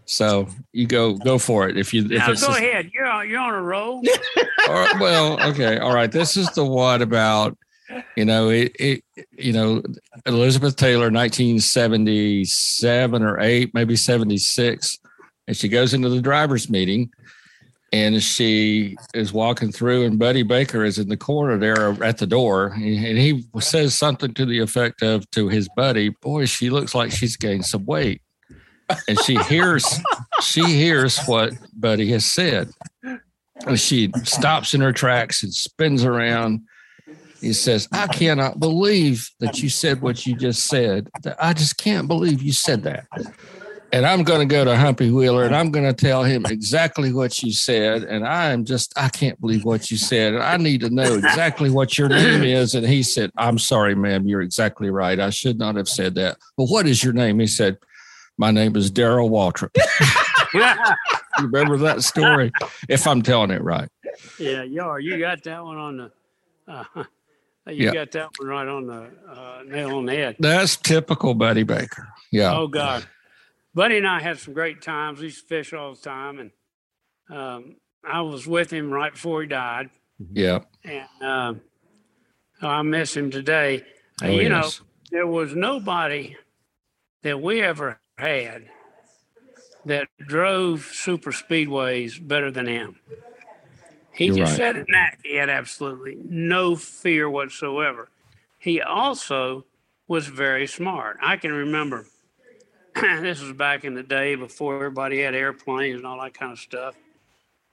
So 0.06 0.48
you 0.72 0.86
go 0.86 1.16
go 1.16 1.38
for 1.38 1.68
it. 1.68 1.78
If 1.78 1.94
you 1.94 2.06
if 2.06 2.12
Now, 2.12 2.32
it's 2.32 2.46
go 2.46 2.54
ahead. 2.54 2.92
You're 2.94 3.06
on, 3.06 3.30
you're 3.30 3.40
on 3.40 3.54
a 3.54 3.62
roll. 3.62 4.04
all 4.68 4.74
right, 4.74 5.00
well, 5.00 5.42
okay, 5.50 5.78
all 5.78 5.94
right. 5.94 6.12
This 6.12 6.38
is 6.38 6.50
the 6.52 6.66
one 6.66 7.02
about 7.02 7.58
you 8.16 8.26
know 8.26 8.50
it, 8.50 8.76
it 8.80 9.04
you 9.32 9.54
know 9.54 9.82
Elizabeth 10.26 10.76
Taylor, 10.76 11.10
1977 11.10 13.24
or 13.24 13.40
eight, 13.40 13.74
maybe 13.74 13.96
76, 13.96 15.00
and 15.48 15.56
she 15.56 15.70
goes 15.70 15.94
into 15.94 16.10
the 16.10 16.22
driver's 16.22 16.70
meeting, 16.70 17.12
and 17.94 18.22
she 18.24 18.98
is 19.14 19.32
walking 19.32 19.72
through, 19.72 20.04
and 20.04 20.18
Buddy 20.18 20.42
Baker 20.42 20.84
is 20.84 20.98
in 20.98 21.10
the 21.10 21.16
corner 21.16 21.58
there 21.60 22.04
at 22.04 22.18
the 22.18 22.26
door, 22.26 22.74
and 22.74 22.84
he 22.84 23.46
says 23.60 23.94
something 23.94 24.34
to 24.34 24.46
the 24.48 24.60
effect 24.60 25.04
of 25.04 25.30
to 25.32 25.48
his 25.48 25.70
buddy, 25.78 26.10
"Boy, 26.10 26.46
she 26.46 26.72
looks 26.72 26.96
like 26.96 27.12
she's 27.12 27.38
gained 27.38 27.66
some 27.66 27.86
weight." 27.86 28.22
And 29.08 29.20
she 29.22 29.38
hears 29.44 29.86
she 30.42 30.64
hears 30.64 31.20
what 31.26 31.54
Buddy 31.74 32.10
has 32.12 32.26
said. 32.26 32.72
And 33.66 33.80
she 33.80 34.12
stops 34.24 34.74
in 34.74 34.82
her 34.82 34.92
tracks 34.92 35.44
and 35.44 35.54
spins 35.54 36.04
around. 36.04 36.62
He 37.40 37.54
says, 37.54 37.88
I 37.92 38.08
cannot 38.08 38.60
believe 38.60 39.30
that 39.40 39.62
you 39.62 39.70
said 39.70 40.02
what 40.02 40.26
you 40.26 40.36
just 40.36 40.66
said. 40.66 41.10
I 41.40 41.54
just 41.54 41.78
can't 41.78 42.08
believe 42.08 42.42
you 42.42 42.52
said 42.52 42.84
that. 42.84 43.06
And 43.94 44.06
I'm 44.08 44.24
going 44.24 44.40
to 44.40 44.52
go 44.52 44.66
to 44.66 44.76
Humpy 44.76 45.12
Wheeler 45.12 45.44
and 45.46 45.56
I'm 45.56 45.70
going 45.70 45.86
to 45.86 45.94
tell 45.94 46.24
him 46.24 46.46
exactly 46.48 47.14
what 47.14 47.44
you 47.44 47.54
said. 47.54 48.04
And 48.04 48.26
I 48.26 48.50
am 48.50 48.66
just, 48.66 48.92
I 48.98 49.08
can't 49.08 49.40
believe 49.40 49.64
what 49.66 49.92
you 49.92 49.98
said. 49.98 50.34
And 50.34 50.42
I 50.42 50.58
need 50.58 50.82
to 50.82 50.90
know 50.90 51.14
exactly 51.16 51.70
what 51.70 51.96
your 51.98 52.10
name 52.10 52.42
is. 52.44 52.74
And 52.74 52.86
he 52.88 53.04
said, 53.04 53.30
I'm 53.38 53.60
sorry, 53.60 53.94
ma'am. 53.94 54.26
You're 54.28 54.42
exactly 54.42 54.90
right. 54.90 55.20
I 55.20 55.30
should 55.30 55.60
not 55.60 55.76
have 55.76 55.88
said 55.88 56.16
that. 56.16 56.38
But 56.58 56.66
what 56.66 56.88
is 56.88 57.04
your 57.04 57.14
name? 57.14 57.40
He 57.40 57.46
said, 57.46 57.78
My 58.38 58.50
name 58.50 58.76
is 58.76 58.90
Darrell 58.92 59.30
Waltrip. 59.30 59.76
You 61.40 61.46
remember 61.48 61.78
that 61.78 62.04
story? 62.04 62.52
If 62.88 63.08
I'm 63.08 63.24
telling 63.24 63.50
it 63.50 63.64
right. 63.64 63.90
yeah, 64.38 64.62
you 64.62 64.82
are. 64.84 65.00
You 65.00 65.18
got 65.18 65.44
that 65.46 65.64
one 65.64 65.78
on 65.78 65.98
the. 65.98 66.12
Uh, 66.68 66.84
you 67.68 67.88
Yeah. 67.88 67.92
got 67.94 68.12
that 68.12 68.30
one 68.38 68.48
right 68.50 68.68
on 68.68 68.86
the 68.86 69.10
uh, 69.28 69.64
nail 69.66 69.96
on 69.98 70.06
the 70.06 70.14
head. 70.14 70.36
That's 70.40 70.78
typical 70.78 71.34
Buddy 71.34 71.64
Baker. 71.64 72.08
Yeah. 72.32 72.56
Oh 72.56 72.68
God, 72.68 73.04
Buddy 73.76 73.98
and 73.98 74.08
I 74.08 74.20
had 74.20 74.40
some 74.40 74.54
great 74.54 74.82
times. 74.82 75.20
We 75.20 75.26
used 75.26 75.42
to 75.42 75.48
fish 75.48 75.74
all 75.74 75.94
the 75.96 76.02
time, 76.02 76.40
and 76.40 76.52
um, 77.36 77.76
I 78.04 78.22
was 78.22 78.46
with 78.46 78.72
him 78.72 78.92
right 78.92 79.14
before 79.14 79.42
he 79.42 79.48
died, 79.48 79.90
Yeah. 80.32 80.60
and 80.84 81.08
um, 81.22 81.62
I 82.62 82.82
miss 82.84 83.16
him 83.16 83.32
today. 83.32 83.84
Uh, 84.22 84.28
Oh, 84.28 84.30
you 84.40 84.50
know, 84.50 84.70
there 85.12 85.26
was 85.28 85.56
nobody 85.56 86.38
that 87.24 87.42
we 87.42 87.62
ever 87.62 88.00
had 88.18 88.70
that 89.86 90.08
drove 90.20 90.82
super 90.94 91.32
speedways 91.32 92.26
better 92.26 92.52
than 92.52 92.68
him. 92.68 93.00
He 94.14 94.28
You're 94.28 94.36
just 94.38 94.52
right. 94.52 94.58
said 94.58 94.76
it 94.78 94.88
that 94.92 95.18
he 95.24 95.36
had 95.36 95.50
absolutely 95.50 96.18
no 96.24 96.76
fear 96.76 97.28
whatsoever. 97.30 98.10
He 98.60 98.80
also 98.82 99.66
was 100.08 100.28
very 100.28 100.68
smart. 100.68 101.18
I 101.22 101.38
can 101.38 101.52
remember 101.52 102.06
this 103.02 103.42
was 103.42 103.54
back 103.54 103.86
in 103.86 103.96
the 103.96 104.04
day 104.04 104.36
before 104.36 104.76
everybody 104.76 105.22
had 105.22 105.34
airplanes 105.34 105.98
and 105.98 106.06
all 106.06 106.22
that 106.22 106.34
kind 106.34 106.52
of 106.52 106.60
stuff. 106.60 106.96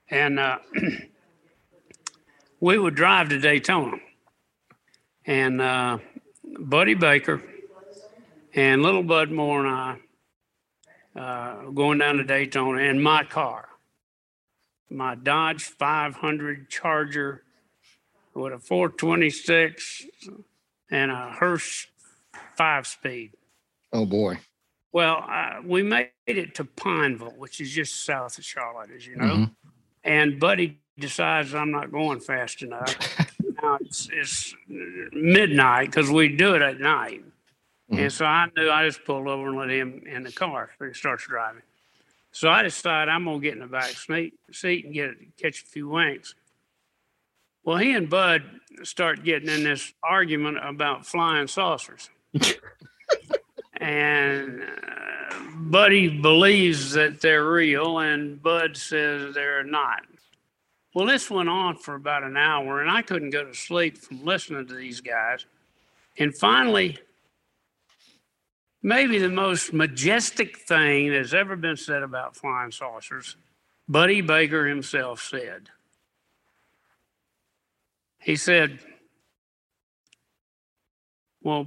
And 0.08 0.38
uh, 0.38 0.58
we 2.60 2.78
would 2.78 2.94
drive 2.94 3.28
to 3.28 3.38
Daytona. 3.38 3.98
And 5.26 5.60
uh, 5.60 5.98
Buddy 6.58 6.94
Baker 6.94 7.42
and 8.54 8.82
little 8.82 9.02
Bud 9.02 9.30
Moore 9.30 9.66
and 9.66 9.68
I 9.68 11.20
uh, 11.20 11.70
going 11.70 11.98
down 11.98 12.16
to 12.16 12.24
Daytona 12.24 12.82
in 12.82 13.02
my 13.02 13.24
car, 13.24 13.68
my 14.88 15.14
Dodge 15.14 15.64
500 15.64 16.70
Charger 16.70 17.42
with 18.34 18.52
a 18.52 18.58
426 18.58 20.06
and 20.90 21.10
a 21.10 21.30
Hurst 21.38 21.88
five 22.56 22.86
speed. 22.86 23.32
Oh 23.92 24.06
boy. 24.06 24.38
Well, 24.93 25.24
uh, 25.28 25.61
we 25.64 25.82
made 25.82 26.11
it 26.26 26.55
to 26.57 26.64
Pineville, 26.64 27.34
which 27.36 27.61
is 27.61 27.70
just 27.70 28.05
south 28.05 28.38
of 28.38 28.45
Charlotte, 28.45 28.91
as 28.95 29.07
you 29.07 29.16
know. 29.16 29.24
Mhm. 29.24 29.55
And 30.05 30.41
Buddy 30.41 30.80
decides 30.99 31.55
I'm 31.55 31.70
not 31.70 31.93
going 31.93 32.20
fast 32.20 32.62
enough. 32.62 32.97
now 33.62 33.78
it's, 33.80 34.09
it's 34.12 34.55
midnight 34.68 35.86
because 35.86 36.11
we 36.11 36.28
do 36.28 36.55
it 36.55 36.62
at 36.62 36.80
night. 36.80 37.24
And 37.93 38.12
so 38.12 38.24
I 38.24 38.49
knew 38.57 38.70
I 38.70 38.86
just 38.86 39.05
pulled 39.05 39.26
over 39.26 39.49
and 39.49 39.59
let 39.59 39.68
him 39.70 40.03
in 40.07 40.22
the 40.22 40.30
car. 40.30 40.70
So 40.78 40.86
he 40.86 40.95
starts 40.95 41.26
driving. 41.26 41.62
So 42.32 42.49
I 42.49 42.62
decide 42.62 43.09
I'm 43.09 43.24
gonna 43.24 43.41
get 43.41 43.55
in 43.55 43.61
the 43.61 43.66
back 43.66 43.91
seat, 43.91 44.34
seat 44.53 44.84
and 44.84 44.95
get 44.95 45.11
catch 45.36 45.62
a 45.62 45.66
few 45.66 45.88
winks. 45.88 46.34
Well, 47.64 47.78
he 47.78 47.93
and 47.95 48.09
Bud 48.09 48.45
start 48.84 49.24
getting 49.24 49.49
in 49.49 49.64
this 49.64 49.93
argument 50.03 50.59
about 50.62 51.05
flying 51.05 51.49
saucers. 51.49 52.11
and 53.81 54.62
uh, 54.62 55.35
Buddy 55.57 56.09
believes 56.09 56.93
that 56.93 57.20
they're 57.20 57.51
real, 57.51 57.99
and 57.99 58.41
Bud 58.41 58.76
says 58.76 59.35
they're 59.35 59.64
not. 59.64 60.03
Well, 60.95 61.07
this 61.07 61.31
went 61.31 61.49
on 61.49 61.76
for 61.76 61.95
about 61.95 62.24
an 62.24 62.37
hour, 62.37 62.81
and 62.81 62.91
I 62.91 63.03
couldn't 63.03 63.31
go 63.31 63.45
to 63.45 63.55
sleep 63.55 63.97
from 63.97 64.24
listening 64.24 64.66
to 64.66 64.74
these 64.74 65.01
guys. 65.01 65.47
And 66.18 66.37
finally, 66.37 66.99
maybe 68.83 69.18
the 69.18 69.28
most 69.28 69.72
majestic 69.72 70.59
thing 70.59 71.12
that's 71.12 71.33
ever 71.33 71.57
been 71.57 71.76
said 71.76 72.03
about 72.03 72.37
flying 72.37 72.72
saucers, 72.72 73.37
Buddy 73.89 74.20
Baker 74.20 74.66
himself 74.66 75.22
said. 75.22 75.70
He 78.18 78.37
said, 78.37 78.81
Well, 81.43 81.66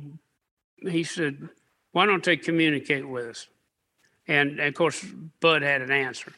he 0.77 1.03
said, 1.03 1.49
why 1.93 2.05
don't 2.05 2.23
they 2.23 2.35
communicate 2.35 3.07
with 3.07 3.25
us? 3.25 3.47
And 4.27 4.59
of 4.59 4.73
course, 4.73 5.05
Bud 5.39 5.61
had 5.61 5.81
an 5.81 5.91
answer. 5.91 6.33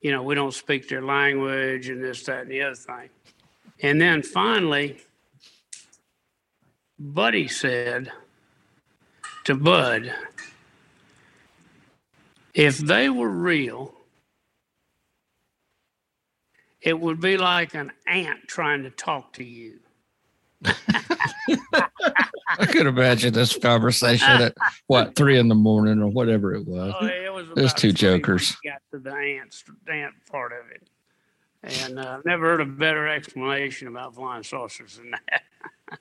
You 0.00 0.12
know, 0.12 0.22
we 0.22 0.34
don't 0.34 0.54
speak 0.54 0.88
their 0.88 1.02
language 1.02 1.88
and 1.88 2.02
this, 2.02 2.24
that, 2.24 2.42
and 2.42 2.50
the 2.50 2.62
other 2.62 2.74
thing. 2.74 3.10
And 3.80 4.00
then 4.00 4.22
finally, 4.22 4.98
Buddy 6.98 7.48
said 7.48 8.10
to 9.44 9.54
Bud, 9.54 10.12
if 12.54 12.78
they 12.78 13.08
were 13.08 13.28
real, 13.28 13.94
it 16.80 16.98
would 16.98 17.20
be 17.20 17.36
like 17.36 17.74
an 17.74 17.92
ant 18.06 18.48
trying 18.48 18.84
to 18.84 18.90
talk 18.90 19.34
to 19.34 19.44
you. 19.44 19.80
I 22.58 22.66
could 22.66 22.86
imagine 22.86 23.32
this 23.32 23.56
conversation 23.56 24.28
at 24.28 24.54
what 24.86 25.14
three 25.14 25.38
in 25.38 25.48
the 25.48 25.54
morning 25.54 26.00
or 26.00 26.08
whatever 26.08 26.54
it 26.54 26.66
was. 26.66 26.94
Oh, 27.00 27.06
it 27.06 27.32
was 27.32 27.46
Those 27.54 27.74
two 27.74 27.92
jokers. 27.92 28.56
Got 28.64 28.80
to 28.92 28.98
the 28.98 29.12
ants, 29.12 29.64
ant 29.90 30.14
part 30.30 30.52
of 30.52 30.70
it. 30.70 30.88
And 31.62 31.98
I've 31.98 32.20
uh, 32.20 32.22
never 32.24 32.46
heard 32.46 32.60
a 32.60 32.66
better 32.66 33.08
explanation 33.08 33.88
about 33.88 34.14
flying 34.14 34.44
saucers 34.44 34.96
than 34.96 35.10
that. 35.10 35.42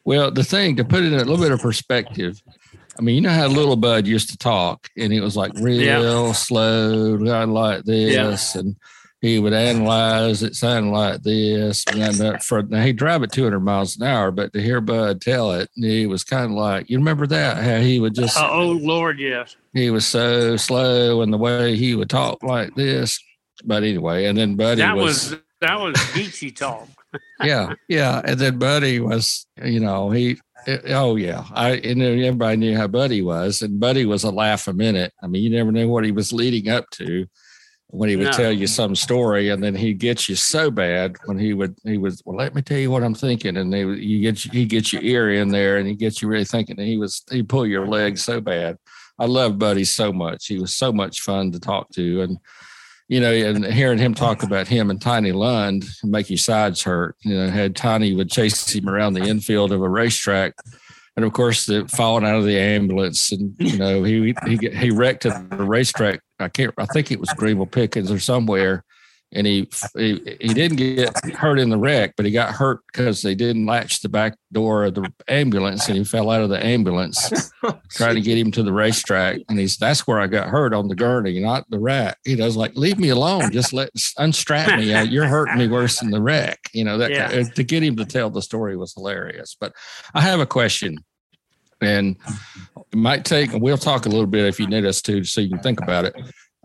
Well, 0.04 0.32
the 0.32 0.44
thing 0.44 0.76
to 0.76 0.84
put 0.84 1.04
it 1.04 1.14
in 1.14 1.20
a 1.20 1.24
little 1.24 1.38
bit 1.38 1.54
of 1.54 1.62
perspective, 1.62 2.44
I 3.00 3.02
mean, 3.02 3.16
you 3.16 3.22
know 3.22 3.30
how 3.30 3.48
little 3.48 3.78
Bud 3.78 4.06
used 4.06 4.30
to 4.32 4.38
talk, 4.38 4.90
and 4.98 5.14
he 5.14 5.22
was 5.22 5.38
like 5.38 5.54
real 5.62 6.34
slow, 6.34 7.18
kind 7.18 7.54
like 7.54 7.86
this, 7.86 8.56
and 8.56 8.76
he 9.22 9.40
would 9.40 9.54
analyze 9.54 10.44
it, 10.44 10.56
sounded 10.56 10.92
like 10.92 11.24
this. 11.24 11.84
And 11.92 12.42
for 12.44 12.62
now 12.64 12.84
he'd 12.84 12.98
drive 12.98 13.24
at 13.24 13.32
200 13.32 13.60
miles 13.60 13.98
an 13.98 14.04
hour, 14.04 14.32
but 14.32 14.54
to 14.54 14.62
hear 14.62 14.80
Bud 14.80 15.22
tell 15.22 15.54
it, 15.54 15.70
he 15.76 16.06
was 16.06 16.24
kind 16.24 16.46
of 16.46 16.52
like, 16.52 16.90
you 16.90 16.98
remember 16.98 17.26
that? 17.28 17.64
How 17.64 17.78
he 17.78 18.00
would 18.00 18.14
just, 18.14 18.38
Uh, 18.38 18.50
oh, 18.52 18.72
Lord, 18.72 19.20
yes. 19.20 19.56
he 19.74 19.90
was 19.90 20.06
so 20.06 20.56
slow, 20.58 21.22
and 21.22 21.34
the 21.34 21.38
way 21.38 21.76
he 21.76 21.96
would 21.96 22.10
talk 22.10 22.44
like 22.44 22.76
this. 22.76 23.20
But 23.66 23.84
anyway, 23.84 24.26
and 24.26 24.38
then 24.38 24.56
Buddy 24.56 24.82
That 24.82 24.96
was 24.96 25.32
was 25.32 25.40
that 25.62 25.80
was 25.80 25.96
geeky 25.96 26.56
talk. 26.56 26.88
yeah, 27.44 27.74
yeah. 27.88 28.22
And 28.24 28.40
then 28.40 28.60
Buddy 28.60 29.00
was, 29.00 29.48
you 29.64 29.80
know, 29.80 30.12
he, 30.12 30.38
oh 30.90 31.16
yeah, 31.16 31.44
I 31.52 31.72
and 31.78 32.04
everybody 32.04 32.58
knew 32.58 32.78
how 32.78 32.86
Buddy 32.86 33.24
was, 33.24 33.64
and 33.64 33.80
Buddy 33.80 34.06
was 34.06 34.24
a 34.24 34.30
laugh 34.30 34.68
a 34.68 34.74
minute. 34.74 35.12
I 35.24 35.28
mean, 35.28 35.42
you 35.42 35.50
never 35.50 35.72
knew 35.72 35.90
what 35.90 36.06
he 36.06 36.12
was 36.12 36.32
leading 36.32 36.70
up 36.70 36.88
to 36.92 37.26
when 37.90 38.10
he 38.10 38.16
would 38.18 38.26
No. 38.26 38.32
tell 38.32 38.52
you 38.52 38.68
some 38.68 38.96
story, 38.96 39.50
and 39.50 39.64
then 39.64 39.74
he'd 39.76 40.00
get 40.00 40.28
you 40.28 40.36
so 40.36 40.70
bad 40.70 41.16
when 41.26 41.40
he 41.40 41.54
would 41.54 41.76
he 41.86 41.98
was 41.98 42.22
well, 42.26 42.38
let 42.38 42.54
me 42.54 42.62
tell 42.62 42.78
you 42.78 42.92
what 42.92 43.04
I'm 43.04 43.14
thinking, 43.16 43.58
and 43.58 43.72
would- 43.72 44.00
you 44.00 44.20
get 44.22 44.38
he 44.38 44.66
gets 44.66 44.92
your 44.92 45.02
ear 45.02 45.32
in 45.32 45.50
there, 45.50 45.78
and 45.78 45.88
he 45.88 45.96
gets 45.96 46.22
you 46.22 46.28
really 46.28 46.46
thinking, 46.46 46.78
and 46.80 46.88
he 46.88 46.98
was 46.98 47.24
he 47.32 47.44
pull 47.44 47.66
your 47.66 47.88
leg 47.88 48.18
so 48.18 48.42
bad. 48.42 48.78
I 49.20 49.26
love 49.26 49.58
Buddy 49.58 49.84
so 49.86 50.14
much. 50.14 50.48
He 50.48 50.60
was 50.60 50.76
so 50.76 50.92
much 50.92 51.22
fun 51.22 51.52
to 51.54 51.60
talk 51.60 51.90
to, 51.92 52.22
and 52.22 52.38
you 53.08 53.22
know, 53.22 53.32
and 53.32 53.64
hearing 53.66 53.98
him 54.00 54.14
talk 54.14 54.44
about 54.44 54.68
him 54.68 54.90
and 54.90 55.02
Tiny 55.02 55.32
Lund 55.32 55.86
make 56.04 56.30
your 56.30 56.38
sides 56.38 56.84
hurt. 56.84 57.16
You 57.24 57.36
know, 57.38 57.50
had 57.50 57.74
Tiny 57.76 58.14
would 58.14 58.30
chase 58.30 58.70
him 58.76 58.90
around 58.90 59.14
the 59.14 59.24
infield 59.24 59.72
of 59.72 59.82
a 59.82 59.90
racetrack, 59.90 60.54
and 61.16 61.24
of 61.24 61.32
course, 61.32 61.66
the 61.66 61.88
falling 61.88 62.26
out 62.26 62.36
of 62.36 62.44
the 62.44 62.60
ambulance, 62.60 63.32
and 63.32 63.56
you 63.60 63.78
know, 63.78 64.04
he 64.04 64.36
he 64.46 64.58
he 64.74 64.92
wrecked 64.92 65.26
at 65.26 65.50
the 65.50 65.64
racetrack. 65.64 66.20
I 66.40 66.50
can't. 66.50 66.74
I 66.78 66.86
think 66.86 67.12
it 67.12 67.20
was 67.20 67.30
Greenville 67.36 67.66
Pickens 67.66 68.12
or 68.12 68.20
somewhere, 68.20 68.84
and 69.34 69.46
he 69.48 69.68
he, 69.98 70.38
he 70.40 70.54
didn't 70.54 70.78
get 70.78 71.16
hurt 71.36 71.60
in 71.60 71.70
the 71.70 71.78
wreck, 71.78 72.14
but 72.16 72.26
he 72.26 72.32
got 72.32 72.54
hurt 72.54 72.80
because 72.88 73.22
they 73.22 73.36
didn't 73.36 73.66
latch 73.66 74.02
the 74.02 74.10
back 74.10 74.38
door 74.54 74.86
of 74.86 74.94
the 74.96 75.12
ambulance, 75.28 75.88
and 75.88 75.98
he 75.98 76.04
fell 76.04 76.30
out 76.30 76.42
of 76.42 76.50
the 76.50 76.64
ambulance 76.64 77.52
trying 77.90 78.16
to 78.16 78.22
get 78.22 78.38
him 78.38 78.52
to 78.52 78.64
the 78.64 78.72
racetrack. 78.72 79.40
And 79.50 79.60
he's 79.60 79.78
that's 79.78 80.06
where 80.08 80.20
I 80.20 80.28
got 80.28 80.48
hurt 80.50 80.74
on 80.74 80.88
the 80.88 80.96
gurney, 80.96 81.40
not 81.40 81.66
the 81.70 81.80
rack. 81.80 82.18
You 82.26 82.38
know, 82.38 82.44
I 82.44 82.48
was 82.48 82.56
like, 82.56 82.76
leave 82.76 83.00
me 83.00 83.10
alone. 83.10 83.52
Just 83.52 83.74
let 83.74 83.90
unstrap 84.18 84.78
me. 84.78 84.94
Uh, 84.94 85.04
You're 85.04 85.26
hurting 85.28 85.58
me 85.58 85.68
worse 85.68 86.00
than 86.00 86.12
the 86.12 86.22
wreck. 86.22 86.60
You 86.72 86.84
know, 86.84 86.98
that 87.00 87.12
Yeah. 87.12 87.44
to 87.44 87.64
get 87.64 87.84
him 87.84 87.96
to 87.98 88.06
tell 88.06 88.30
the 88.30 88.42
story 88.42 88.78
was 88.78 88.94
hilarious. 88.94 89.58
But 89.60 89.74
I 90.14 90.22
have 90.22 90.40
a 90.40 90.46
question. 90.46 91.00
And 91.82 92.16
it 92.92 92.98
might 92.98 93.26
take, 93.26 93.52
we'll 93.54 93.78
talk 93.78 94.06
a 94.06 94.10
little 94.10 94.28
bit 94.28 94.46
if 94.46 94.60
you 94.60 94.68
need 94.68 94.86
us 94.86 95.02
to, 95.04 95.24
so 95.24 95.42
you 95.42 95.50
can 95.50 95.60
think 95.60 95.82
about 95.82 96.06
it. 96.06 96.16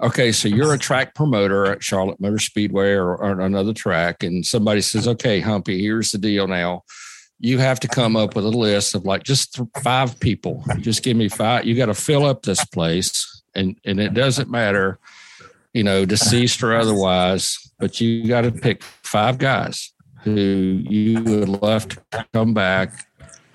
Okay, 0.03 0.33
so 0.33 0.49
you're 0.49 0.75
a 0.75 0.79
track 0.79 1.15
promoter 1.15 1.67
at 1.67 1.83
Charlotte 1.83 2.21
Motor 2.21 2.39
Speedway 2.39 2.93
or, 2.93 3.17
or 3.17 3.41
another 3.41 3.73
track, 3.73 4.23
and 4.23 4.45
somebody 4.45 4.81
says, 4.81 5.07
"Okay, 5.07 5.39
Humpy, 5.39 5.81
here's 5.81 6.11
the 6.11 6.19
deal 6.19 6.49
now 6.49 6.83
you 7.43 7.59
have 7.59 7.81
to 7.81 7.89
come 7.89 8.17
up 8.17 8.37
with 8.37 8.45
a 8.45 8.51
list 8.51 8.95
of 8.95 9.05
like 9.05 9.25
just 9.25 9.61
five 9.83 10.19
people. 10.21 10.65
Just 10.79 11.03
give 11.03 11.17
me 11.17 11.29
five. 11.29 11.67
You 11.67 11.75
got 11.75 11.87
to 11.87 11.95
fill 11.95 12.25
up 12.25 12.43
this 12.43 12.65
place, 12.65 13.43
and 13.55 13.77
and 13.85 14.01
it 14.01 14.15
doesn't 14.15 14.49
matter, 14.49 15.01
you 15.75 15.83
know, 15.83 16.07
deceased 16.07 16.63
or 16.63 16.75
otherwise. 16.75 17.59
But 17.81 18.01
you 18.01 18.29
got 18.29 18.43
to 18.43 18.53
pick 18.53 18.83
five 18.83 19.39
guys 19.39 19.93
who 20.23 20.31
you 20.31 21.21
would 21.21 21.49
love 21.49 21.89
to 21.89 22.27
come 22.33 22.55
back 22.55 23.09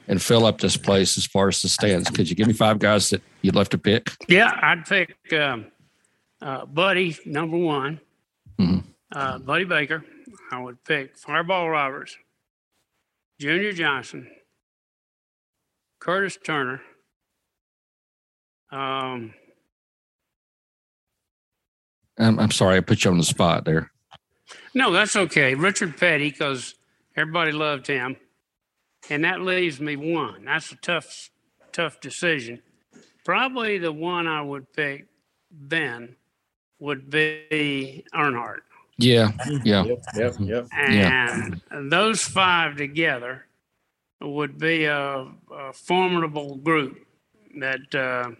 and 0.07 0.21
fill 0.21 0.45
up 0.45 0.59
this 0.59 0.77
place 0.77 1.17
as 1.17 1.25
far 1.25 1.47
as 1.49 1.61
the 1.61 1.69
stands. 1.69 2.09
Could 2.09 2.29
you 2.29 2.35
give 2.35 2.47
me 2.47 2.53
five 2.53 2.79
guys 2.79 3.09
that 3.09 3.21
you'd 3.41 3.55
love 3.55 3.69
to 3.69 3.77
pick? 3.77 4.09
Yeah, 4.27 4.57
I'd 4.61 4.85
pick 4.85 5.15
um, 5.33 5.67
uh, 6.41 6.65
Buddy 6.65 7.17
number 7.25 7.57
one. 7.57 7.99
Mhm. 8.59 8.83
Uh, 9.11 9.37
Buddy 9.39 9.65
Baker. 9.65 10.03
I 10.51 10.59
would 10.59 10.83
pick 10.85 11.17
Fireball 11.17 11.69
Roberts, 11.69 12.15
Junior 13.39 13.73
Johnson, 13.73 14.29
Curtis 15.99 16.37
Turner. 16.41 16.81
Um, 18.71 19.33
I'm, 22.17 22.39
I'm 22.39 22.51
sorry, 22.51 22.77
I 22.77 22.79
put 22.81 23.03
you 23.03 23.11
on 23.11 23.17
the 23.17 23.23
spot 23.23 23.65
there. 23.65 23.91
no, 24.73 24.91
that's 24.91 25.15
okay. 25.15 25.53
Richard 25.55 25.97
Petty, 25.97 26.29
because 26.31 26.75
everybody 27.15 27.51
loved 27.51 27.87
him, 27.87 28.15
and 29.09 29.23
that 29.23 29.41
leaves 29.41 29.79
me 29.79 29.95
one. 29.95 30.45
That's 30.45 30.71
a 30.71 30.75
tough, 30.77 31.29
tough 31.71 31.99
decision. 31.99 32.61
Probably 33.23 33.77
the 33.77 33.91
one 33.91 34.27
I 34.27 34.41
would 34.41 34.71
pick 34.73 35.05
then 35.51 36.15
would 36.79 37.09
be 37.09 38.05
Earnhardt. 38.13 38.61
Yeah, 38.97 39.31
yeah, 39.63 39.83
Yep, 39.83 39.99
yep, 40.15 40.35
yep. 40.39 40.67
And 40.71 41.61
those 41.91 42.23
five 42.23 42.77
together 42.77 43.45
would 44.21 44.57
be 44.57 44.85
a, 44.85 45.27
a 45.51 45.73
formidable 45.73 46.55
group 46.55 47.05
that 47.57 47.93
uh, 47.93 48.31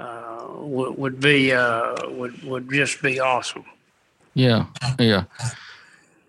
uh, 0.00 0.46
would, 0.58 0.96
would 0.96 1.20
be 1.20 1.52
uh, 1.52 1.94
would 2.08 2.42
would 2.44 2.70
just 2.70 3.02
be 3.02 3.20
awesome. 3.20 3.64
Yeah, 4.34 4.66
yeah. 4.98 5.24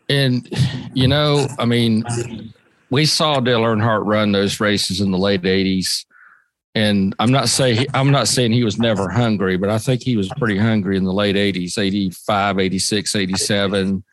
And 0.09 0.47
you 0.93 1.07
know, 1.07 1.47
I 1.59 1.65
mean, 1.65 2.03
we 2.89 3.05
saw 3.05 3.39
Dale 3.39 3.61
Earnhardt 3.61 4.05
run 4.05 4.31
those 4.31 4.59
races 4.59 5.01
in 5.01 5.11
the 5.11 5.17
late 5.17 5.43
'80s, 5.43 6.05
and 6.75 7.15
I'm 7.19 7.31
not 7.31 7.49
saying 7.49 7.87
I'm 7.93 8.11
not 8.11 8.27
saying 8.27 8.51
he 8.51 8.63
was 8.63 8.77
never 8.77 9.09
hungry, 9.09 9.57
but 9.57 9.69
I 9.69 9.77
think 9.77 10.01
he 10.01 10.17
was 10.17 10.29
pretty 10.37 10.57
hungry 10.57 10.97
in 10.97 11.03
the 11.03 11.13
late 11.13 11.35
'80s, 11.35 11.77
'85, 11.77 12.59
'86, 12.59 13.15
'87, 13.15 14.03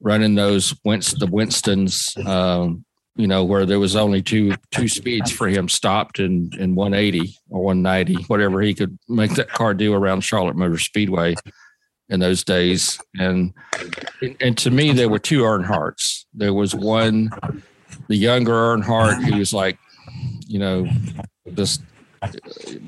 running 0.00 0.34
those 0.34 0.72
Winst- 0.86 1.18
the 1.18 1.26
Winstons. 1.26 2.16
Um, 2.26 2.84
you 3.16 3.26
know, 3.26 3.44
where 3.44 3.64
there 3.64 3.80
was 3.80 3.96
only 3.96 4.22
two 4.22 4.54
two 4.70 4.88
speeds 4.88 5.30
for 5.30 5.48
him 5.48 5.68
stopped 5.68 6.18
in 6.18 6.50
in 6.58 6.74
180 6.74 7.34
or 7.48 7.64
190, 7.64 8.24
whatever 8.24 8.60
he 8.60 8.74
could 8.74 8.98
make 9.08 9.34
that 9.34 9.48
car 9.48 9.72
do 9.72 9.94
around 9.94 10.20
Charlotte 10.20 10.56
Motor 10.56 10.78
Speedway 10.78 11.34
in 12.08 12.20
those 12.20 12.44
days. 12.44 13.00
And 13.18 13.52
and 14.40 14.56
to 14.58 14.70
me, 14.70 14.92
there 14.92 15.08
were 15.08 15.18
two 15.18 15.42
Earnhardts. 15.42 16.24
There 16.34 16.54
was 16.54 16.74
one, 16.74 17.30
the 18.08 18.16
younger 18.16 18.52
Earnhardt, 18.52 19.22
who 19.24 19.38
was 19.38 19.52
like, 19.52 19.78
you 20.46 20.58
know, 20.58 20.86
just 21.54 21.82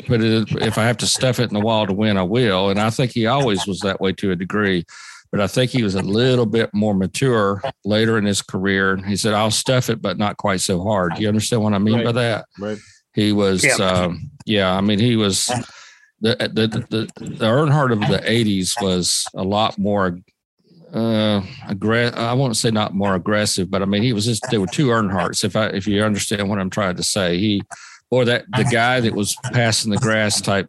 put 0.06 0.20
it. 0.22 0.50
If 0.62 0.78
I 0.78 0.84
have 0.84 0.96
to 0.98 1.06
stuff 1.06 1.38
it 1.40 1.50
in 1.50 1.54
the 1.54 1.60
wall 1.60 1.86
to 1.86 1.92
win, 1.92 2.16
I 2.16 2.22
will. 2.22 2.70
And 2.70 2.80
I 2.80 2.90
think 2.90 3.12
he 3.12 3.26
always 3.26 3.66
was 3.66 3.80
that 3.80 4.00
way 4.00 4.12
to 4.14 4.30
a 4.32 4.36
degree. 4.36 4.84
But 5.30 5.40
I 5.42 5.46
think 5.46 5.70
he 5.70 5.82
was 5.82 5.94
a 5.94 6.00
little 6.00 6.46
bit 6.46 6.70
more 6.72 6.94
mature 6.94 7.62
later 7.84 8.16
in 8.16 8.24
his 8.24 8.40
career. 8.40 8.96
He 8.96 9.14
said, 9.14 9.34
"I'll 9.34 9.50
stuff 9.50 9.90
it, 9.90 10.00
but 10.00 10.16
not 10.16 10.38
quite 10.38 10.60
so 10.62 10.82
hard." 10.82 11.18
You 11.18 11.28
understand 11.28 11.62
what 11.62 11.74
I 11.74 11.78
mean 11.78 12.02
by 12.02 12.12
that? 12.12 12.46
Right. 12.58 12.78
He 13.12 13.32
was, 13.32 13.62
Yeah. 13.62 13.74
um, 13.74 14.30
yeah. 14.46 14.74
I 14.74 14.80
mean, 14.80 14.98
he 14.98 15.16
was, 15.16 15.46
the 16.20 16.34
the 16.38 16.66
the, 16.88 17.10
the 17.22 17.44
Earnhardt 17.44 17.92
of 17.92 18.00
the 18.00 18.20
'80s 18.26 18.80
was 18.80 19.26
a 19.34 19.42
lot 19.42 19.76
more 19.78 20.18
uh 20.92 21.42
aggressive. 21.68 22.18
I 22.18 22.32
won't 22.32 22.56
say 22.56 22.70
not 22.70 22.94
more 22.94 23.14
aggressive, 23.14 23.70
but 23.70 23.82
I 23.82 23.84
mean 23.84 24.02
he 24.02 24.12
was 24.12 24.24
just 24.24 24.46
there 24.50 24.60
were 24.60 24.66
two 24.66 24.88
Earnhardts. 24.88 25.44
If 25.44 25.56
I 25.56 25.66
if 25.66 25.86
you 25.86 26.02
understand 26.02 26.48
what 26.48 26.58
I'm 26.58 26.70
trying 26.70 26.96
to 26.96 27.02
say, 27.02 27.38
he 27.38 27.62
or 28.10 28.24
that 28.24 28.46
the 28.56 28.64
guy 28.64 29.00
that 29.00 29.14
was 29.14 29.36
passing 29.52 29.90
the 29.90 29.98
grass 29.98 30.40
type 30.40 30.68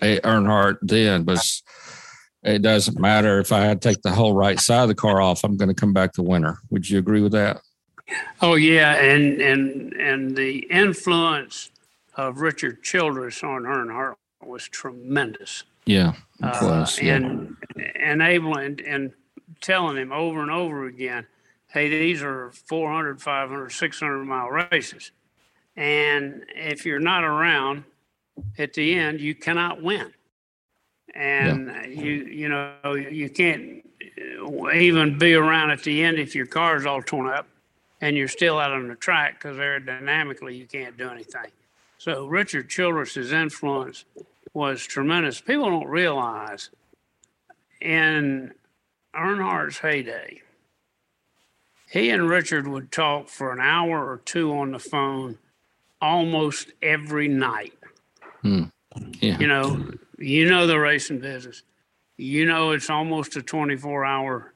Earnhardt 0.00 0.78
then 0.82 1.24
was. 1.24 1.62
It 2.44 2.62
doesn't 2.62 3.00
matter 3.00 3.40
if 3.40 3.50
I 3.50 3.62
had 3.62 3.82
to 3.82 3.88
take 3.88 4.02
the 4.02 4.12
whole 4.12 4.32
right 4.32 4.60
side 4.60 4.82
of 4.82 4.88
the 4.88 4.94
car 4.94 5.20
off. 5.20 5.42
I'm 5.42 5.56
going 5.56 5.70
to 5.70 5.74
come 5.74 5.92
back 5.92 6.12
the 6.12 6.22
winner. 6.22 6.58
Would 6.70 6.88
you 6.88 6.96
agree 6.98 7.20
with 7.20 7.32
that? 7.32 7.60
Oh 8.40 8.54
yeah, 8.54 8.94
and 8.94 9.40
and 9.40 9.92
and 9.94 10.36
the 10.36 10.58
influence 10.70 11.70
of 12.14 12.40
Richard 12.40 12.82
Childress 12.82 13.42
on 13.42 13.62
Earnhardt 13.62 14.14
was 14.42 14.68
tremendous. 14.68 15.64
Yeah, 15.84 16.14
uh, 16.42 16.58
was, 16.62 17.00
yeah. 17.00 17.16
and 17.16 17.56
enabling 18.00 18.80
and 18.86 19.12
telling 19.60 19.96
him 19.96 20.12
over 20.12 20.42
and 20.42 20.50
over 20.50 20.86
again, 20.86 21.26
hey, 21.68 21.88
these 21.88 22.22
are 22.22 22.50
400, 22.52 23.20
500, 23.20 23.70
600 23.70 24.24
mile 24.24 24.48
races. 24.48 25.12
And 25.76 26.44
if 26.56 26.84
you're 26.84 26.98
not 26.98 27.24
around 27.24 27.84
at 28.58 28.74
the 28.74 28.94
end, 28.94 29.20
you 29.20 29.34
cannot 29.34 29.82
win. 29.82 30.12
And 31.14 31.68
yeah. 31.68 31.86
you, 31.86 32.12
you 32.12 32.48
know, 32.48 32.94
you 32.94 33.28
can't 33.30 33.84
uh, 34.40 34.70
even 34.70 35.18
be 35.18 35.34
around 35.34 35.70
at 35.70 35.82
the 35.82 36.02
end 36.02 36.18
if 36.18 36.34
your 36.34 36.46
car's 36.46 36.86
all 36.86 37.02
torn 37.02 37.28
up 37.28 37.46
and 38.00 38.16
you're 38.16 38.28
still 38.28 38.58
out 38.58 38.72
on 38.72 38.88
the 38.88 38.94
track 38.94 39.40
because 39.40 39.56
aerodynamically 39.56 40.56
you 40.56 40.66
can't 40.66 40.96
do 40.96 41.08
anything. 41.08 41.50
So 41.98 42.26
Richard 42.26 42.68
Childress's 42.68 43.32
influence 43.32 44.04
was 44.54 44.84
tremendous. 44.84 45.40
People 45.40 45.70
don't 45.70 45.88
realize 45.88 46.70
in 47.80 48.52
Earnhardt's 49.14 49.78
heyday, 49.78 50.42
he 51.90 52.10
and 52.10 52.28
Richard 52.28 52.68
would 52.68 52.92
talk 52.92 53.28
for 53.28 53.52
an 53.52 53.60
hour 53.60 54.06
or 54.06 54.18
two 54.18 54.52
on 54.52 54.72
the 54.72 54.78
phone 54.78 55.38
almost 56.00 56.72
every 56.82 57.28
night. 57.28 57.72
Hmm. 58.42 58.64
Yeah. 59.20 59.38
You 59.38 59.46
know, 59.46 59.90
you 60.18 60.48
know 60.48 60.66
the 60.66 60.78
racing 60.78 61.20
business. 61.20 61.62
You 62.16 62.44
know 62.46 62.72
it's 62.72 62.90
almost 62.90 63.36
a 63.36 63.42
24 63.42 64.04
hour 64.04 64.52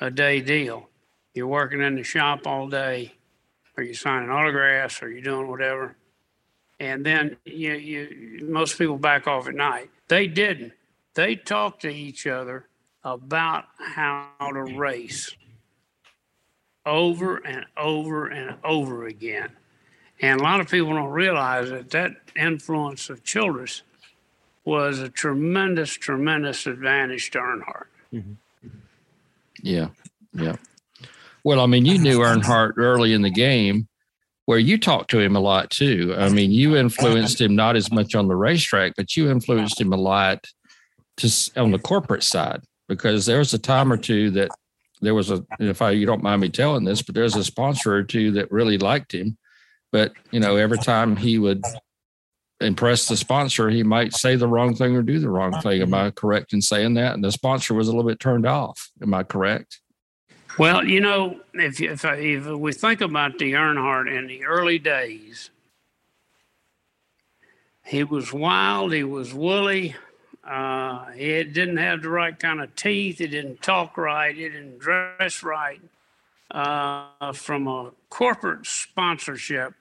a 0.00 0.10
day 0.10 0.40
deal. 0.40 0.88
You're 1.34 1.46
working 1.46 1.80
in 1.80 1.94
the 1.94 2.02
shop 2.02 2.46
all 2.46 2.68
day, 2.68 3.14
or 3.76 3.84
you're 3.84 3.94
signing 3.94 4.30
autographs, 4.30 5.02
or 5.02 5.08
you're 5.10 5.22
doing 5.22 5.48
whatever. 5.48 5.96
And 6.80 7.04
then 7.04 7.36
you, 7.44 7.74
you 7.74 8.38
most 8.48 8.76
people 8.76 8.98
back 8.98 9.26
off 9.26 9.46
at 9.46 9.54
night. 9.54 9.90
They 10.08 10.26
didn't. 10.26 10.72
They 11.14 11.36
talked 11.36 11.82
to 11.82 11.88
each 11.88 12.26
other 12.26 12.66
about 13.04 13.64
how 13.78 14.28
to 14.40 14.62
race 14.76 15.34
over 16.86 17.36
and 17.36 17.64
over 17.76 18.26
and 18.26 18.56
over 18.64 19.06
again. 19.06 19.50
And 20.20 20.40
a 20.40 20.42
lot 20.42 20.60
of 20.60 20.68
people 20.68 20.90
don't 20.90 21.10
realize 21.10 21.70
that 21.70 21.90
that 21.90 22.12
influence 22.36 23.08
of 23.08 23.24
Childress 23.24 23.82
was 24.64 24.98
a 24.98 25.08
tremendous, 25.08 25.92
tremendous 25.92 26.66
advantage 26.66 27.30
to 27.30 27.38
Earnhardt. 27.38 27.86
Mm-hmm. 28.12 28.68
Yeah, 29.62 29.88
yeah. 30.34 30.56
Well, 31.42 31.60
I 31.60 31.66
mean, 31.66 31.86
you 31.86 31.98
knew 31.98 32.18
Earnhardt 32.18 32.74
early 32.76 33.14
in 33.14 33.22
the 33.22 33.30
game 33.30 33.88
where 34.44 34.58
you 34.58 34.78
talked 34.78 35.10
to 35.10 35.20
him 35.20 35.36
a 35.36 35.40
lot 35.40 35.70
too. 35.70 36.14
I 36.18 36.28
mean, 36.28 36.50
you 36.50 36.76
influenced 36.76 37.40
him 37.40 37.54
not 37.54 37.76
as 37.76 37.90
much 37.90 38.14
on 38.14 38.28
the 38.28 38.36
racetrack, 38.36 38.92
but 38.96 39.16
you 39.16 39.30
influenced 39.30 39.80
him 39.80 39.92
a 39.92 39.96
lot 39.96 40.44
to 41.18 41.50
on 41.56 41.70
the 41.70 41.78
corporate 41.78 42.22
side 42.22 42.62
because 42.90 43.24
there 43.24 43.38
was 43.38 43.54
a 43.54 43.58
time 43.58 43.92
or 43.92 43.96
two 43.96 44.32
that 44.32 44.50
there 45.00 45.14
was 45.14 45.30
a 45.30 45.46
if 45.60 45.80
I 45.80 45.92
you 45.92 46.06
don't 46.06 46.24
mind 46.24 46.42
me 46.42 46.48
telling 46.48 46.84
this, 46.84 47.02
but 47.02 47.14
there's 47.14 47.36
a 47.36 47.44
sponsor 47.44 47.94
or 47.94 48.02
two 48.02 48.32
that 48.32 48.50
really 48.50 48.78
liked 48.78 49.14
him. 49.14 49.38
But 49.92 50.12
you 50.32 50.40
know, 50.40 50.56
every 50.56 50.78
time 50.78 51.14
he 51.14 51.38
would 51.38 51.62
impress 52.60 53.06
the 53.06 53.16
sponsor, 53.16 53.70
he 53.70 53.84
might 53.84 54.12
say 54.12 54.34
the 54.34 54.48
wrong 54.48 54.74
thing 54.74 54.96
or 54.96 55.02
do 55.02 55.20
the 55.20 55.30
wrong 55.30 55.58
thing. 55.60 55.80
Am 55.82 55.94
I 55.94 56.10
correct 56.10 56.52
in 56.52 56.60
saying 56.60 56.94
that? 56.94 57.14
And 57.14 57.22
the 57.22 57.30
sponsor 57.30 57.74
was 57.74 57.86
a 57.86 57.92
little 57.92 58.08
bit 58.10 58.18
turned 58.18 58.44
off. 58.44 58.90
Am 59.00 59.14
I 59.14 59.22
correct? 59.22 59.80
Well, 60.58 60.84
you 60.84 61.00
know, 61.00 61.40
if 61.54 61.80
if, 61.80 62.04
if 62.04 62.46
we 62.46 62.72
think 62.72 63.00
about 63.00 63.38
the 63.38 63.52
Earnhardt 63.52 64.12
in 64.12 64.26
the 64.26 64.44
early 64.46 64.80
days, 64.80 65.50
he 67.84 68.02
was 68.02 68.32
wild, 68.32 68.92
he 68.92 69.04
was 69.04 69.32
woolly, 69.32 69.94
uh, 70.50 71.12
he 71.12 71.44
didn't 71.44 71.76
have 71.76 72.02
the 72.02 72.08
right 72.08 72.36
kind 72.36 72.60
of 72.60 72.74
teeth, 72.74 73.20
It 73.20 73.28
didn't 73.28 73.62
talk 73.62 73.96
right, 73.96 74.36
It 74.36 74.50
didn't 74.50 74.78
dress 74.78 75.42
right. 75.44 75.80
Uh, 76.50 77.32
from 77.32 77.68
a 77.68 77.92
corporate 78.08 78.66
sponsorship, 78.66 79.74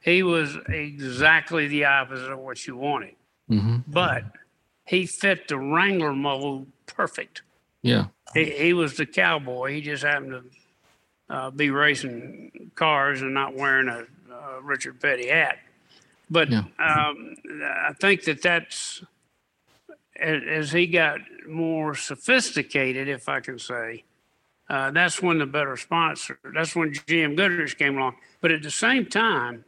he 0.00 0.24
was 0.24 0.56
exactly 0.68 1.68
the 1.68 1.84
opposite 1.84 2.32
of 2.32 2.40
what 2.40 2.66
you 2.66 2.76
wanted. 2.76 3.14
Mm-hmm. 3.48 3.78
But 3.86 4.24
he 4.84 5.06
fit 5.06 5.46
the 5.46 5.58
Wrangler 5.58 6.12
mold 6.12 6.66
perfect. 6.86 7.42
Yeah. 7.82 8.06
He, 8.34 8.46
he 8.46 8.72
was 8.72 8.96
the 8.96 9.06
cowboy. 9.06 9.74
He 9.74 9.80
just 9.80 10.02
happened 10.02 10.32
to 11.28 11.34
uh, 11.34 11.50
be 11.50 11.70
racing 11.70 12.72
cars 12.74 13.22
and 13.22 13.32
not 13.32 13.54
wearing 13.54 13.88
a, 13.88 14.04
a 14.34 14.60
Richard 14.62 15.00
Petty 15.00 15.28
hat. 15.28 15.58
But 16.28 16.50
yeah. 16.50 16.64
um, 16.80 17.36
I 17.62 17.92
think 18.00 18.24
that 18.24 18.42
that's 18.42 19.04
as, 20.20 20.72
he 20.72 20.86
got 20.86 21.20
more 21.46 21.94
sophisticated, 21.94 23.08
if 23.08 23.28
I 23.28 23.40
can 23.40 23.58
say, 23.58 24.04
uh, 24.68 24.90
that's 24.90 25.22
when 25.22 25.38
the 25.38 25.46
better 25.46 25.76
sponsor. 25.76 26.38
That's 26.54 26.76
when 26.76 26.92
GM 26.92 27.36
Goodwrench 27.36 27.78
came 27.78 27.96
along. 27.96 28.16
But 28.40 28.50
at 28.50 28.62
the 28.62 28.70
same 28.70 29.06
time, 29.06 29.64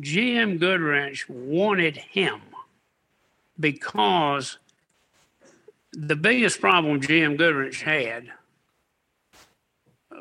GM 0.00 0.58
Goodwrench 0.58 1.28
wanted 1.28 1.96
him 1.96 2.40
because 3.58 4.58
the 5.92 6.16
biggest 6.16 6.60
problem 6.60 7.00
GM 7.00 7.38
Goodwrench 7.38 7.82
had 7.82 8.28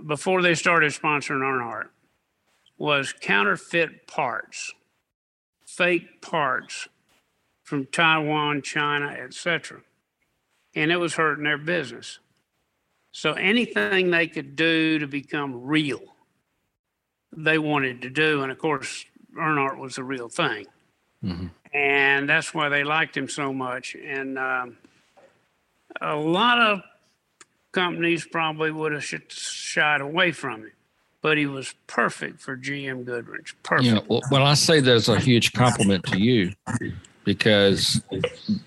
before 0.06 0.42
they 0.42 0.56
started 0.56 0.92
sponsoring 0.92 1.42
Earnhardt 1.42 1.90
was 2.78 3.14
counterfeit 3.14 4.08
parts, 4.08 4.74
fake 5.66 6.22
parts 6.22 6.88
from 7.70 7.86
Taiwan, 7.86 8.64
China, 8.64 9.06
etc. 9.06 9.82
And 10.74 10.92
it 10.92 10.98
was 10.98 11.14
hurting 11.14 11.44
their 11.44 11.60
business. 11.60 12.18
So 13.12 13.34
anything 13.34 14.10
they 14.10 14.28
could 14.28 14.56
do 14.56 14.98
to 14.98 15.06
become 15.06 15.66
real, 15.66 16.02
they 17.32 17.60
wanted 17.60 18.02
to 18.02 18.10
do. 18.10 18.42
And 18.42 18.52
of 18.52 18.58
course, 18.58 19.06
Earnhardt 19.38 19.78
was 19.78 19.98
the 19.98 20.04
real 20.04 20.30
thing. 20.30 20.66
Mm-hmm. 21.24 21.48
And 21.72 22.28
that's 22.28 22.56
why 22.56 22.70
they 22.70 22.84
liked 22.84 23.16
him 23.16 23.30
so 23.30 23.54
much. 23.54 23.96
And 23.96 24.40
um, 24.40 24.78
a 26.02 26.16
lot 26.16 26.60
of 26.60 26.82
companies 27.72 28.26
probably 28.26 28.72
would 28.72 28.94
have 28.94 29.06
shied 29.06 30.02
away 30.02 30.32
from 30.32 30.64
him, 30.64 30.72
but 31.22 31.38
he 31.38 31.46
was 31.46 31.76
perfect 31.86 32.42
for 32.42 32.58
GM 32.58 33.06
Goodwrench. 33.06 33.54
Perfect. 33.62 33.86
Yeah, 33.86 34.00
well, 34.08 34.22
well, 34.32 34.44
I 34.44 34.56
say 34.56 34.80
there's 34.80 35.08
a 35.08 35.20
huge 35.20 35.54
compliment 35.54 36.04
to 36.06 36.20
you 36.20 36.54
because 37.30 38.02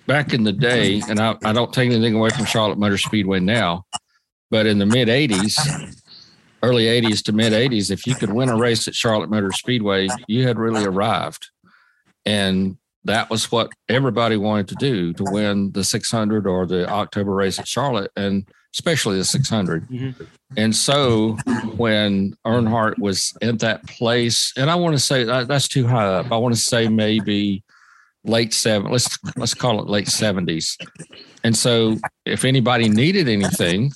back 0.07 0.33
in 0.33 0.45
the 0.45 0.53
day, 0.53 1.03
and 1.09 1.19
I, 1.19 1.35
I 1.43 1.53
don't 1.53 1.73
take 1.73 1.91
anything 1.91 2.15
away 2.15 2.31
from 2.31 2.45
Charlotte 2.45 2.79
Motor 2.79 2.97
Speedway 2.97 3.41
now, 3.41 3.85
but 4.53 4.67
in 4.67 4.79
the 4.79 4.87
mid 4.87 5.09
80s, 5.09 5.59
early 6.63 6.85
80s 6.85 7.25
to 7.25 7.33
mid 7.33 7.53
80s, 7.53 7.91
if 7.91 8.07
you 8.07 8.15
could 8.15 8.33
win 8.33 8.49
a 8.49 8.57
race 8.57 8.87
at 8.87 8.95
Charlotte 8.95 9.31
Motor 9.31 9.51
Speedway, 9.51 10.07
you 10.29 10.47
had 10.47 10.61
really 10.61 10.85
arrived. 10.85 11.51
And 12.25 12.77
that 13.03 13.31
was 13.31 13.51
what 13.51 13.73
everybody 13.89 14.37
wanted 14.37 14.69
to 14.69 14.75
do 14.77 15.13
to 15.15 15.25
win 15.27 15.73
the 15.73 15.83
600 15.83 16.47
or 16.47 16.65
the 16.65 16.89
October 16.89 17.35
race 17.35 17.59
at 17.59 17.67
Charlotte, 17.67 18.13
and 18.15 18.47
especially 18.73 19.19
the 19.19 19.25
600. 19.25 19.89
Mm-hmm. 19.89 20.23
And 20.57 20.77
so 20.77 21.33
when 21.75 22.37
Earnhardt 22.47 23.01
was 23.01 23.37
in 23.43 23.57
that 23.57 23.85
place, 23.89 24.53
and 24.57 24.71
I 24.71 24.77
want 24.77 24.95
to 24.95 25.01
say 25.01 25.25
that's 25.25 25.67
too 25.67 25.85
high 25.89 26.07
up. 26.07 26.31
I 26.31 26.37
want 26.37 26.55
to 26.55 26.61
say 26.61 26.87
maybe 26.87 27.65
late 28.25 28.53
seven. 28.55 28.91
Let's 28.91 29.19
let's 29.37 29.55
call 29.55 29.81
it 29.81 29.89
late 29.89 30.07
70s. 30.07 30.77
And 31.45 31.57
so 31.57 31.97
if 32.25 32.45
anybody 32.45 32.89
needed 32.89 33.29
anything, 33.29 33.93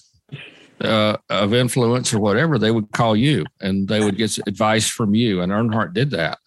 uh, 0.80 1.16
of 1.30 1.54
influence 1.54 2.12
or 2.12 2.18
whatever, 2.18 2.58
they 2.58 2.70
would 2.70 2.90
call 2.92 3.16
you 3.16 3.46
and 3.60 3.88
they 3.88 4.04
would 4.04 4.16
get 4.16 4.36
advice 4.46 4.86
from 4.88 5.14
you. 5.14 5.40
And 5.40 5.50
Earnhardt 5.50 5.94
did 5.94 6.10
that 6.10 6.38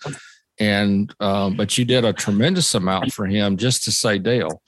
and 0.60 1.14
um, 1.20 1.56
but 1.56 1.78
you 1.78 1.86
did 1.86 2.06
a 2.06 2.14
tremendous 2.14 2.76
amount 2.76 3.14
for 3.14 3.26
him 3.26 3.58
just 3.58 3.84
to 3.84 3.92
say 3.92 4.20
dale 4.20 4.62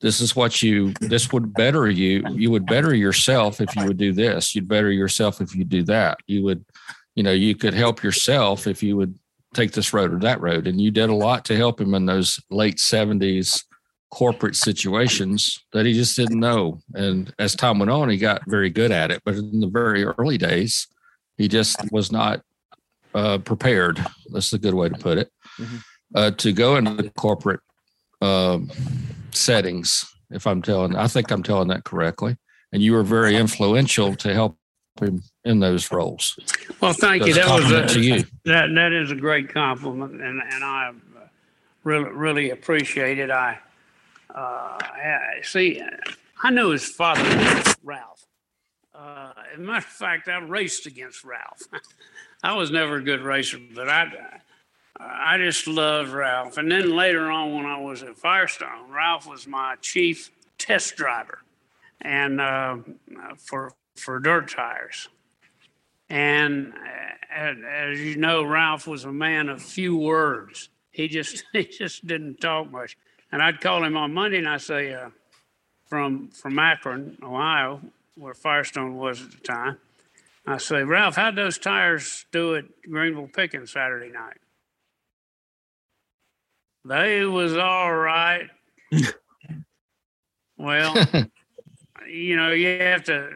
this 0.00 0.20
is 0.20 0.36
what 0.36 0.62
you 0.62 0.92
this 1.00 1.32
would 1.32 1.52
better 1.54 1.90
you 1.90 2.22
you 2.30 2.50
would 2.50 2.66
better 2.66 2.94
yourself 2.94 3.60
if 3.60 3.74
you 3.76 3.86
would 3.86 3.96
do 3.96 4.12
this 4.12 4.54
you'd 4.54 4.68
better 4.68 4.90
yourself 4.90 5.40
if 5.40 5.54
you 5.54 5.64
do 5.64 5.82
that 5.82 6.18
you 6.26 6.42
would 6.42 6.64
you 7.14 7.22
know 7.22 7.32
you 7.32 7.54
could 7.54 7.74
help 7.74 8.02
yourself 8.02 8.66
if 8.66 8.82
you 8.82 8.96
would 8.96 9.18
take 9.54 9.72
this 9.72 9.92
road 9.92 10.12
or 10.12 10.18
that 10.18 10.40
road 10.40 10.66
and 10.66 10.80
you 10.80 10.90
did 10.90 11.10
a 11.10 11.14
lot 11.14 11.44
to 11.44 11.56
help 11.56 11.80
him 11.80 11.94
in 11.94 12.06
those 12.06 12.40
late 12.50 12.76
70s 12.76 13.64
corporate 14.10 14.54
situations 14.54 15.64
that 15.72 15.86
he 15.86 15.94
just 15.94 16.16
didn't 16.16 16.38
know. 16.38 16.78
And 16.94 17.32
as 17.38 17.56
time 17.56 17.78
went 17.78 17.90
on, 17.90 18.10
he 18.10 18.18
got 18.18 18.42
very 18.46 18.68
good 18.68 18.92
at 18.92 19.10
it. 19.10 19.22
But 19.24 19.36
in 19.36 19.60
the 19.60 19.68
very 19.68 20.04
early 20.04 20.36
days, 20.36 20.86
he 21.38 21.48
just 21.48 21.78
was 21.90 22.12
not 22.12 22.42
uh, 23.14 23.38
prepared. 23.38 24.04
That's 24.30 24.52
a 24.52 24.58
good 24.58 24.74
way 24.74 24.90
to 24.90 24.94
put 24.96 25.18
it. 25.18 25.30
Mm-hmm. 25.58 25.76
Uh, 26.14 26.30
to 26.32 26.52
go 26.52 26.76
into 26.76 27.02
the 27.02 27.08
corporate 27.10 27.60
um, 28.20 28.70
settings, 29.30 30.04
if 30.30 30.46
I'm 30.46 30.60
telling, 30.60 30.94
I 30.94 31.06
think 31.06 31.30
I'm 31.30 31.42
telling 31.42 31.68
that 31.68 31.84
correctly. 31.84 32.36
And 32.70 32.82
you 32.82 32.92
were 32.92 33.02
very 33.02 33.36
influential 33.36 34.14
to 34.16 34.34
help 34.34 34.58
him 35.00 35.22
in 35.44 35.60
those 35.60 35.90
roles. 35.90 36.38
Well, 36.80 36.92
thank 36.92 37.26
you. 37.26 37.34
That 37.34 37.48
was 37.48 37.70
a, 37.70 37.86
to 37.94 38.00
you. 38.00 38.24
That 38.44 38.68
that 38.74 38.92
is 38.92 39.10
a 39.10 39.16
great 39.16 39.52
compliment, 39.52 40.20
and 40.20 40.42
and 40.42 40.64
I 40.64 40.92
really 41.84 42.10
really 42.10 42.50
appreciate 42.50 43.18
it. 43.18 43.30
I 43.30 43.58
uh, 44.34 44.78
see. 45.42 45.82
I 46.42 46.50
knew 46.50 46.70
his 46.70 46.88
father, 46.88 47.22
Ralph. 47.82 48.26
Uh, 48.94 49.32
as 49.52 49.58
a 49.58 49.60
matter 49.60 49.78
of 49.78 49.84
fact, 49.84 50.28
I 50.28 50.38
raced 50.38 50.86
against 50.86 51.24
Ralph. 51.24 51.62
I 52.42 52.54
was 52.54 52.70
never 52.70 52.96
a 52.96 53.02
good 53.02 53.20
racer, 53.20 53.58
but 53.74 53.88
I 53.88 54.40
I 55.00 55.38
just 55.38 55.66
loved 55.66 56.10
Ralph. 56.10 56.58
And 56.58 56.70
then 56.70 56.94
later 56.94 57.30
on, 57.30 57.54
when 57.54 57.66
I 57.66 57.80
was 57.80 58.02
at 58.02 58.16
Firestone, 58.16 58.90
Ralph 58.90 59.26
was 59.26 59.46
my 59.46 59.76
chief 59.80 60.30
test 60.58 60.96
driver, 60.96 61.38
and 62.00 62.40
uh, 62.40 62.76
for 63.38 63.72
for 63.96 64.18
dirt 64.18 64.50
tires. 64.50 65.08
And 66.08 66.74
as 67.34 68.00
you 68.00 68.16
know, 68.16 68.44
Ralph 68.44 68.86
was 68.86 69.04
a 69.04 69.12
man 69.12 69.48
of 69.48 69.62
few 69.62 69.96
words. 69.96 70.68
He 70.90 71.08
just 71.08 71.44
he 71.52 71.64
just 71.64 72.06
didn't 72.06 72.40
talk 72.40 72.70
much. 72.70 72.96
And 73.30 73.42
I'd 73.42 73.60
call 73.60 73.82
him 73.82 73.96
on 73.96 74.12
Monday, 74.12 74.38
and 74.38 74.48
I 74.48 74.58
say, 74.58 74.92
uh, 74.92 75.08
from 75.86 76.28
from 76.28 76.58
Akron, 76.58 77.16
Ohio, 77.22 77.80
where 78.16 78.34
Firestone 78.34 78.96
was 78.96 79.22
at 79.22 79.30
the 79.32 79.38
time. 79.38 79.78
I 80.46 80.58
say, 80.58 80.82
Ralph, 80.82 81.16
how'd 81.16 81.36
those 81.36 81.56
tires 81.56 82.26
do 82.32 82.56
at 82.56 82.64
Greenville 82.82 83.28
Pickens 83.28 83.70
Saturday 83.70 84.10
night? 84.10 84.38
They 86.84 87.24
was 87.24 87.56
all 87.56 87.94
right. 87.94 88.50
well, 90.56 90.96
you 92.08 92.36
know, 92.36 92.50
you 92.50 92.78
have 92.80 93.04
to. 93.04 93.30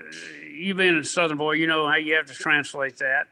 You 0.57 0.75
being 0.75 0.97
a 0.97 1.05
Southern 1.05 1.39
boy, 1.39 1.53
you 1.53 1.67
know 1.67 1.87
how 1.87 1.97
you 1.97 2.15
have 2.15 2.27
to 2.27 2.35
translate 2.35 2.99
that. 2.99 3.27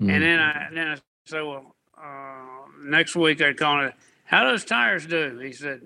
Mm-hmm. 0.00 0.10
And 0.10 0.22
then 0.22 0.40
I 0.40 0.68
then 0.72 0.88
I 0.88 0.96
say, 1.24 1.42
well, 1.42 1.74
uh, 1.96 2.66
next 2.82 3.16
week 3.16 3.40
I'd 3.40 3.56
call 3.56 3.84
it. 3.84 3.94
How 4.24 4.44
those 4.44 4.64
tires 4.64 5.06
do? 5.06 5.38
He 5.38 5.52
said, 5.52 5.82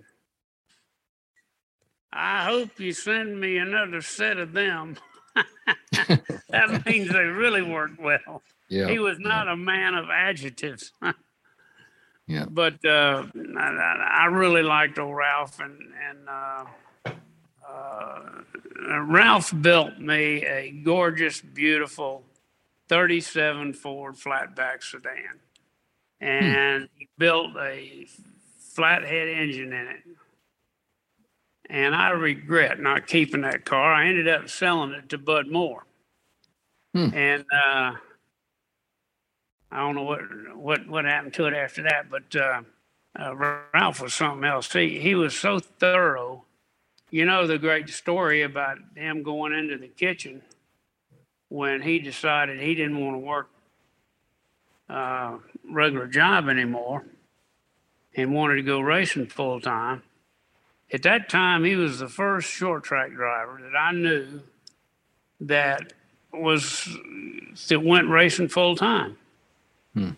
I 2.13 2.45
hope 2.45 2.81
you 2.81 2.93
send 2.93 3.41
me 3.41 3.59
another 3.59 4.01
set 4.01 4.39
of 4.39 4.53
them. 4.53 4.97
that 6.49 6.83
means 6.87 7.13
they 7.13 7.25
really 7.25 7.63
worked 7.63 8.01
well. 8.01 8.43
Yeah. 8.69 8.89
He 8.89 8.99
was 8.99 9.19
not 9.19 9.47
yeah. 9.47 9.53
a 9.53 9.57
man 9.57 9.95
of 9.95 10.11
adjectives. 10.11 10.93
yeah. 12.27 12.47
But 12.51 12.85
uh, 12.85 13.25
I, 13.57 14.21
I, 14.21 14.27
really 14.27 14.63
liked 14.63 14.99
old 14.99 15.17
Ralph, 15.17 15.61
and 15.61 15.79
and 16.09 16.29
uh, 16.29 16.65
Ralph 19.01 19.53
built 19.61 19.99
me 19.99 20.45
a 20.45 20.71
gorgeous, 20.71 21.41
beautiful 21.41 22.25
37 22.89 23.75
Ford 23.75 24.17
flatback 24.17 24.83
sedan, 24.83 25.41
and 26.21 26.83
hmm. 26.83 26.87
he 26.97 27.09
built 27.19 27.51
a 27.59 28.07
flathead 28.75 29.29
engine 29.29 29.73
in 29.73 29.89
it 29.89 30.03
and 31.71 31.95
I 31.95 32.11
regret 32.11 32.81
not 32.81 33.07
keeping 33.07 33.43
that 33.43 33.65
car. 33.65 33.93
I 33.93 34.09
ended 34.09 34.29
up 34.29 34.49
selling 34.49 34.93
it 34.93 35.09
to 35.11 35.19
Bud 35.19 35.49
Moore, 35.49 35.85
hmm. 36.95 37.11
and 37.15 37.45
uh, 37.53 37.93
I 39.71 39.77
don't 39.77 39.95
know 39.95 40.05
what 40.05 40.21
what 40.57 40.89
what 40.89 41.05
happened 41.05 41.35
to 41.35 41.47
it 41.47 41.55
after 41.55 41.83
that. 41.83 42.11
But 42.11 42.35
uh, 42.35 42.63
uh, 43.19 43.61
Ralph 43.75 44.01
was 44.01 44.15
something 44.15 44.45
else. 44.45 44.73
He 44.73 44.99
he 44.99 45.15
was 45.15 45.39
so 45.39 45.59
thorough. 45.59 46.45
You 47.11 47.25
know 47.25 47.47
the 47.47 47.59
great 47.59 47.89
story 47.89 48.43
about 48.43 48.79
him 48.95 49.23
going 49.23 49.53
into 49.53 49.79
the 49.79 49.89
kitchen 49.89 50.43
when 51.49 51.83
he 51.83 51.99
decided 51.99 52.61
he 52.61 52.75
didn't 52.75 53.01
want 53.01 53.15
to 53.15 53.19
work 53.19 53.49
uh, 54.91 55.39
regular 55.71 56.07
job 56.07 56.49
anymore 56.49 57.05
and 58.15 58.35
wanted 58.35 58.57
to 58.57 58.63
go 58.63 58.81
racing 58.81 59.27
full 59.27 59.61
time 59.61 60.03
at 60.93 61.03
that 61.03 61.29
time, 61.29 61.65
he 61.65 61.77
was 61.77 61.99
the 61.99 62.09
first 62.09 62.49
short 62.49 62.85
track 62.85 63.13
driver 63.13 63.61
that 63.63 63.77
I 63.77 63.93
knew 63.93 64.41
that 65.41 65.93
was 66.33 66.89
that 67.69 67.83
went 67.83 68.09
racing 68.09 68.49
full 68.49 68.77
time. 68.77 69.19
Hmm. 69.95 70.11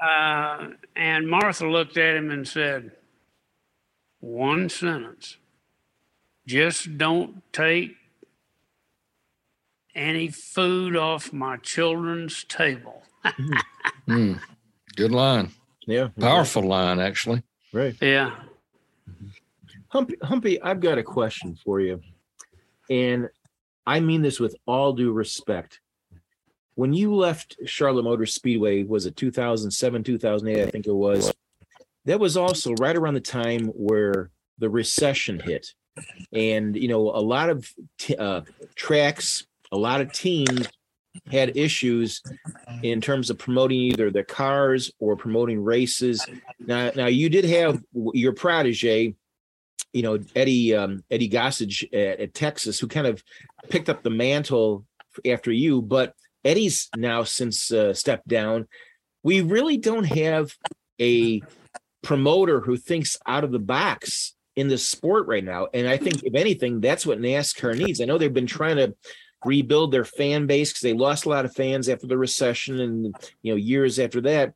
Uh, 0.00 0.68
and 0.96 1.28
Martha 1.28 1.66
looked 1.68 1.96
at 1.96 2.16
him 2.16 2.30
and 2.30 2.46
said, 2.46 2.92
"One 4.20 4.68
sentence: 4.68 5.36
Just 6.48 6.96
don't 6.96 7.42
take 7.52 7.94
any 9.94 10.28
food 10.28 10.96
off 10.96 11.32
my 11.32 11.58
children's 11.58 12.44
table." 12.44 13.02
mm. 14.08 14.40
Good 14.96 15.12
line. 15.12 15.52
Yeah, 15.86 16.08
powerful 16.18 16.62
line 16.62 17.00
actually. 17.00 17.42
Right. 17.72 17.94
Yeah. 18.00 18.34
Humpy, 19.88 20.16
Humpy, 20.22 20.60
I've 20.60 20.80
got 20.80 20.98
a 20.98 21.02
question 21.02 21.56
for 21.64 21.80
you. 21.80 22.00
And 22.90 23.28
I 23.86 24.00
mean 24.00 24.22
this 24.22 24.40
with 24.40 24.56
all 24.66 24.92
due 24.92 25.12
respect. 25.12 25.80
When 26.74 26.92
you 26.92 27.14
left 27.14 27.56
Charlotte 27.66 28.04
Motor 28.04 28.26
Speedway, 28.26 28.84
was 28.84 29.06
it 29.06 29.16
2007, 29.16 30.04
2008? 30.04 30.62
I 30.62 30.70
think 30.70 30.86
it 30.86 30.92
was. 30.92 31.32
That 32.04 32.20
was 32.20 32.36
also 32.36 32.72
right 32.74 32.96
around 32.96 33.14
the 33.14 33.20
time 33.20 33.66
where 33.68 34.30
the 34.58 34.70
recession 34.70 35.40
hit. 35.40 35.74
And, 36.32 36.76
you 36.76 36.88
know, 36.88 37.10
a 37.10 37.20
lot 37.20 37.50
of 37.50 37.70
t- 37.98 38.16
uh, 38.16 38.42
tracks, 38.74 39.46
a 39.72 39.76
lot 39.78 40.00
of 40.00 40.12
teams 40.12 40.68
had 41.30 41.56
issues 41.56 42.22
in 42.82 43.00
terms 43.00 43.30
of 43.30 43.38
promoting 43.38 43.80
either 43.80 44.10
the 44.10 44.24
cars 44.24 44.90
or 44.98 45.16
promoting 45.16 45.62
races. 45.62 46.24
Now, 46.60 46.90
now 46.94 47.06
you 47.06 47.28
did 47.28 47.44
have 47.44 47.82
your 47.92 48.32
protege, 48.32 49.14
you 49.92 50.02
know 50.02 50.18
Eddie 50.36 50.74
um, 50.74 51.02
Eddie 51.10 51.30
Gossage 51.30 51.84
at, 51.92 52.20
at, 52.20 52.34
Texas, 52.34 52.78
who 52.78 52.86
kind 52.86 53.06
of 53.06 53.22
picked 53.68 53.88
up 53.88 54.02
the 54.02 54.10
mantle 54.10 54.84
after 55.26 55.50
you. 55.50 55.82
But 55.82 56.14
Eddie's 56.44 56.88
now 56.96 57.24
since 57.24 57.72
uh, 57.72 57.94
stepped 57.94 58.28
down. 58.28 58.68
We 59.22 59.40
really 59.40 59.76
don't 59.76 60.04
have 60.04 60.54
a 61.00 61.42
promoter 62.02 62.60
who 62.60 62.76
thinks 62.76 63.16
out 63.26 63.44
of 63.44 63.50
the 63.50 63.58
box 63.58 64.34
in 64.58 64.66
the 64.66 64.76
sport 64.76 65.28
right 65.28 65.44
now. 65.44 65.68
And 65.72 65.86
I 65.86 65.96
think, 65.96 66.24
if 66.24 66.34
anything, 66.34 66.80
that's 66.80 67.06
what 67.06 67.20
NASCAR 67.20 67.78
needs. 67.78 68.00
I 68.00 68.06
know 68.06 68.18
they've 68.18 68.34
been 68.34 68.44
trying 68.44 68.76
to 68.78 68.92
rebuild 69.44 69.92
their 69.92 70.04
fan 70.04 70.48
base 70.48 70.72
because 70.72 70.82
they 70.82 70.94
lost 70.94 71.26
a 71.26 71.28
lot 71.28 71.44
of 71.44 71.54
fans 71.54 71.88
after 71.88 72.08
the 72.08 72.18
recession 72.18 72.80
and 72.80 73.14
you 73.42 73.52
know 73.52 73.56
years 73.56 74.00
after 74.00 74.20
that. 74.22 74.54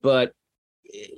But 0.00 0.32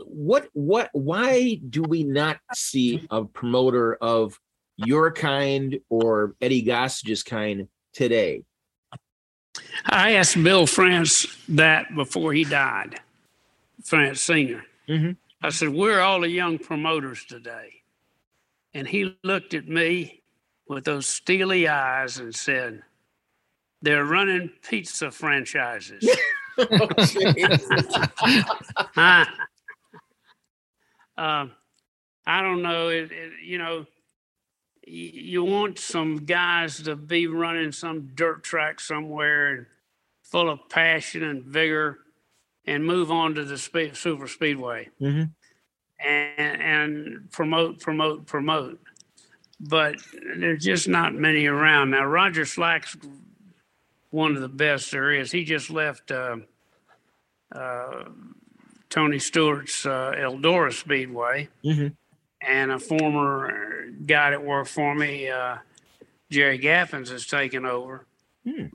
what 0.05 0.49
what 0.53 0.91
why 0.93 1.61
do 1.70 1.85
we 1.85 2.03
not 2.03 2.39
see 2.55 3.07
a 3.09 3.24
promoter 3.24 3.95
of 3.95 4.37
your 4.76 5.12
kind 5.12 5.78
or 5.89 6.35
Eddie 6.41 6.62
Gossage's 6.62 7.22
kind 7.22 7.68
today? 7.93 8.43
I 9.87 10.14
asked 10.14 10.43
Bill 10.43 10.66
France 10.66 11.24
that 11.51 11.95
before 11.95 12.32
he 12.32 12.43
died, 12.43 12.99
France 13.85 14.20
Senior. 14.22 14.64
Mm-hmm. 14.89 15.12
I 15.41 15.51
said, 15.51 15.68
"Where 15.68 16.01
are 16.01 16.03
all 16.03 16.20
the 16.22 16.28
young 16.28 16.59
promoters 16.59 17.24
today?" 17.26 17.84
And 18.74 18.88
he 18.88 19.16
looked 19.22 19.54
at 19.54 19.68
me 19.68 20.22
with 20.68 20.84
those 20.84 21.06
steely 21.06 21.68
eyes 21.68 22.18
and 22.18 22.34
said, 22.34 22.82
"They're 23.82 24.04
running 24.04 24.50
pizza 24.62 25.10
franchises." 25.10 26.08
oh, 26.58 26.88
uh, 31.16 31.46
I 32.26 32.42
don't 32.42 32.62
know. 32.62 32.88
It, 32.88 33.10
it, 33.10 33.32
you 33.44 33.58
know, 33.58 33.86
you 34.86 35.44
want 35.44 35.78
some 35.78 36.24
guys 36.24 36.82
to 36.82 36.96
be 36.96 37.26
running 37.26 37.72
some 37.72 38.10
dirt 38.14 38.44
track 38.44 38.80
somewhere 38.80 39.52
and 39.52 39.66
full 40.22 40.50
of 40.50 40.68
passion 40.68 41.22
and 41.22 41.44
vigor 41.44 41.98
and 42.66 42.84
move 42.84 43.10
on 43.10 43.34
to 43.34 43.44
the 43.44 43.58
speed, 43.58 43.96
super 43.96 44.26
speedway 44.28 44.88
mm-hmm. 45.00 45.24
And, 45.99 46.62
and 46.62 47.30
promote, 47.30 47.80
promote, 47.80 48.26
promote. 48.26 48.80
But 49.61 49.97
there's 50.36 50.62
just 50.64 50.88
not 50.88 51.14
many 51.14 51.47
around. 51.47 51.90
Now, 51.90 52.05
Roger 52.05 52.45
Slack's 52.45 52.97
one 54.11 54.34
of 54.36 54.42
the 54.42 54.49
best 54.49 54.90
there 54.90 55.12
is. 55.12 55.32
He 55.32 55.45
just 55.45 55.70
left 55.70 56.11
uh, 56.11 56.36
uh, 57.53 58.05
Tony 58.90 59.18
Stewart's 59.18 59.86
uh, 59.86 60.12
Eldora 60.16 60.72
Speedway. 60.72 61.49
Mm-hmm. 61.64 61.88
and 62.40 62.72
a 62.72 62.78
former 62.78 63.86
guy 64.05 64.30
that 64.30 64.45
worked 64.45 64.68
for 64.70 64.95
me, 64.95 65.30
uh, 65.30 65.57
Jerry 66.30 66.59
Gappens, 66.59 67.09
has 67.11 67.26
taken 67.26 67.64
over. 67.64 68.05
Hmm. 68.47 68.66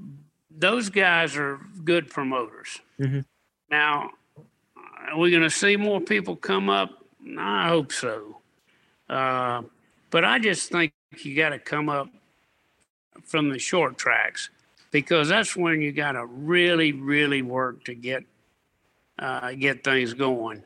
Those 0.50 0.90
guys 0.90 1.38
are 1.38 1.60
good 1.84 2.10
promoters. 2.10 2.80
Mhm. 3.00 3.26
Now, 3.70 4.12
are 5.12 5.18
we 5.18 5.30
going 5.30 5.44
to 5.44 5.50
see 5.50 5.78
more 5.78 6.02
people 6.02 6.36
come 6.36 6.70
up? 6.70 6.99
I 7.38 7.68
hope 7.68 7.92
so. 7.92 8.38
Uh, 9.10 9.64
but 10.10 10.24
I 10.24 10.40
just 10.40 10.72
think 10.72 10.94
you 11.18 11.36
got 11.36 11.50
to 11.50 11.60
come 11.60 11.90
up 11.90 12.10
from 13.24 13.50
the 13.50 13.60
short 13.60 13.98
tracks 13.98 14.50
because 14.92 15.30
that's 15.30 15.56
when 15.56 15.82
you 15.82 15.92
got 15.92 16.14
to 16.14 16.26
really, 16.26 16.92
really 16.92 17.42
work 17.42 17.84
to 17.86 17.94
get 17.94 18.24
uh, 19.20 19.52
get 19.52 19.84
things 19.84 20.14
going, 20.14 20.64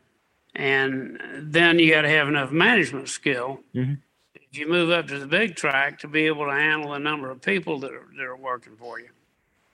and 0.53 1.19
then 1.35 1.79
you 1.79 1.91
got 1.91 2.03
to 2.03 2.09
have 2.09 2.27
enough 2.27 2.51
management 2.51 3.09
skill. 3.09 3.59
Mhm. 3.73 3.97
If 4.35 4.59
you 4.59 4.69
move 4.69 4.91
up 4.91 5.07
to 5.07 5.17
the 5.17 5.25
big 5.25 5.55
track, 5.55 5.97
to 5.99 6.07
be 6.07 6.27
able 6.27 6.45
to 6.45 6.51
handle 6.51 6.91
the 6.91 6.99
number 6.99 7.31
of 7.31 7.41
people 7.41 7.79
that 7.79 7.91
are, 7.91 8.07
that 8.15 8.23
are 8.23 8.37
working 8.37 8.75
for 8.77 8.99
you. 8.99 9.09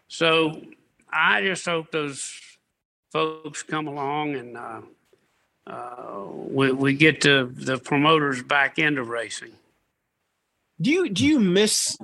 So 0.08 0.62
I 1.12 1.42
just 1.42 1.66
hope 1.66 1.92
those 1.92 2.40
folks 3.12 3.64
come 3.64 3.88
along 3.88 4.36
and 4.36 4.56
uh, 4.56 4.82
uh, 5.70 6.26
we, 6.28 6.72
we 6.72 6.94
get 6.94 7.22
the, 7.22 7.50
the 7.52 7.78
promoters 7.78 8.42
back 8.42 8.80
into 8.80 9.04
racing. 9.04 9.52
Do 10.82 10.92
you 10.92 11.10
do 11.10 11.26
you 11.26 11.40
miss 11.40 11.98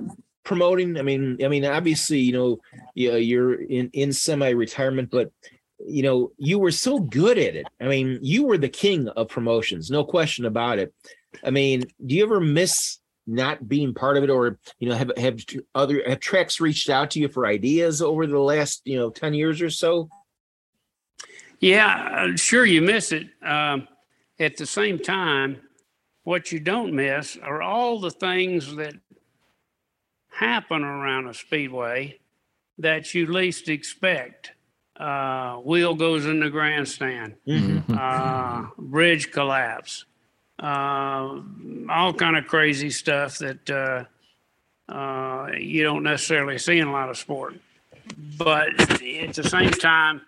promoting? 0.44 0.98
I 0.98 1.02
mean, 1.02 1.42
I 1.42 1.48
mean, 1.48 1.64
obviously, 1.64 2.20
you 2.20 2.32
know, 2.32 2.60
you're 2.94 3.54
in 3.54 3.90
in 3.94 4.12
semi 4.12 4.50
retirement, 4.50 5.10
but 5.10 5.32
you 5.78 6.02
know, 6.02 6.32
you 6.36 6.58
were 6.58 6.70
so 6.70 6.98
good 6.98 7.38
at 7.38 7.56
it. 7.56 7.66
I 7.80 7.88
mean, 7.88 8.18
you 8.22 8.44
were 8.44 8.58
the 8.58 8.68
king 8.68 9.08
of 9.08 9.28
promotions, 9.28 9.90
no 9.90 10.04
question 10.04 10.44
about 10.44 10.78
it. 10.78 10.94
I 11.42 11.50
mean, 11.50 11.84
do 12.04 12.14
you 12.14 12.24
ever 12.24 12.40
miss 12.40 12.98
not 13.26 13.68
being 13.68 13.94
part 13.94 14.16
of 14.16 14.24
it, 14.24 14.30
or 14.30 14.58
you 14.78 14.88
know, 14.88 14.94
have 14.94 15.10
have 15.16 15.38
other 15.74 16.02
have 16.06 16.20
tracks 16.20 16.60
reached 16.60 16.90
out 16.90 17.10
to 17.12 17.20
you 17.20 17.28
for 17.28 17.46
ideas 17.46 18.00
over 18.02 18.26
the 18.26 18.38
last 18.38 18.82
you 18.84 18.96
know 18.96 19.10
ten 19.10 19.34
years 19.34 19.60
or 19.62 19.70
so? 19.70 20.08
Yeah, 21.60 22.26
uh, 22.32 22.36
sure, 22.36 22.66
you 22.66 22.82
miss 22.82 23.12
it. 23.12 23.28
Um, 23.42 23.88
at 24.38 24.56
the 24.56 24.66
same 24.66 24.98
time, 24.98 25.60
what 26.24 26.52
you 26.52 26.60
don't 26.60 26.92
miss 26.92 27.36
are 27.42 27.62
all 27.62 28.00
the 28.00 28.10
things 28.10 28.76
that 28.76 28.94
happen 30.28 30.82
around 30.82 31.28
a 31.28 31.34
speedway 31.34 32.18
that 32.78 33.14
you 33.14 33.26
least 33.26 33.68
expect. 33.68 34.52
Uh, 34.98 35.56
wheel 35.56 35.94
goes 35.94 36.26
in 36.26 36.40
the 36.40 36.48
grandstand, 36.48 37.34
uh, 37.96 38.66
bridge 38.78 39.30
collapse, 39.30 40.06
uh, 40.62 41.38
all 41.90 42.14
kind 42.14 42.36
of 42.36 42.46
crazy 42.46 42.88
stuff 42.88 43.38
that 43.38 43.70
uh, 43.70 44.04
uh, 44.92 45.48
you 45.58 45.82
don't 45.82 46.02
necessarily 46.02 46.56
see 46.58 46.78
in 46.78 46.88
a 46.88 46.92
lot 46.92 47.10
of 47.10 47.16
sport. 47.18 47.54
But 48.38 48.68
at 48.80 49.34
the 49.34 49.44
same 49.44 49.70
time, 49.70 50.22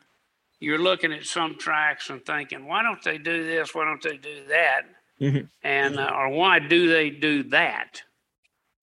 you're 0.60 0.78
looking 0.78 1.12
at 1.12 1.24
some 1.24 1.56
tracks 1.56 2.10
and 2.10 2.24
thinking, 2.24 2.66
why 2.66 2.82
don't 2.82 3.02
they 3.02 3.18
do 3.18 3.44
this? 3.44 3.74
Why 3.74 3.84
don't 3.84 4.02
they 4.02 4.16
do 4.16 4.44
that? 4.48 4.82
Mhm. 5.20 5.48
And 5.62 5.98
uh, 5.98 6.12
or 6.14 6.28
why 6.30 6.58
do 6.58 6.88
they 6.88 7.10
do 7.10 7.44
that? 7.44 8.02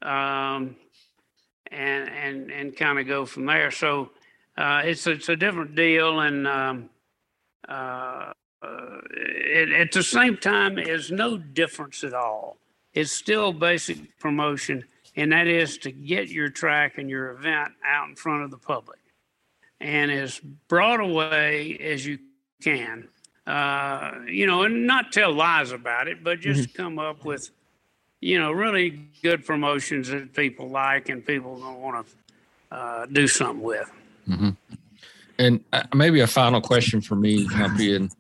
Um, 0.01 0.75
and 1.71 2.09
and 2.09 2.51
and 2.51 2.75
kind 2.75 2.99
of 2.99 3.07
go 3.07 3.25
from 3.25 3.45
there. 3.45 3.71
So 3.71 4.11
uh, 4.57 4.81
it's 4.85 5.07
it's 5.07 5.29
a 5.29 5.35
different 5.35 5.75
deal, 5.75 6.19
and 6.21 6.47
um, 6.47 6.89
uh, 7.67 8.31
uh, 8.61 8.99
it, 9.11 9.71
at 9.71 9.91
the 9.91 10.03
same 10.03 10.37
time, 10.37 10.75
there's 10.75 11.11
no 11.11 11.37
difference 11.37 12.03
at 12.03 12.13
all. 12.13 12.57
It's 12.93 13.11
still 13.11 13.51
basic 13.51 14.17
promotion, 14.19 14.85
and 15.15 15.31
that 15.31 15.47
is 15.47 15.77
to 15.79 15.91
get 15.91 16.29
your 16.29 16.49
track 16.49 16.97
and 16.97 17.09
your 17.09 17.31
event 17.31 17.73
out 17.85 18.09
in 18.09 18.15
front 18.15 18.43
of 18.43 18.51
the 18.51 18.57
public 18.57 18.99
and 19.79 20.11
as 20.11 20.39
broad 20.67 20.99
a 20.99 21.07
way 21.07 21.77
as 21.79 22.05
you 22.05 22.19
can. 22.63 23.07
Uh, 23.45 24.13
you 24.27 24.47
know, 24.47 24.63
and 24.63 24.87
not 24.87 25.11
tell 25.11 25.31
lies 25.31 25.71
about 25.71 26.07
it, 26.07 26.23
but 26.23 26.39
just 26.39 26.73
come 26.73 26.97
up 26.97 27.23
with, 27.23 27.51
you 28.19 28.39
know, 28.39 28.51
really 28.51 29.01
good 29.21 29.45
promotions 29.45 30.09
that 30.09 30.33
people 30.33 30.67
like 30.67 31.09
and 31.09 31.23
people 31.23 31.59
don't 31.59 31.79
want 31.79 32.07
to 32.07 32.75
uh, 32.75 33.05
do 33.05 33.27
something 33.27 33.61
with. 33.61 33.91
And 35.37 35.63
uh, 35.73 35.83
maybe 35.93 36.21
a 36.21 36.27
final 36.27 36.61
question 36.61 37.01
for 37.01 37.15
me, 37.15 37.45
Humpy, 37.45 37.95
and 37.95 38.11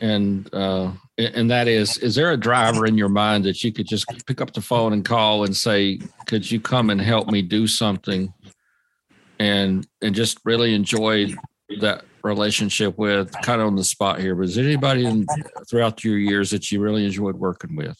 and 0.00 0.48
uh, 0.54 0.92
and 1.18 1.50
that 1.50 1.68
is: 1.68 1.98
Is 1.98 2.14
there 2.14 2.30
a 2.30 2.36
driver 2.36 2.86
in 2.86 2.96
your 2.96 3.08
mind 3.08 3.44
that 3.44 3.62
you 3.64 3.72
could 3.72 3.86
just 3.86 4.06
pick 4.26 4.40
up 4.40 4.52
the 4.52 4.60
phone 4.60 4.92
and 4.92 5.04
call 5.04 5.44
and 5.44 5.56
say, 5.56 5.98
"Could 6.26 6.50
you 6.50 6.60
come 6.60 6.90
and 6.90 7.00
help 7.00 7.28
me 7.28 7.42
do 7.42 7.66
something?" 7.66 8.32
And 9.38 9.86
and 10.00 10.14
just 10.14 10.38
really 10.44 10.74
enjoyed 10.74 11.36
that 11.80 12.04
relationship 12.22 12.96
with, 12.98 13.32
kind 13.42 13.60
of 13.60 13.66
on 13.66 13.76
the 13.76 13.84
spot 13.84 14.20
here. 14.20 14.34
But 14.34 14.44
is 14.44 14.56
there 14.56 14.64
anybody 14.64 15.04
in, 15.04 15.26
throughout 15.68 16.04
your 16.04 16.18
years 16.18 16.50
that 16.50 16.70
you 16.72 16.80
really 16.80 17.04
enjoyed 17.04 17.36
working 17.36 17.76
with? 17.76 17.96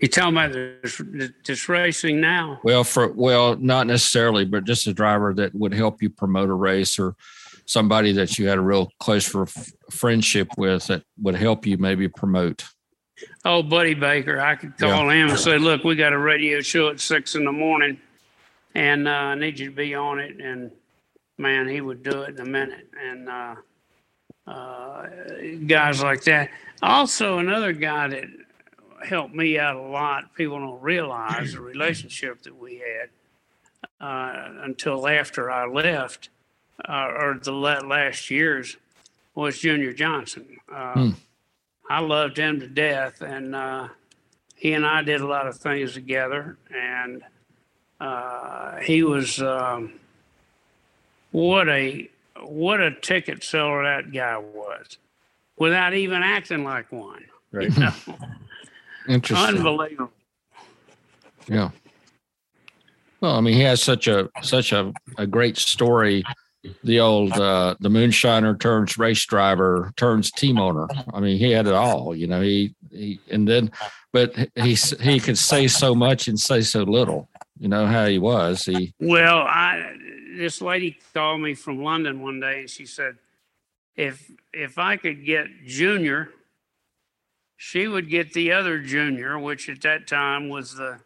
You 0.00 0.08
talking 0.08 0.36
about 0.36 0.52
this, 0.52 1.00
this 1.46 1.68
racing 1.68 2.20
now? 2.20 2.60
Well, 2.62 2.84
for 2.84 3.08
well, 3.08 3.56
not 3.56 3.86
necessarily, 3.86 4.44
but 4.44 4.64
just 4.64 4.86
a 4.86 4.92
driver 4.92 5.32
that 5.34 5.54
would 5.54 5.72
help 5.72 6.02
you 6.02 6.10
promote 6.10 6.50
a 6.50 6.54
race 6.54 6.98
or 6.98 7.14
somebody 7.64 8.12
that 8.12 8.38
you 8.38 8.48
had 8.48 8.58
a 8.58 8.62
real 8.62 8.90
close 9.00 9.34
friendship 9.90 10.48
with 10.58 10.86
that 10.88 11.04
would 11.22 11.36
help 11.36 11.66
you 11.66 11.78
maybe 11.78 12.06
promote. 12.08 12.64
Oh, 13.44 13.62
Buddy 13.62 13.94
Baker, 13.94 14.40
I 14.40 14.56
could 14.56 14.76
call 14.76 15.08
him 15.08 15.30
and 15.30 15.38
say, 15.38 15.58
"Look, 15.58 15.84
we 15.84 15.96
got 15.96 16.12
a 16.12 16.18
radio 16.18 16.60
show 16.60 16.88
at 16.88 17.00
six 17.00 17.34
in 17.34 17.44
the 17.44 17.52
morning, 17.52 17.98
and 18.74 19.08
uh, 19.08 19.10
I 19.10 19.34
need 19.36 19.58
you 19.58 19.70
to 19.70 19.74
be 19.74 19.94
on 19.94 20.18
it." 20.20 20.38
And 20.38 20.70
man, 21.38 21.68
he 21.68 21.80
would 21.80 22.02
do 22.02 22.22
it 22.22 22.38
in 22.38 22.40
a 22.40 22.44
minute. 22.50 22.88
And 23.00 23.28
uh, 23.28 23.54
uh, 24.46 25.06
guys 25.66 26.02
like 26.02 26.24
that. 26.24 26.50
Also, 26.82 27.38
another 27.38 27.72
guy 27.72 28.08
that 28.08 28.24
helped 29.06 29.34
me 29.34 29.58
out 29.58 29.76
a 29.76 29.80
lot. 29.82 30.34
People 30.34 30.58
don't 30.58 30.82
realize 30.82 31.52
the 31.52 31.60
relationship 31.60 32.42
that 32.42 32.56
we 32.56 32.78
had 32.80 33.10
uh, 34.00 34.62
until 34.62 35.06
after 35.08 35.50
I 35.50 35.66
left, 35.66 36.30
uh, 36.88 37.08
or 37.16 37.40
the 37.42 37.52
last 37.52 38.30
years, 38.30 38.76
was 39.34 39.58
Junior 39.58 39.92
Johnson. 39.92 40.58
Uh, 40.72 40.92
Hmm. 40.94 41.10
I 41.90 42.00
loved 42.00 42.36
him 42.36 42.60
to 42.60 42.68
death, 42.68 43.22
and 43.22 43.54
uh, 43.54 43.88
he 44.54 44.74
and 44.74 44.84
I 44.84 45.02
did 45.02 45.22
a 45.22 45.26
lot 45.26 45.46
of 45.46 45.56
things 45.56 45.94
together. 45.94 46.58
And 46.70 47.22
uh, 47.98 48.76
he 48.76 49.02
was 49.02 49.40
um, 49.40 49.94
what 51.30 51.68
a 51.68 52.08
what 52.40 52.80
a 52.80 52.92
ticket 52.92 53.42
seller 53.42 53.82
that 53.82 54.12
guy 54.12 54.38
was, 54.38 54.98
without 55.58 55.94
even 55.94 56.22
acting 56.22 56.64
like 56.64 56.90
one. 56.92 57.24
Right. 57.52 57.72
You 57.72 57.84
know? 57.84 57.92
Interesting. 59.08 59.56
Unbelievable. 59.56 60.12
Yeah. 61.48 61.70
Well, 63.20 63.34
I 63.34 63.40
mean, 63.40 63.54
he 63.54 63.62
has 63.62 63.82
such 63.82 64.06
a 64.06 64.28
such 64.42 64.72
a, 64.72 64.92
a 65.16 65.26
great 65.26 65.56
story. 65.56 66.22
The 66.84 67.00
old 67.00 67.32
uh, 67.32 67.76
the 67.80 67.88
moonshiner 67.88 68.58
turns 68.58 68.98
race 68.98 69.24
driver 69.24 69.92
turns 69.96 70.30
team 70.30 70.58
owner. 70.58 70.86
I 71.12 71.20
mean, 71.20 71.38
he 71.38 71.50
had 71.50 71.66
it 71.66 71.72
all. 71.72 72.14
You 72.14 72.26
know, 72.26 72.42
he 72.42 72.74
he 72.90 73.18
and 73.30 73.48
then, 73.48 73.70
but 74.12 74.34
he 74.54 74.74
he 74.74 75.20
could 75.20 75.38
say 75.38 75.68
so 75.68 75.94
much 75.94 76.28
and 76.28 76.38
say 76.38 76.60
so 76.60 76.82
little. 76.82 77.28
You 77.58 77.68
know 77.68 77.86
how 77.86 78.06
he 78.06 78.18
was. 78.18 78.64
He 78.64 78.94
Well, 79.00 79.38
I 79.38 79.96
this 80.38 80.62
lady 80.62 80.98
called 81.12 81.40
me 81.40 81.54
from 81.54 81.82
London 81.82 82.22
one 82.22 82.40
day 82.40 82.60
and 82.60 82.70
she 82.70 82.86
said, 82.86 83.16
if 83.96 84.30
if 84.52 84.78
I 84.78 84.96
could 84.96 85.26
get 85.26 85.46
Junior, 85.66 86.30
she 87.56 87.88
would 87.88 88.08
get 88.08 88.32
the 88.32 88.52
other 88.52 88.78
Junior, 88.80 89.38
which 89.38 89.68
at 89.68 89.82
that 89.82 90.06
time 90.06 90.48
was 90.48 90.74
the 90.74 91.00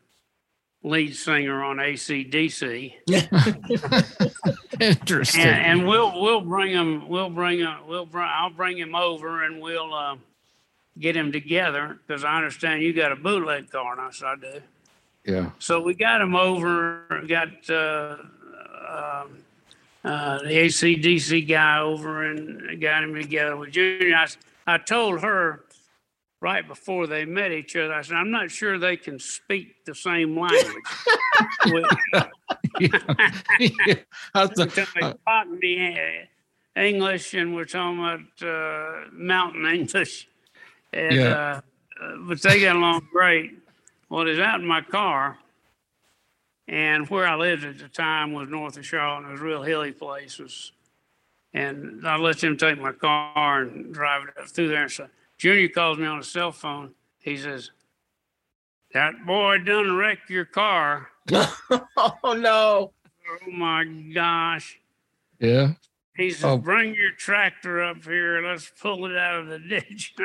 lead 0.85 1.17
singer 1.17 1.63
on 1.65 1.77
ACDC. 1.79 2.95
interesting. 4.81 5.41
and, 5.43 5.81
and 5.81 5.89
we'll 5.89 6.21
we'll 6.21 6.43
bring 6.43 6.73
him 6.73 7.09
we'll 7.09 7.31
bring 7.31 7.61
him 7.61 7.75
we'll 7.87 8.07
bring 8.07 8.29
I'll 8.29 8.51
bring 8.51 8.77
him 8.77 8.95
over 8.95 9.45
and 9.45 9.61
we'll 9.63 9.95
uh, 9.95 10.17
get 10.99 11.17
him 11.17 11.33
together 11.33 11.99
because 12.07 12.25
I 12.25 12.37
understand 12.37 12.83
you 12.83 12.93
got 12.93 13.13
a 13.13 13.17
bootleg 13.17 13.71
car 13.71 13.93
and 13.93 14.01
I 14.01 14.11
said 14.11 14.27
I 14.27 14.37
do. 14.37 14.61
yeah. 15.25 15.51
So 15.59 15.81
we 15.81 15.95
got 15.95 16.21
him 16.21 16.37
over, 16.37 17.25
got 17.27 17.71
uh, 17.71 18.17
um, 18.93 19.39
uh, 20.05 20.39
the 20.39 20.49
ACDC 20.49 21.49
guy 21.49 21.81
over 21.81 22.25
and 22.31 22.81
got 22.81 23.05
him 23.05 23.15
together 23.15 23.57
with 23.57 23.71
Junior. 23.73 24.27
I 24.67 24.79
told 24.79 25.21
her 25.23 25.65
right 26.41 26.67
before 26.67 27.07
they 27.07 27.25
met 27.25 27.53
each 27.53 27.77
other, 27.77 27.95
I 27.95 28.03
said, 28.03 28.17
I'm 28.17 28.31
not 28.33 28.51
sure 28.51 28.79
they 28.79 28.97
can 28.97 29.19
speak 29.21 29.85
the 29.85 29.95
same 29.95 30.39
language. 30.39 30.85
We- 31.67 31.85
I 34.35 34.47
th- 34.47 34.77
uh, 35.01 35.15
English 36.77 37.35
and 37.35 37.55
we're 37.55 37.65
talking 37.65 37.99
about 37.99 38.43
uh, 38.49 39.09
mountain 39.13 39.67
English. 39.75 40.29
And, 40.93 41.15
Yeah. 41.17 41.29
uh, 41.29 41.61
uh, 42.03 42.17
but 42.27 42.43
they 42.43 42.61
got 42.61 42.77
along 42.77 43.09
great. 43.13 43.53
Well, 44.09 44.27
he's 44.27 44.39
out 44.39 44.61
in 44.61 44.67
my 44.67 44.81
car, 44.83 45.39
and 46.69 47.09
where 47.09 47.27
I 47.27 47.35
lived 47.37 47.65
at 47.65 47.79
the 47.79 47.89
time 47.89 48.33
was 48.33 48.49
north 48.49 48.77
of 48.77 48.87
Charlotte. 48.87 49.29
It 49.29 49.33
was 49.33 49.41
a 49.41 49.45
real 49.45 49.63
hilly 49.63 49.93
place. 49.93 50.39
Was, 50.39 50.73
and 51.55 52.07
I 52.07 52.17
let 52.17 52.43
him 52.43 52.57
take 52.57 52.81
my 52.81 52.93
car 52.93 53.63
and 53.63 53.93
drive 53.93 54.23
it 54.29 54.41
up 54.41 54.49
through 54.49 54.69
there. 54.69 54.83
And 54.83 54.93
so 54.93 55.09
Junior 55.39 55.69
calls 55.69 55.99
me 55.99 56.07
on 56.07 56.19
a 56.19 56.25
cell 56.25 56.53
phone. 56.53 56.95
He 57.19 57.37
says, 57.37 57.71
"That 58.95 59.15
boy 59.27 59.59
done 59.59 59.97
wrecked 59.97 60.31
your 60.31 60.45
car." 60.45 61.09
oh 61.33 62.37
no! 62.37 62.93
Oh 63.31 63.51
my 63.51 63.85
gosh! 64.15 64.79
Yeah. 65.39 65.73
He 66.17 66.31
says, 66.31 66.45
Oh. 66.45 66.59
"Bring 66.59 66.95
your 66.95 67.13
tractor 67.13 67.83
up 67.83 68.05
here. 68.05 68.43
Let's 68.43 68.71
pull 68.81 69.07
it 69.07 69.17
out 69.17 69.41
of 69.41 69.49
the 69.49 69.59
ditch." 69.59 70.15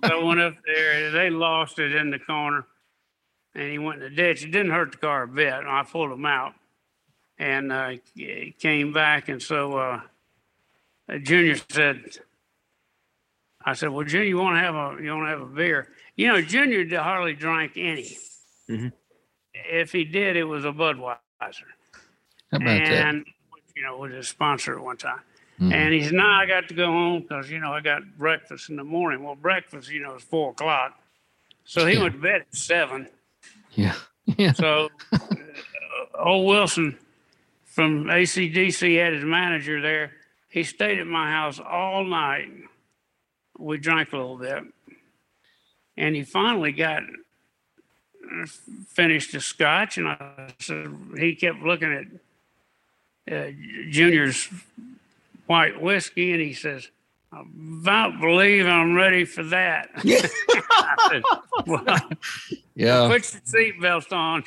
I 0.02 0.16
went 0.22 0.40
up 0.40 0.54
there. 0.64 1.10
They 1.10 1.30
lost 1.30 1.78
it 1.78 1.94
in 1.94 2.10
the 2.10 2.18
corner, 2.18 2.66
and 3.54 3.70
he 3.70 3.78
went 3.78 4.02
in 4.02 4.10
the 4.10 4.14
ditch. 4.16 4.44
It 4.44 4.50
didn't 4.50 4.72
hurt 4.72 4.92
the 4.92 4.98
car 4.98 5.24
a 5.24 5.28
bit. 5.28 5.52
I 5.52 5.82
pulled 5.82 6.12
him 6.12 6.26
out, 6.26 6.54
and 7.38 7.72
uh, 7.72 7.90
he 8.14 8.54
came 8.58 8.92
back. 8.92 9.28
And 9.28 9.42
so 9.42 9.76
uh, 9.78 10.00
Junior 11.22 11.56
said, 11.70 12.04
"I 13.64 13.74
said, 13.74 13.90
well, 13.90 14.04
Junior, 14.06 14.26
you 14.28 14.38
want 14.38 14.56
to 14.56 14.60
have 14.60 14.74
a 14.74 15.02
you 15.02 15.10
want 15.14 15.26
to 15.26 15.30
have 15.30 15.40
a 15.42 15.46
beer? 15.46 15.88
You 16.16 16.28
know, 16.28 16.40
Junior 16.42 16.86
hardly 17.00 17.34
drank 17.34 17.72
any. 17.76 18.16
Mhm. 18.68 18.92
If 19.54 19.92
he 19.92 20.04
did, 20.04 20.36
it 20.36 20.44
was 20.44 20.64
a 20.64 20.72
Budweiser." 20.72 21.16
How 21.40 22.56
about 22.56 22.64
that? 22.64 22.92
and 23.06 23.24
you 23.76 23.82
know 23.82 23.96
was 23.96 24.12
a 24.12 24.22
sponsor 24.22 24.76
at 24.76 24.84
one 24.84 24.96
time. 24.96 25.20
Mhm. 25.60 25.72
And 25.72 25.94
he 25.94 26.02
said, 26.04 26.14
"No, 26.14 26.26
I 26.26 26.46
got 26.46 26.68
to 26.68 26.74
go 26.74 26.86
home 26.86 27.22
because 27.22 27.50
you 27.50 27.58
know 27.58 27.72
I 27.72 27.80
got 27.80 28.02
breakfast 28.18 28.70
in 28.70 28.76
the 28.76 28.84
morning." 28.84 29.22
Well, 29.22 29.34
breakfast, 29.36 29.90
you 29.90 30.00
know, 30.00 30.16
is 30.16 30.22
four 30.22 30.50
o'clock, 30.52 31.00
so 31.64 31.86
he 31.86 31.94
Yeah. 31.96 32.02
went 32.02 32.14
to 32.14 32.20
bed 32.20 32.40
at 32.42 32.54
seven. 32.54 33.08
Yeah. 33.72 33.94
Yeah. 34.38 34.52
So, 34.52 34.90
uh, 35.12 35.18
old 36.16 36.46
Wilson 36.46 36.96
from 37.64 38.04
ACDC 38.04 39.02
had 39.02 39.14
his 39.14 39.24
manager 39.24 39.80
there. 39.80 40.12
He 40.50 40.62
stayed 40.62 41.00
at 41.00 41.06
my 41.06 41.30
house 41.32 41.58
all 41.58 42.04
night. 42.04 42.48
We 43.58 43.78
drank 43.78 44.12
a 44.12 44.16
little 44.18 44.36
bit, 44.36 44.62
and 45.96 46.14
he 46.14 46.22
finally 46.22 46.70
got 46.70 47.02
uh, 47.02 48.46
finished 48.88 49.32
the 49.32 49.40
scotch. 49.40 49.98
And 49.98 50.06
I 50.06 50.54
said 50.60 50.94
he 51.16 51.34
kept 51.34 51.60
looking 51.62 51.92
at 53.26 53.34
uh, 53.34 53.50
Junior's 53.88 54.48
white 55.46 55.80
whiskey, 55.80 56.32
and 56.32 56.40
he 56.40 56.52
says, 56.52 56.88
"I 57.32 57.42
about 57.82 58.20
believe 58.20 58.66
I'm 58.66 58.94
ready 58.94 59.24
for 59.24 59.42
that." 59.44 59.90
I 60.04 61.08
said, 61.08 61.22
well, 61.66 62.00
Yeah. 62.80 63.08
put 63.08 63.32
your 63.32 63.42
seatbelt 63.42 64.12
on 64.12 64.44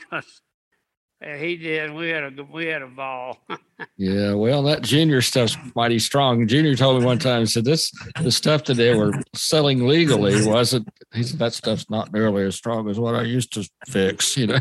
he 1.38 1.56
did. 1.56 1.94
We 1.94 2.10
had 2.10 2.38
a 2.38 2.44
we 2.52 2.66
had 2.68 2.82
a 2.82 2.88
ball. 2.88 3.40
Yeah, 3.98 4.34
well, 4.34 4.64
that 4.64 4.82
junior 4.82 5.20
stuff's 5.22 5.58
mighty 5.76 6.00
strong. 6.00 6.48
Junior 6.48 6.74
told 6.76 7.00
me 7.00 7.06
one 7.06 7.20
time, 7.20 7.42
he 7.42 7.46
said, 7.46 7.66
This 7.66 7.92
the 8.22 8.32
stuff 8.32 8.64
that 8.66 8.76
they 8.76 8.96
were 8.96 9.14
selling 9.36 9.86
legally 9.88 10.46
wasn't 10.48 10.88
he 11.14 11.24
said 11.24 11.40
that 11.40 11.54
stuff's 11.54 11.90
not 11.90 12.14
nearly 12.14 12.46
as 12.46 12.56
strong 12.56 12.90
as 12.90 12.98
what 12.98 13.14
I 13.14 13.24
used 13.24 13.52
to 13.54 13.70
fix, 13.88 14.38
you 14.38 14.48
know. 14.48 14.60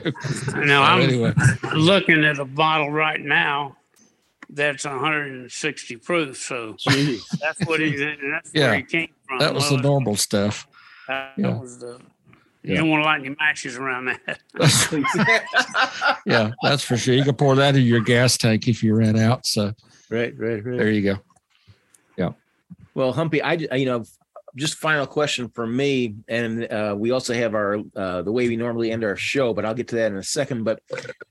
now 0.57 0.83
I'm 0.83 1.03
anyway. 1.03 1.33
looking 1.75 2.25
at 2.25 2.41
a 2.41 2.45
bottle 2.45 2.91
right 2.91 3.21
now 3.21 3.77
that's 4.51 4.85
160 4.85 5.97
proof. 5.99 6.37
So 6.37 6.73
Jeez. 6.75 7.21
that's 7.39 7.65
what 7.65 7.81
he 7.81 7.95
that's 8.31 8.51
Yeah, 8.53 8.71
where 8.71 8.77
he 8.79 8.83
came 8.83 9.09
from. 9.29 9.39
That 9.39 9.55
was 9.55 9.71
the 9.71 9.77
normal 9.77 10.17
stuff. 10.17 10.67
That 11.07 11.33
yeah. 11.37 11.59
was 11.59 11.79
the. 11.79 12.01
You 12.63 12.75
Yeah. 12.75 12.81
don't 12.81 12.91
want 12.91 13.03
to 13.03 13.07
light 13.07 13.21
any 13.21 13.35
matches 13.39 13.77
around 13.77 14.05
that. 14.07 14.39
yeah, 16.27 16.53
that's 16.63 16.85
for 16.85 16.97
sure. 16.97 17.15
You 17.15 17.25
can 17.25 17.35
pour 17.35 17.57
that 17.57 17.75
in 17.77 17.83
your 17.83 18.01
gas 18.01 18.37
tank 18.37 18.69
if 18.69 18.83
you 18.83 18.95
ran 18.95 19.19
out. 19.19 19.47
So 19.47 19.73
right, 20.11 20.33
right, 20.39 20.65
right. 20.65 20.79
there 20.79 20.91
you 20.91 21.03
go. 21.03 21.19
Yeah. 22.17 22.31
Well, 22.95 23.13
Humpy, 23.13 23.43
I 23.43 23.55
you 23.55 23.87
know 23.87 24.05
just 24.55 24.75
final 24.75 25.07
question 25.07 25.49
for 25.49 25.67
me, 25.67 26.15
and 26.29 26.71
uh, 26.71 26.95
we 26.97 27.11
also 27.11 27.35
have 27.35 27.55
our 27.55 27.79
uh, 27.97 28.23
the 28.23 28.33
way 28.33 28.49
we 28.49 28.57
normally 28.57 28.93
end 28.93 29.03
our 29.03 29.17
show, 29.17 29.55
but 29.55 29.65
I'll 29.65 29.75
get 29.75 29.89
to 29.89 29.97
that 29.97 30.13
in 30.13 30.19
a 30.19 30.23
second. 30.23 30.65
But 30.65 30.81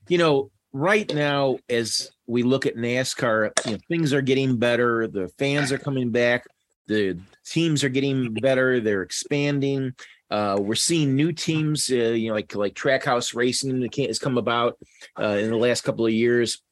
you 0.08 0.18
know, 0.18 0.50
right 0.72 1.12
now, 1.14 1.58
as 1.68 2.10
we 2.26 2.42
look 2.42 2.66
at 2.66 2.76
NASCAR, 2.76 3.52
you 3.66 3.72
know, 3.72 3.78
things 3.88 4.12
are 4.12 4.22
getting 4.22 4.58
better. 4.58 5.06
The 5.06 5.28
fans 5.38 5.72
are 5.72 5.78
coming 5.78 6.10
back. 6.10 6.44
The 6.88 7.18
teams 7.46 7.84
are 7.84 7.88
getting 7.88 8.34
better. 8.34 8.80
They're 8.80 9.02
expanding. 9.02 9.94
Uh, 10.32 10.56
we're 10.58 10.74
seeing 10.74 11.14
new 11.14 11.30
teams, 11.30 11.90
uh, 11.90 11.94
you 11.94 12.28
know, 12.28 12.34
like 12.34 12.54
like 12.54 12.74
Trackhouse 12.74 13.34
Racing 13.34 13.86
has 14.06 14.18
come 14.18 14.38
about 14.38 14.78
uh, 15.20 15.36
in 15.38 15.50
the 15.50 15.56
last 15.58 15.82
couple 15.82 16.06
of 16.06 16.12
years. 16.12 16.62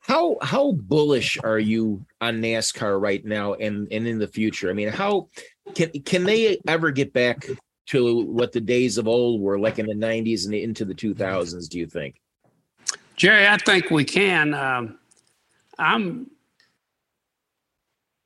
How 0.00 0.38
how 0.40 0.72
bullish 0.72 1.36
are 1.44 1.58
you 1.58 2.06
on 2.22 2.40
NASCAR 2.40 2.98
right 2.98 3.22
now 3.22 3.52
and 3.54 3.88
and 3.92 4.06
in 4.06 4.18
the 4.18 4.26
future? 4.26 4.70
I 4.70 4.72
mean, 4.72 4.88
how 4.88 5.28
can 5.74 5.90
can 6.00 6.24
they 6.24 6.58
ever 6.66 6.90
get 6.90 7.12
back 7.12 7.46
to 7.88 8.24
what 8.24 8.52
the 8.52 8.60
days 8.60 8.96
of 8.96 9.06
old 9.06 9.42
were 9.42 9.58
like 9.58 9.78
in 9.78 9.84
the 9.84 9.94
90s 9.94 10.46
and 10.46 10.54
into 10.54 10.86
the 10.86 10.94
2000s, 10.94 11.68
do 11.68 11.78
you 11.78 11.86
think? 11.86 12.22
Jerry, 13.16 13.46
I 13.46 13.58
think 13.58 13.90
we 13.90 14.04
can. 14.04 14.54
Um, 14.54 14.98
I'm 15.78 16.30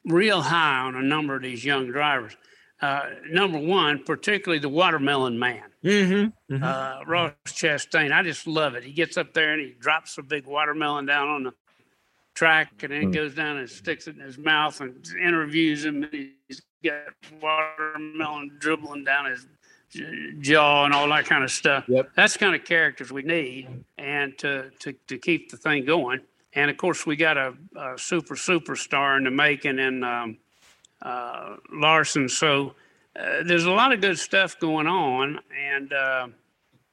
real 0.05 0.41
high 0.41 0.79
on 0.79 0.95
a 0.95 1.03
number 1.03 1.35
of 1.35 1.43
these 1.43 1.65
young 1.65 1.91
drivers. 1.91 2.37
Uh, 2.81 3.03
number 3.29 3.59
one, 3.59 4.05
particularly 4.05 4.61
the 4.61 4.69
watermelon 4.69 5.39
man, 5.39 5.65
Mm-hmm. 5.85 6.63
uh, 6.63 7.01
Ross 7.07 7.33
Chastain. 7.47 8.13
I 8.13 8.23
just 8.23 8.47
love 8.47 8.75
it. 8.75 8.85
He 8.85 8.93
gets 8.93 9.17
up 9.17 9.33
there 9.35 9.53
and 9.53 9.61
he 9.61 9.75
drops 9.81 10.17
a 10.19 10.23
big 10.23 10.47
watermelon 10.47 11.07
down 11.07 11.29
on 11.29 11.43
the 11.45 11.53
track 12.35 12.83
and 12.83 12.93
then 12.93 13.01
he 13.03 13.07
goes 13.09 13.35
down 13.35 13.57
and 13.57 13.69
sticks 13.69 14.07
it 14.07 14.15
in 14.17 14.21
his 14.23 14.39
mouth 14.39 14.81
and 14.81 15.05
interviews 15.21 15.85
him. 15.85 16.05
And 16.05 16.13
he's 16.47 16.63
got 16.85 17.03
watermelon 17.43 18.57
dribbling 18.61 19.05
down 19.05 19.27
his 19.27 19.47
jaw 20.41 20.85
and 20.85 20.95
all 20.95 21.09
that 21.09 21.25
kind 21.27 21.43
of 21.43 21.51
stuff. 21.51 21.85
Yep. 21.89 22.11
That's 22.15 22.35
the 22.35 22.39
kind 22.39 22.55
of 22.55 22.65
characters 22.65 23.11
we 23.11 23.23
need 23.23 23.69
and 23.97 24.37
to, 24.39 24.71
to, 24.81 24.93
to 25.09 25.19
keep 25.19 25.51
the 25.51 25.57
thing 25.57 25.85
going. 25.85 26.21
And 26.55 26.71
of 26.71 26.77
course, 26.77 27.07
we 27.07 27.17
got 27.17 27.37
a, 27.37 27.55
a 27.77 27.99
super 27.99 28.35
superstar 28.35 29.17
in 29.17 29.25
the 29.25 29.31
making 29.31 29.79
and 29.79 30.05
um, 30.05 30.39
uh, 31.03 31.57
Larson. 31.73 32.29
So 32.29 32.75
uh, 33.19 33.43
there's 33.45 33.65
a 33.65 33.71
lot 33.71 33.93
of 33.93 34.01
good 34.01 34.19
stuff 34.19 34.59
going 34.59 34.87
on. 34.87 35.41
And 35.57 35.93
uh, 35.93 36.29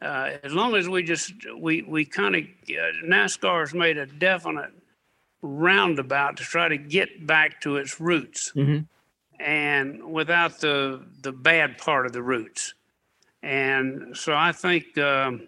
uh, 0.02 0.32
as 0.44 0.54
long 0.54 0.76
as 0.76 0.88
we 0.90 1.04
just, 1.04 1.34
we, 1.58 1.82
we 1.84 2.06
kind 2.06 2.36
of, 2.36 2.44
uh, 2.44 3.06
NASCAR's 3.06 3.74
made 3.74 3.98
a 3.98 4.06
definite 4.06 4.72
roundabout 5.42 6.38
to 6.38 6.44
try 6.44 6.68
to 6.68 6.78
get 6.78 7.26
back 7.28 7.62
to 7.62 7.78
its 7.78 8.00
roots 8.00 8.52
Mhm. 8.56 8.88
and 9.40 10.04
without 10.04 10.60
the, 10.60 11.06
the 11.22 11.32
bad 11.32 11.78
part 11.78 12.06
of 12.06 12.14
the 12.14 12.22
roots. 12.24 12.74
And 13.44 14.18
so 14.18 14.34
I 14.34 14.52
think, 14.52 14.98
um, 14.98 15.48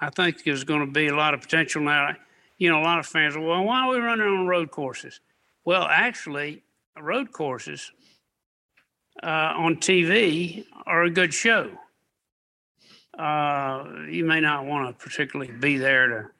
I 0.00 0.10
think 0.10 0.44
there's 0.44 0.62
going 0.62 0.86
to 0.86 0.92
be 0.92 1.08
a 1.08 1.16
lot 1.16 1.34
of 1.34 1.40
potential 1.40 1.82
now. 1.82 2.14
You 2.58 2.70
know, 2.70 2.80
a 2.80 2.84
lot 2.84 2.98
of 2.98 3.06
fans 3.06 3.34
are, 3.36 3.40
well, 3.40 3.64
why 3.64 3.80
are 3.80 3.90
we 3.90 3.98
running 3.98 4.26
on 4.28 4.46
road 4.46 4.70
courses? 4.70 5.20
Well, 5.64 5.84
actually, 5.90 6.62
road 7.00 7.32
courses 7.32 7.92
uh, 9.22 9.52
on 9.56 9.76
TV 9.76 10.64
are 10.86 11.04
a 11.04 11.10
good 11.10 11.32
show. 11.32 11.70
Uh, 13.18 13.84
you 14.10 14.24
may 14.24 14.40
not 14.40 14.66
want 14.66 14.86
to 14.88 15.04
particularly 15.04 15.50
be 15.50 15.78
there 15.78 16.30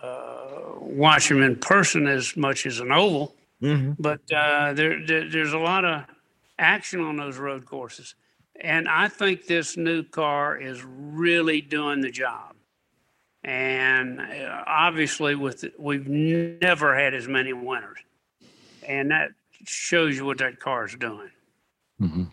to 0.00 0.06
uh, 0.06 0.74
watch 0.78 1.28
them 1.28 1.42
in 1.42 1.56
person 1.56 2.06
as 2.06 2.36
much 2.36 2.66
as 2.66 2.80
an 2.80 2.92
oval, 2.92 3.34
Mm-hmm. 3.62 3.92
but 3.98 4.20
uh, 4.32 4.72
there, 4.72 5.04
there 5.04 5.28
there's 5.28 5.52
a 5.52 5.58
lot 5.58 5.84
of 5.84 6.04
action 6.58 7.00
on 7.00 7.16
those 7.16 7.36
road 7.36 7.66
courses, 7.66 8.14
and 8.58 8.88
I 8.88 9.08
think 9.08 9.46
this 9.46 9.76
new 9.76 10.02
car 10.02 10.56
is 10.56 10.82
really 10.82 11.60
doing 11.60 12.00
the 12.00 12.10
job. 12.10 12.54
And 13.44 14.18
uh, 14.18 14.64
obviously, 14.66 15.34
with 15.34 15.66
we've 15.78 16.08
never 16.08 16.98
had 16.98 17.12
as 17.12 17.28
many 17.28 17.52
winners, 17.52 17.98
and 18.88 19.10
that 19.10 19.32
shows 19.64 20.16
you 20.16 20.24
what 20.24 20.38
that 20.38 20.60
car 20.60 20.86
is 20.86 20.94
doing. 20.96 21.30
hmm 21.98 22.24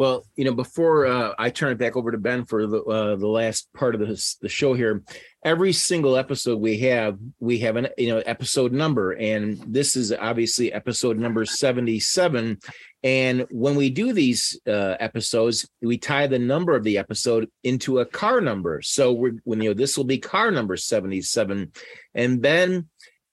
Well, 0.00 0.24
you 0.34 0.46
know, 0.46 0.54
before 0.54 1.04
uh, 1.04 1.34
I 1.38 1.50
turn 1.50 1.72
it 1.72 1.78
back 1.78 1.94
over 1.94 2.10
to 2.10 2.16
Ben 2.16 2.46
for 2.46 2.66
the 2.66 2.82
uh, 2.82 3.16
the 3.16 3.26
last 3.26 3.70
part 3.74 3.94
of 3.94 4.00
this 4.00 4.36
the 4.36 4.48
show 4.48 4.72
here, 4.72 5.02
every 5.44 5.74
single 5.74 6.16
episode 6.16 6.58
we 6.58 6.78
have, 6.78 7.18
we 7.38 7.58
have 7.58 7.76
an 7.76 7.88
you 7.98 8.08
know 8.08 8.22
episode 8.24 8.72
number, 8.72 9.12
and 9.12 9.62
this 9.68 9.96
is 9.96 10.10
obviously 10.10 10.72
episode 10.72 11.18
number 11.18 11.44
seventy 11.44 12.00
seven. 12.00 12.60
And 13.02 13.46
when 13.50 13.76
we 13.76 13.90
do 13.90 14.14
these 14.14 14.58
uh, 14.66 14.96
episodes, 14.98 15.68
we 15.82 15.98
tie 15.98 16.28
the 16.28 16.38
number 16.38 16.74
of 16.74 16.82
the 16.82 16.96
episode 16.96 17.50
into 17.62 17.98
a 17.98 18.06
car 18.06 18.40
number. 18.40 18.80
So 18.80 19.12
we're 19.12 19.34
when 19.44 19.60
you 19.60 19.68
know 19.68 19.74
this 19.74 19.98
will 19.98 20.04
be 20.04 20.16
car 20.16 20.50
number 20.50 20.78
seventy 20.78 21.20
seven, 21.20 21.72
and 22.14 22.40
Ben. 22.40 22.88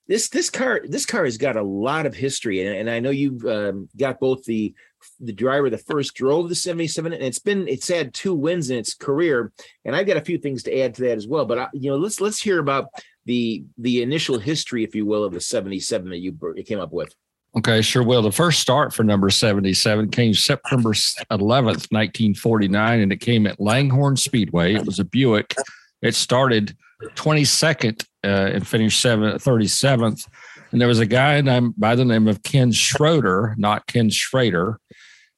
This 0.07 0.29
this 0.29 0.49
car 0.49 0.81
this 0.85 1.05
car 1.05 1.25
has 1.25 1.37
got 1.37 1.57
a 1.57 1.61
lot 1.61 2.05
of 2.05 2.15
history, 2.15 2.65
and, 2.65 2.75
and 2.75 2.89
I 2.89 2.99
know 2.99 3.09
you've 3.09 3.45
um, 3.45 3.89
got 3.97 4.19
both 4.19 4.43
the 4.45 4.73
the 5.19 5.33
driver 5.33 5.69
that 5.69 5.85
first 5.85 6.13
drove 6.15 6.49
the 6.49 6.55
77, 6.55 7.13
and 7.13 7.21
it's 7.21 7.39
been 7.39 7.67
it's 7.67 7.87
had 7.87 8.13
two 8.13 8.33
wins 8.33 8.69
in 8.69 8.77
its 8.77 8.93
career. 8.93 9.51
And 9.85 9.95
I've 9.95 10.07
got 10.07 10.17
a 10.17 10.21
few 10.21 10.37
things 10.37 10.63
to 10.63 10.79
add 10.79 10.95
to 10.95 11.01
that 11.03 11.17
as 11.17 11.27
well. 11.27 11.45
But 11.45 11.59
I, 11.59 11.67
you 11.73 11.89
know, 11.89 11.97
let's 11.97 12.21
let's 12.21 12.41
hear 12.41 12.59
about 12.59 12.87
the 13.25 13.63
the 13.77 14.01
initial 14.01 14.39
history, 14.39 14.83
if 14.83 14.95
you 14.95 15.05
will, 15.05 15.23
of 15.23 15.33
the 15.33 15.41
77 15.41 16.09
that 16.09 16.19
you, 16.19 16.37
you 16.55 16.63
came 16.63 16.79
up 16.79 16.93
with. 16.93 17.13
Okay, 17.57 17.81
sure 17.81 18.03
will. 18.03 18.21
The 18.21 18.31
first 18.31 18.59
start 18.59 18.93
for 18.93 19.03
number 19.03 19.29
77 19.29 20.09
came 20.11 20.33
September 20.33 20.91
11th, 20.91 21.91
1949, 21.91 22.99
and 22.99 23.11
it 23.11 23.17
came 23.17 23.47
at 23.47 23.59
Langhorne 23.59 24.15
Speedway. 24.15 24.75
It 24.75 24.85
was 24.85 24.99
a 24.99 25.05
Buick. 25.05 25.55
It 26.01 26.13
started 26.13 26.77
22nd 27.15 28.05
uh, 28.27 28.51
and 28.53 28.67
finished 28.67 29.03
37th. 29.03 30.27
And 30.71 30.81
there 30.81 30.87
was 30.87 30.99
a 30.99 31.05
guy 31.05 31.39
named, 31.41 31.75
by 31.77 31.95
the 31.95 32.05
name 32.05 32.27
of 32.27 32.43
Ken 32.43 32.71
Schroeder, 32.71 33.55
not 33.57 33.87
Ken 33.87 34.09
Schrader. 34.09 34.79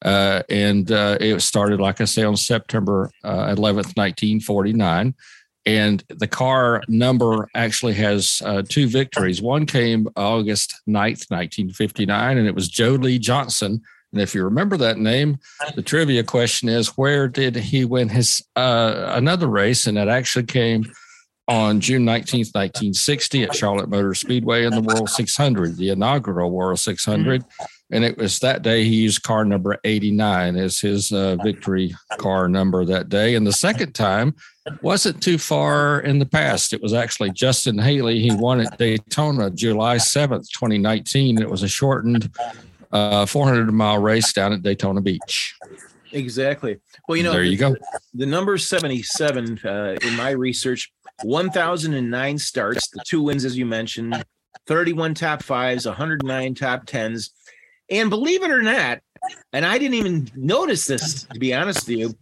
Uh, 0.03 0.43
and 0.49 0.91
uh, 0.91 1.17
it 1.19 1.39
started, 1.41 1.79
like 1.79 2.01
I 2.01 2.05
say, 2.05 2.23
on 2.23 2.37
September 2.37 3.11
11th, 3.23 3.89
uh, 3.89 3.95
1949 3.95 5.13
and 5.65 6.03
the 6.09 6.27
car 6.27 6.81
number 6.87 7.47
actually 7.53 7.93
has 7.93 8.41
uh, 8.45 8.63
two 8.67 8.87
victories. 8.87 9.41
One 9.41 9.65
came 9.65 10.07
August 10.15 10.73
9th, 10.87 11.29
1959, 11.29 12.37
and 12.37 12.47
it 12.47 12.55
was 12.55 12.69
Joe 12.69 12.93
Lee 12.93 13.19
Johnson. 13.19 13.81
And 14.11 14.21
if 14.21 14.33
you 14.33 14.43
remember 14.43 14.77
that 14.77 14.97
name, 14.97 15.37
the 15.75 15.83
trivia 15.83 16.23
question 16.23 16.69
is 16.69 16.97
where 16.97 17.27
did 17.27 17.55
he 17.55 17.85
win 17.85 18.09
his 18.09 18.43
uh, 18.55 19.11
another 19.13 19.47
race? 19.47 19.85
And 19.85 19.97
it 19.97 20.07
actually 20.07 20.45
came 20.45 20.91
on 21.49 21.79
June 21.79 22.03
19th, 22.03 22.53
1960 22.53 23.43
at 23.43 23.55
Charlotte 23.55 23.89
Motor 23.89 24.13
Speedway 24.13 24.65
in 24.65 24.71
the 24.71 24.81
World 24.81 25.09
600, 25.09 25.77
the 25.77 25.89
inaugural 25.89 26.51
World 26.51 26.79
600. 26.79 27.43
And 27.91 28.03
it 28.03 28.17
was 28.19 28.37
that 28.39 28.61
day 28.61 28.83
he 28.83 28.95
used 28.95 29.23
car 29.23 29.43
number 29.43 29.79
89 29.83 30.55
as 30.55 30.79
his 30.79 31.11
uh, 31.11 31.37
victory 31.43 31.95
car 32.19 32.47
number 32.47 32.85
that 32.85 33.09
day. 33.09 33.33
And 33.33 33.47
the 33.47 33.51
second 33.51 33.93
time 33.93 34.35
wasn't 34.83 35.23
too 35.23 35.39
far 35.39 36.01
in 36.01 36.19
the 36.19 36.25
past. 36.27 36.71
It 36.71 36.83
was 36.83 36.93
actually 36.93 37.31
Justin 37.31 37.79
Haley. 37.79 38.19
He 38.19 38.31
won 38.31 38.61
at 38.61 38.77
Daytona 38.77 39.49
July 39.49 39.95
7th, 39.95 40.47
2019. 40.51 41.41
It 41.41 41.49
was 41.49 41.63
a 41.63 41.67
shortened 41.67 42.29
uh, 42.91 43.25
400 43.25 43.71
mile 43.71 43.97
race 43.97 44.31
down 44.33 44.53
at 44.53 44.61
Daytona 44.61 45.01
Beach. 45.01 45.55
Exactly. 46.11 46.79
Well, 47.07 47.17
you 47.17 47.23
know, 47.23 47.31
there 47.31 47.43
you 47.43 47.57
go. 47.57 47.75
The 48.13 48.25
number 48.25 48.57
77 48.57 49.59
uh, 49.63 49.95
in 50.01 50.15
my 50.15 50.31
research 50.31 50.91
1009 51.23 52.37
starts, 52.37 52.89
the 52.89 53.03
two 53.05 53.21
wins, 53.23 53.45
as 53.45 53.57
you 53.57 53.65
mentioned, 53.65 54.23
31 54.67 55.13
top 55.13 55.43
fives, 55.43 55.85
109 55.85 56.55
top 56.55 56.85
tens. 56.85 57.31
And 57.89 58.09
believe 58.09 58.43
it 58.43 58.51
or 58.51 58.61
not, 58.61 58.99
and 59.51 59.65
I 59.65 59.77
didn't 59.77 59.95
even 59.95 60.29
notice 60.35 60.85
this, 60.85 61.23
to 61.23 61.39
be 61.39 61.53
honest 61.53 61.87
with 61.87 61.97
you, 61.97 62.15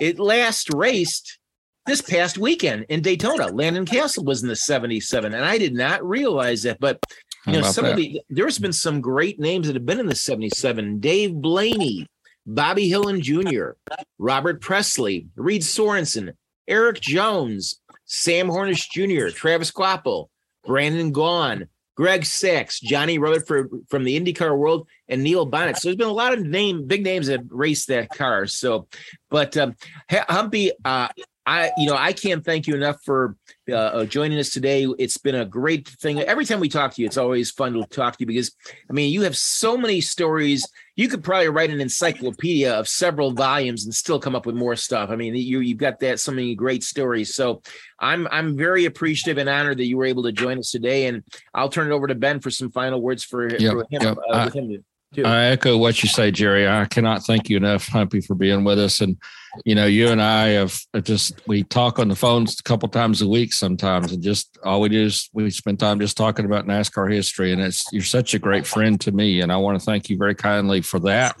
it 0.00 0.18
last 0.18 0.72
raced 0.72 1.38
this 1.86 2.00
past 2.00 2.38
weekend 2.38 2.86
in 2.88 3.02
Daytona. 3.02 3.48
Landon 3.48 3.84
Cassill 3.84 4.24
was 4.24 4.42
in 4.42 4.48
the 4.48 4.56
77, 4.56 5.34
and 5.34 5.44
I 5.44 5.58
did 5.58 5.74
not 5.74 6.06
realize 6.06 6.62
that. 6.62 6.80
But 6.80 7.02
you 7.46 7.54
know, 7.54 7.62
some 7.62 7.84
that? 7.84 7.92
of 7.92 7.96
the 7.96 8.20
there's 8.30 8.58
been 8.58 8.72
some 8.72 9.00
great 9.00 9.40
names 9.40 9.66
that 9.66 9.76
have 9.76 9.86
been 9.86 10.00
in 10.00 10.06
the 10.06 10.14
77. 10.14 11.00
Dave 11.00 11.34
Blaney, 11.34 12.06
Bobby 12.46 12.88
Hillin 12.88 13.20
Jr., 13.20 13.70
Robert 14.18 14.60
Pressley, 14.60 15.26
Reed 15.36 15.64
Sorenson, 15.64 16.32
Erik 16.68 17.00
Jones, 17.00 17.80
Sam 18.12 18.48
Hornish 18.48 18.90
Jr., 18.90 19.34
Travis 19.34 19.70
Kvapil, 19.70 20.28
Brendan 20.66 21.14
Gaughan, 21.14 21.68
Greg 21.96 22.26
Sacks, 22.26 22.78
Johnny 22.78 23.18
Rutherford 23.18 23.70
from 23.88 24.04
the 24.04 24.20
IndyCar 24.20 24.56
world, 24.56 24.86
and 25.08 25.22
Neil 25.22 25.50
Bonnett. 25.50 25.78
So 25.78 25.88
there's 25.88 25.96
been 25.96 26.08
a 26.08 26.12
lot 26.12 26.34
of 26.34 26.44
name, 26.44 26.86
big 26.86 27.04
names 27.04 27.28
that 27.28 27.40
raced 27.48 27.88
that 27.88 28.10
car. 28.10 28.46
So, 28.46 28.86
but 29.30 29.56
um, 29.56 29.76
Humpy, 30.10 30.72
uh, 30.84 31.08
I, 31.46 31.72
you 31.78 31.86
know, 31.86 31.96
I 31.96 32.12
can't 32.12 32.44
thank 32.44 32.66
you 32.66 32.74
enough 32.74 33.02
for 33.02 33.34
uh, 33.70 33.74
uh, 33.74 34.04
joining 34.04 34.38
us 34.38 34.50
today. 34.50 34.86
It's 34.98 35.16
been 35.16 35.34
a 35.34 35.46
great 35.46 35.88
thing. 35.88 36.20
Every 36.20 36.44
time 36.44 36.60
we 36.60 36.68
talk 36.68 36.92
to 36.94 37.00
you, 37.00 37.06
it's 37.06 37.16
always 37.16 37.50
fun 37.50 37.72
to 37.72 37.84
talk 37.86 38.18
to 38.18 38.20
you 38.20 38.26
because, 38.26 38.54
I 38.88 38.92
mean, 38.92 39.10
you 39.10 39.22
have 39.22 39.36
so 39.36 39.78
many 39.78 40.02
stories. 40.02 40.66
You 40.94 41.08
could 41.08 41.24
probably 41.24 41.48
write 41.48 41.70
an 41.70 41.80
encyclopedia 41.80 42.72
of 42.72 42.86
several 42.86 43.32
volumes 43.32 43.84
and 43.84 43.94
still 43.94 44.20
come 44.20 44.34
up 44.34 44.44
with 44.44 44.54
more 44.54 44.76
stuff. 44.76 45.10
I 45.10 45.16
mean, 45.16 45.34
you 45.34 45.60
you've 45.60 45.78
got 45.78 46.00
that 46.00 46.20
so 46.20 46.32
many 46.32 46.54
great 46.54 46.84
stories. 46.84 47.34
So, 47.34 47.62
I'm 47.98 48.28
I'm 48.30 48.56
very 48.56 48.84
appreciative 48.84 49.38
and 49.38 49.48
honored 49.48 49.78
that 49.78 49.86
you 49.86 49.96
were 49.96 50.04
able 50.04 50.24
to 50.24 50.32
join 50.32 50.58
us 50.58 50.70
today. 50.70 51.06
And 51.06 51.22
I'll 51.54 51.70
turn 51.70 51.90
it 51.90 51.94
over 51.94 52.06
to 52.06 52.14
Ben 52.14 52.40
for 52.40 52.50
some 52.50 52.70
final 52.70 53.00
words 53.00 53.24
for, 53.24 53.48
yep, 53.48 53.72
for 53.72 53.86
him. 53.90 54.02
Yep. 54.02 54.18
Uh, 54.28 54.42
with 54.44 54.54
him 54.54 54.84
I 55.18 55.44
echo 55.46 55.76
what 55.76 56.02
you 56.02 56.08
say, 56.08 56.30
Jerry. 56.30 56.66
I 56.66 56.86
cannot 56.86 57.22
thank 57.22 57.50
you 57.50 57.56
enough, 57.56 57.86
Humpy, 57.88 58.20
for 58.20 58.34
being 58.34 58.64
with 58.64 58.78
us. 58.78 59.00
And 59.00 59.18
you 59.64 59.74
know, 59.74 59.86
you 59.86 60.08
and 60.08 60.22
I 60.22 60.48
have 60.48 60.80
just 61.02 61.46
we 61.46 61.64
talk 61.64 61.98
on 61.98 62.08
the 62.08 62.16
phones 62.16 62.58
a 62.58 62.62
couple 62.62 62.88
times 62.88 63.20
a 63.20 63.28
week 63.28 63.52
sometimes, 63.52 64.12
and 64.12 64.22
just 64.22 64.58
all 64.64 64.80
we 64.80 64.88
do 64.88 65.02
is 65.04 65.28
we 65.32 65.50
spend 65.50 65.78
time 65.78 66.00
just 66.00 66.16
talking 66.16 66.46
about 66.46 66.66
NASCAR 66.66 67.12
history. 67.12 67.52
And 67.52 67.60
it's 67.60 67.84
you're 67.92 68.02
such 68.02 68.32
a 68.34 68.38
great 68.38 68.66
friend 68.66 69.00
to 69.02 69.12
me, 69.12 69.40
and 69.40 69.52
I 69.52 69.56
want 69.56 69.78
to 69.78 69.84
thank 69.84 70.08
you 70.08 70.16
very 70.16 70.34
kindly 70.34 70.80
for 70.80 70.98
that. 71.00 71.36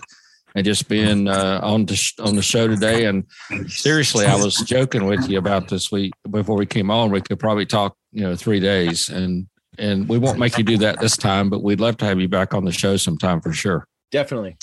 And 0.54 0.66
just 0.66 0.86
being 0.86 1.28
uh, 1.28 1.60
on 1.62 1.86
the 1.86 2.12
on 2.18 2.36
the 2.36 2.42
show 2.42 2.68
today, 2.68 3.06
and 3.06 3.24
seriously, 3.68 4.26
I 4.26 4.36
was 4.36 4.56
joking 4.56 5.06
with 5.06 5.26
you 5.30 5.38
about 5.38 5.68
this 5.68 5.90
week 5.90 6.12
before 6.30 6.56
we 6.56 6.66
came 6.66 6.90
on. 6.90 7.10
We 7.10 7.22
could 7.22 7.40
probably 7.40 7.64
talk, 7.64 7.96
you 8.12 8.22
know, 8.22 8.36
three 8.36 8.60
days, 8.60 9.08
and 9.08 9.46
and 9.78 10.08
we 10.08 10.18
won't 10.18 10.38
make 10.38 10.58
you 10.58 10.64
do 10.64 10.78
that 10.78 11.00
this 11.00 11.16
time, 11.16 11.50
but 11.50 11.62
we'd 11.62 11.80
love 11.80 11.96
to 11.98 12.04
have 12.04 12.20
you 12.20 12.28
back 12.28 12.54
on 12.54 12.64
the 12.64 12.72
show 12.72 12.96
sometime 12.96 13.40
for 13.40 13.52
sure. 13.52 13.86
Definitely. 14.10 14.56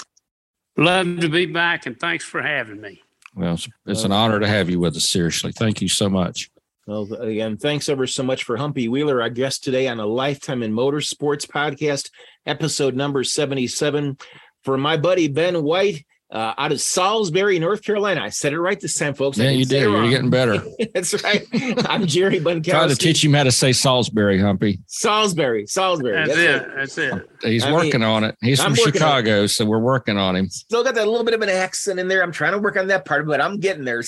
Love 0.77 1.19
to 1.19 1.29
be 1.29 1.45
back, 1.45 1.85
and 1.85 1.99
thanks 1.99 2.23
for 2.23 2.41
having 2.41 2.79
me. 2.79 3.01
Well, 3.35 3.55
it's, 3.55 3.67
it's 3.85 4.03
an 4.03 4.11
honor 4.11 4.39
to 4.39 4.47
have 4.47 4.69
you 4.69 4.79
with 4.79 4.95
us. 4.95 5.09
Seriously, 5.09 5.51
thank 5.51 5.81
you 5.81 5.89
so 5.89 6.09
much. 6.09 6.49
Well, 6.87 7.11
again, 7.13 7.57
thanks 7.57 7.89
ever 7.89 8.07
so 8.07 8.23
much 8.23 8.43
for 8.43 8.57
Humpy 8.57 8.87
Wheeler, 8.87 9.21
our 9.21 9.29
guest 9.29 9.63
today 9.63 9.87
on 9.87 9.99
a 9.99 10.05
Lifetime 10.05 10.63
in 10.63 10.73
Motorsports 10.73 11.45
podcast, 11.45 12.09
episode 12.45 12.95
number 12.95 13.23
77. 13.23 14.17
For 14.63 14.77
my 14.77 14.97
buddy 14.97 15.27
Ben 15.27 15.61
White, 15.63 16.05
uh, 16.31 16.53
out 16.57 16.71
of 16.71 16.79
Salisbury, 16.79 17.57
North 17.57 17.81
Carolina. 17.81 18.21
I 18.21 18.29
said 18.29 18.53
it 18.53 18.59
right 18.59 18.79
this 18.79 18.97
time, 18.97 19.13
folks. 19.15 19.37
Yeah, 19.37 19.49
you 19.49 19.65
did. 19.65 19.81
You're 19.81 20.09
getting 20.09 20.29
better. 20.29 20.63
That's 20.93 21.21
right. 21.23 21.47
I'm 21.89 22.05
Jerry 22.05 22.39
Bonkowski. 22.39 22.71
Try 22.71 22.87
to 22.87 22.95
teach 22.95 23.23
him 23.23 23.33
how 23.33 23.43
to 23.43 23.51
say 23.51 23.73
Salisbury, 23.73 24.39
Humpy. 24.39 24.79
Salisbury, 24.85 25.65
Salisbury. 25.65 26.13
That's, 26.13 26.29
That's 26.29 26.39
it. 26.39 26.61
it. 26.61 26.75
That's 26.75 26.97
it. 26.97 27.29
He's 27.41 27.63
I 27.63 27.71
working 27.71 28.01
mean, 28.01 28.09
on 28.09 28.23
it. 28.25 28.35
He's 28.41 28.59
I'm 28.59 28.75
from 28.75 28.91
Chicago, 28.91 29.47
so 29.47 29.65
we're 29.65 29.79
working 29.79 30.17
on 30.17 30.35
him. 30.35 30.49
Still 30.49 30.83
got 30.83 30.95
that 30.95 31.07
little 31.07 31.25
bit 31.25 31.33
of 31.33 31.41
an 31.41 31.49
accent 31.49 31.99
in 31.99 32.07
there. 32.07 32.21
I'm 32.21 32.31
trying 32.31 32.53
to 32.53 32.59
work 32.59 32.77
on 32.77 32.87
that 32.87 33.05
part, 33.05 33.25
but 33.25 33.41
I'm 33.41 33.59
getting 33.59 33.85
there. 33.85 34.03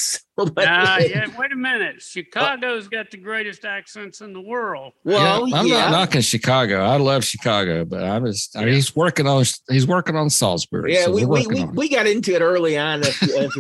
uh, 0.57 0.99
yeah, 1.01 1.27
wait 1.37 1.51
a 1.51 1.55
minute. 1.55 2.01
Chicago's 2.01 2.87
got 2.87 3.11
the 3.11 3.17
greatest 3.17 3.65
accents 3.65 4.21
in 4.21 4.33
the 4.33 4.41
world. 4.41 4.93
Well, 5.03 5.47
yeah, 5.47 5.57
I'm 5.57 5.67
yeah. 5.67 5.75
not 5.75 5.91
knocking 5.91 6.21
Chicago. 6.21 6.81
I 6.81 6.97
love 6.97 7.23
Chicago, 7.23 7.85
but 7.85 8.03
I'm 8.03 8.25
just 8.25 8.55
yeah. 8.55 8.65
he's 8.65 8.95
working 8.95 9.27
on 9.27 9.45
he's 9.69 9.87
working 9.87 10.15
on 10.15 10.29
Salisbury. 10.29 10.93
Yeah, 10.93 11.05
so 11.05 11.11
we, 11.11 11.25
we, 11.25 11.47
we, 11.47 11.65
we, 11.65 11.89
got 11.89 12.07
into 12.07 12.33
it 12.33 12.41
early 12.41 12.77
on 12.77 13.03
a, 13.03 13.09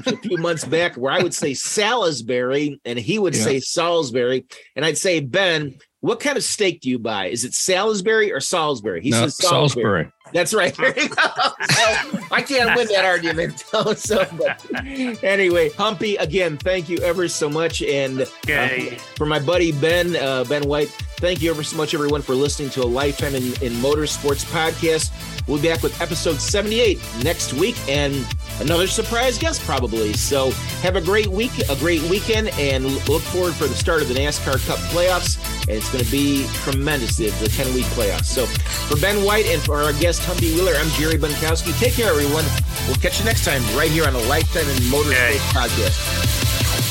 a, 0.07 0.17
few 0.17 0.37
months 0.37 0.65
back 0.65 0.95
where 0.95 1.11
I 1.11 1.21
would 1.21 1.33
say 1.33 1.53
Salisbury 1.53 2.79
and 2.85 2.97
he 2.97 3.19
would 3.19 3.35
say 3.35 3.59
Salisbury, 3.59 4.45
and 4.75 4.85
I'd 4.85 4.97
say 4.97 5.19
Ben 5.19 5.75
what 6.01 6.19
kind 6.19 6.35
of 6.35 6.43
steak 6.43 6.81
do 6.81 6.89
you 6.89 6.99
buy? 6.99 7.27
Is 7.27 7.45
it 7.45 7.53
Salisbury 7.53 8.33
or 8.33 8.39
Salisbury? 8.39 9.01
He 9.01 9.11
no, 9.11 9.21
says 9.21 9.37
Salisbury. 9.37 10.03
Salisbury. 10.03 10.11
That's 10.33 10.53
right. 10.53 10.75
There 10.81 10.99
you 10.99 11.09
go. 11.09 11.21
So 11.25 12.19
I 12.31 12.41
can't 12.41 12.75
win 12.75 12.87
that 12.87 13.05
argument. 13.05 13.63
So, 13.97 14.25
but 14.37 15.23
anyway, 15.23 15.69
Humpy, 15.71 16.15
again, 16.15 16.57
thank 16.57 16.89
you 16.89 16.97
ever 16.99 17.27
so 17.27 17.49
much. 17.49 17.81
And 17.83 18.21
okay. 18.21 18.95
uh, 18.95 18.99
for 19.15 19.25
my 19.25 19.39
buddy 19.39 19.71
Ben, 19.73 20.15
uh, 20.15 20.43
Ben 20.45 20.63
White, 20.63 20.89
thank 21.21 21.41
you 21.41 21.51
ever 21.51 21.63
so 21.63 21.77
much, 21.77 21.93
everyone, 21.93 22.21
for 22.21 22.33
listening 22.33 22.71
to 22.71 22.81
a 22.81 22.85
Lifetime 22.85 23.35
in, 23.35 23.43
in 23.61 23.73
Motorsports 23.73 24.43
podcast. 24.43 25.11
We'll 25.47 25.61
be 25.61 25.69
back 25.69 25.83
with 25.83 25.99
episode 26.01 26.41
78 26.41 26.99
next 27.23 27.53
week. 27.53 27.77
And 27.87 28.25
another 28.59 28.87
surprise 28.87 29.37
guest 29.37 29.61
probably. 29.61 30.13
So 30.13 30.49
have 30.81 30.95
a 30.95 31.01
great 31.01 31.27
week, 31.27 31.51
a 31.69 31.75
great 31.75 32.01
weekend, 32.03 32.49
and 32.59 32.85
look 33.07 33.21
forward 33.21 33.53
for 33.53 33.67
the 33.67 33.75
start 33.75 34.01
of 34.01 34.07
the 34.07 34.15
NASCAR 34.15 34.65
Cup 34.67 34.79
playoffs. 34.89 35.37
And 35.61 35.77
it's 35.77 35.91
going 35.91 36.03
to 36.03 36.11
be 36.11 36.45
tremendous, 36.53 37.17
the 37.17 37.29
10 37.29 37.73
week 37.73 37.85
playoffs. 37.85 38.25
So 38.25 38.47
for 38.47 38.99
Ben 38.99 39.23
White 39.23 39.45
and 39.45 39.61
for 39.61 39.75
our 39.75 39.93
guest, 39.93 40.25
Humpy 40.25 40.53
Wheeler, 40.55 40.73
I'm 40.75 40.89
Jerry 40.89 41.17
Bonkowski. 41.17 41.77
Take 41.79 41.93
care, 41.93 42.09
everyone. 42.09 42.45
We'll 42.87 42.97
catch 42.97 43.19
you 43.19 43.25
next 43.25 43.45
time 43.45 43.61
right 43.77 43.91
here 43.91 44.05
on 44.05 44.15
a 44.15 44.21
Lifetime 44.23 44.67
in 44.67 44.77
Motorsports 44.89 45.37
podcast. 45.53 46.90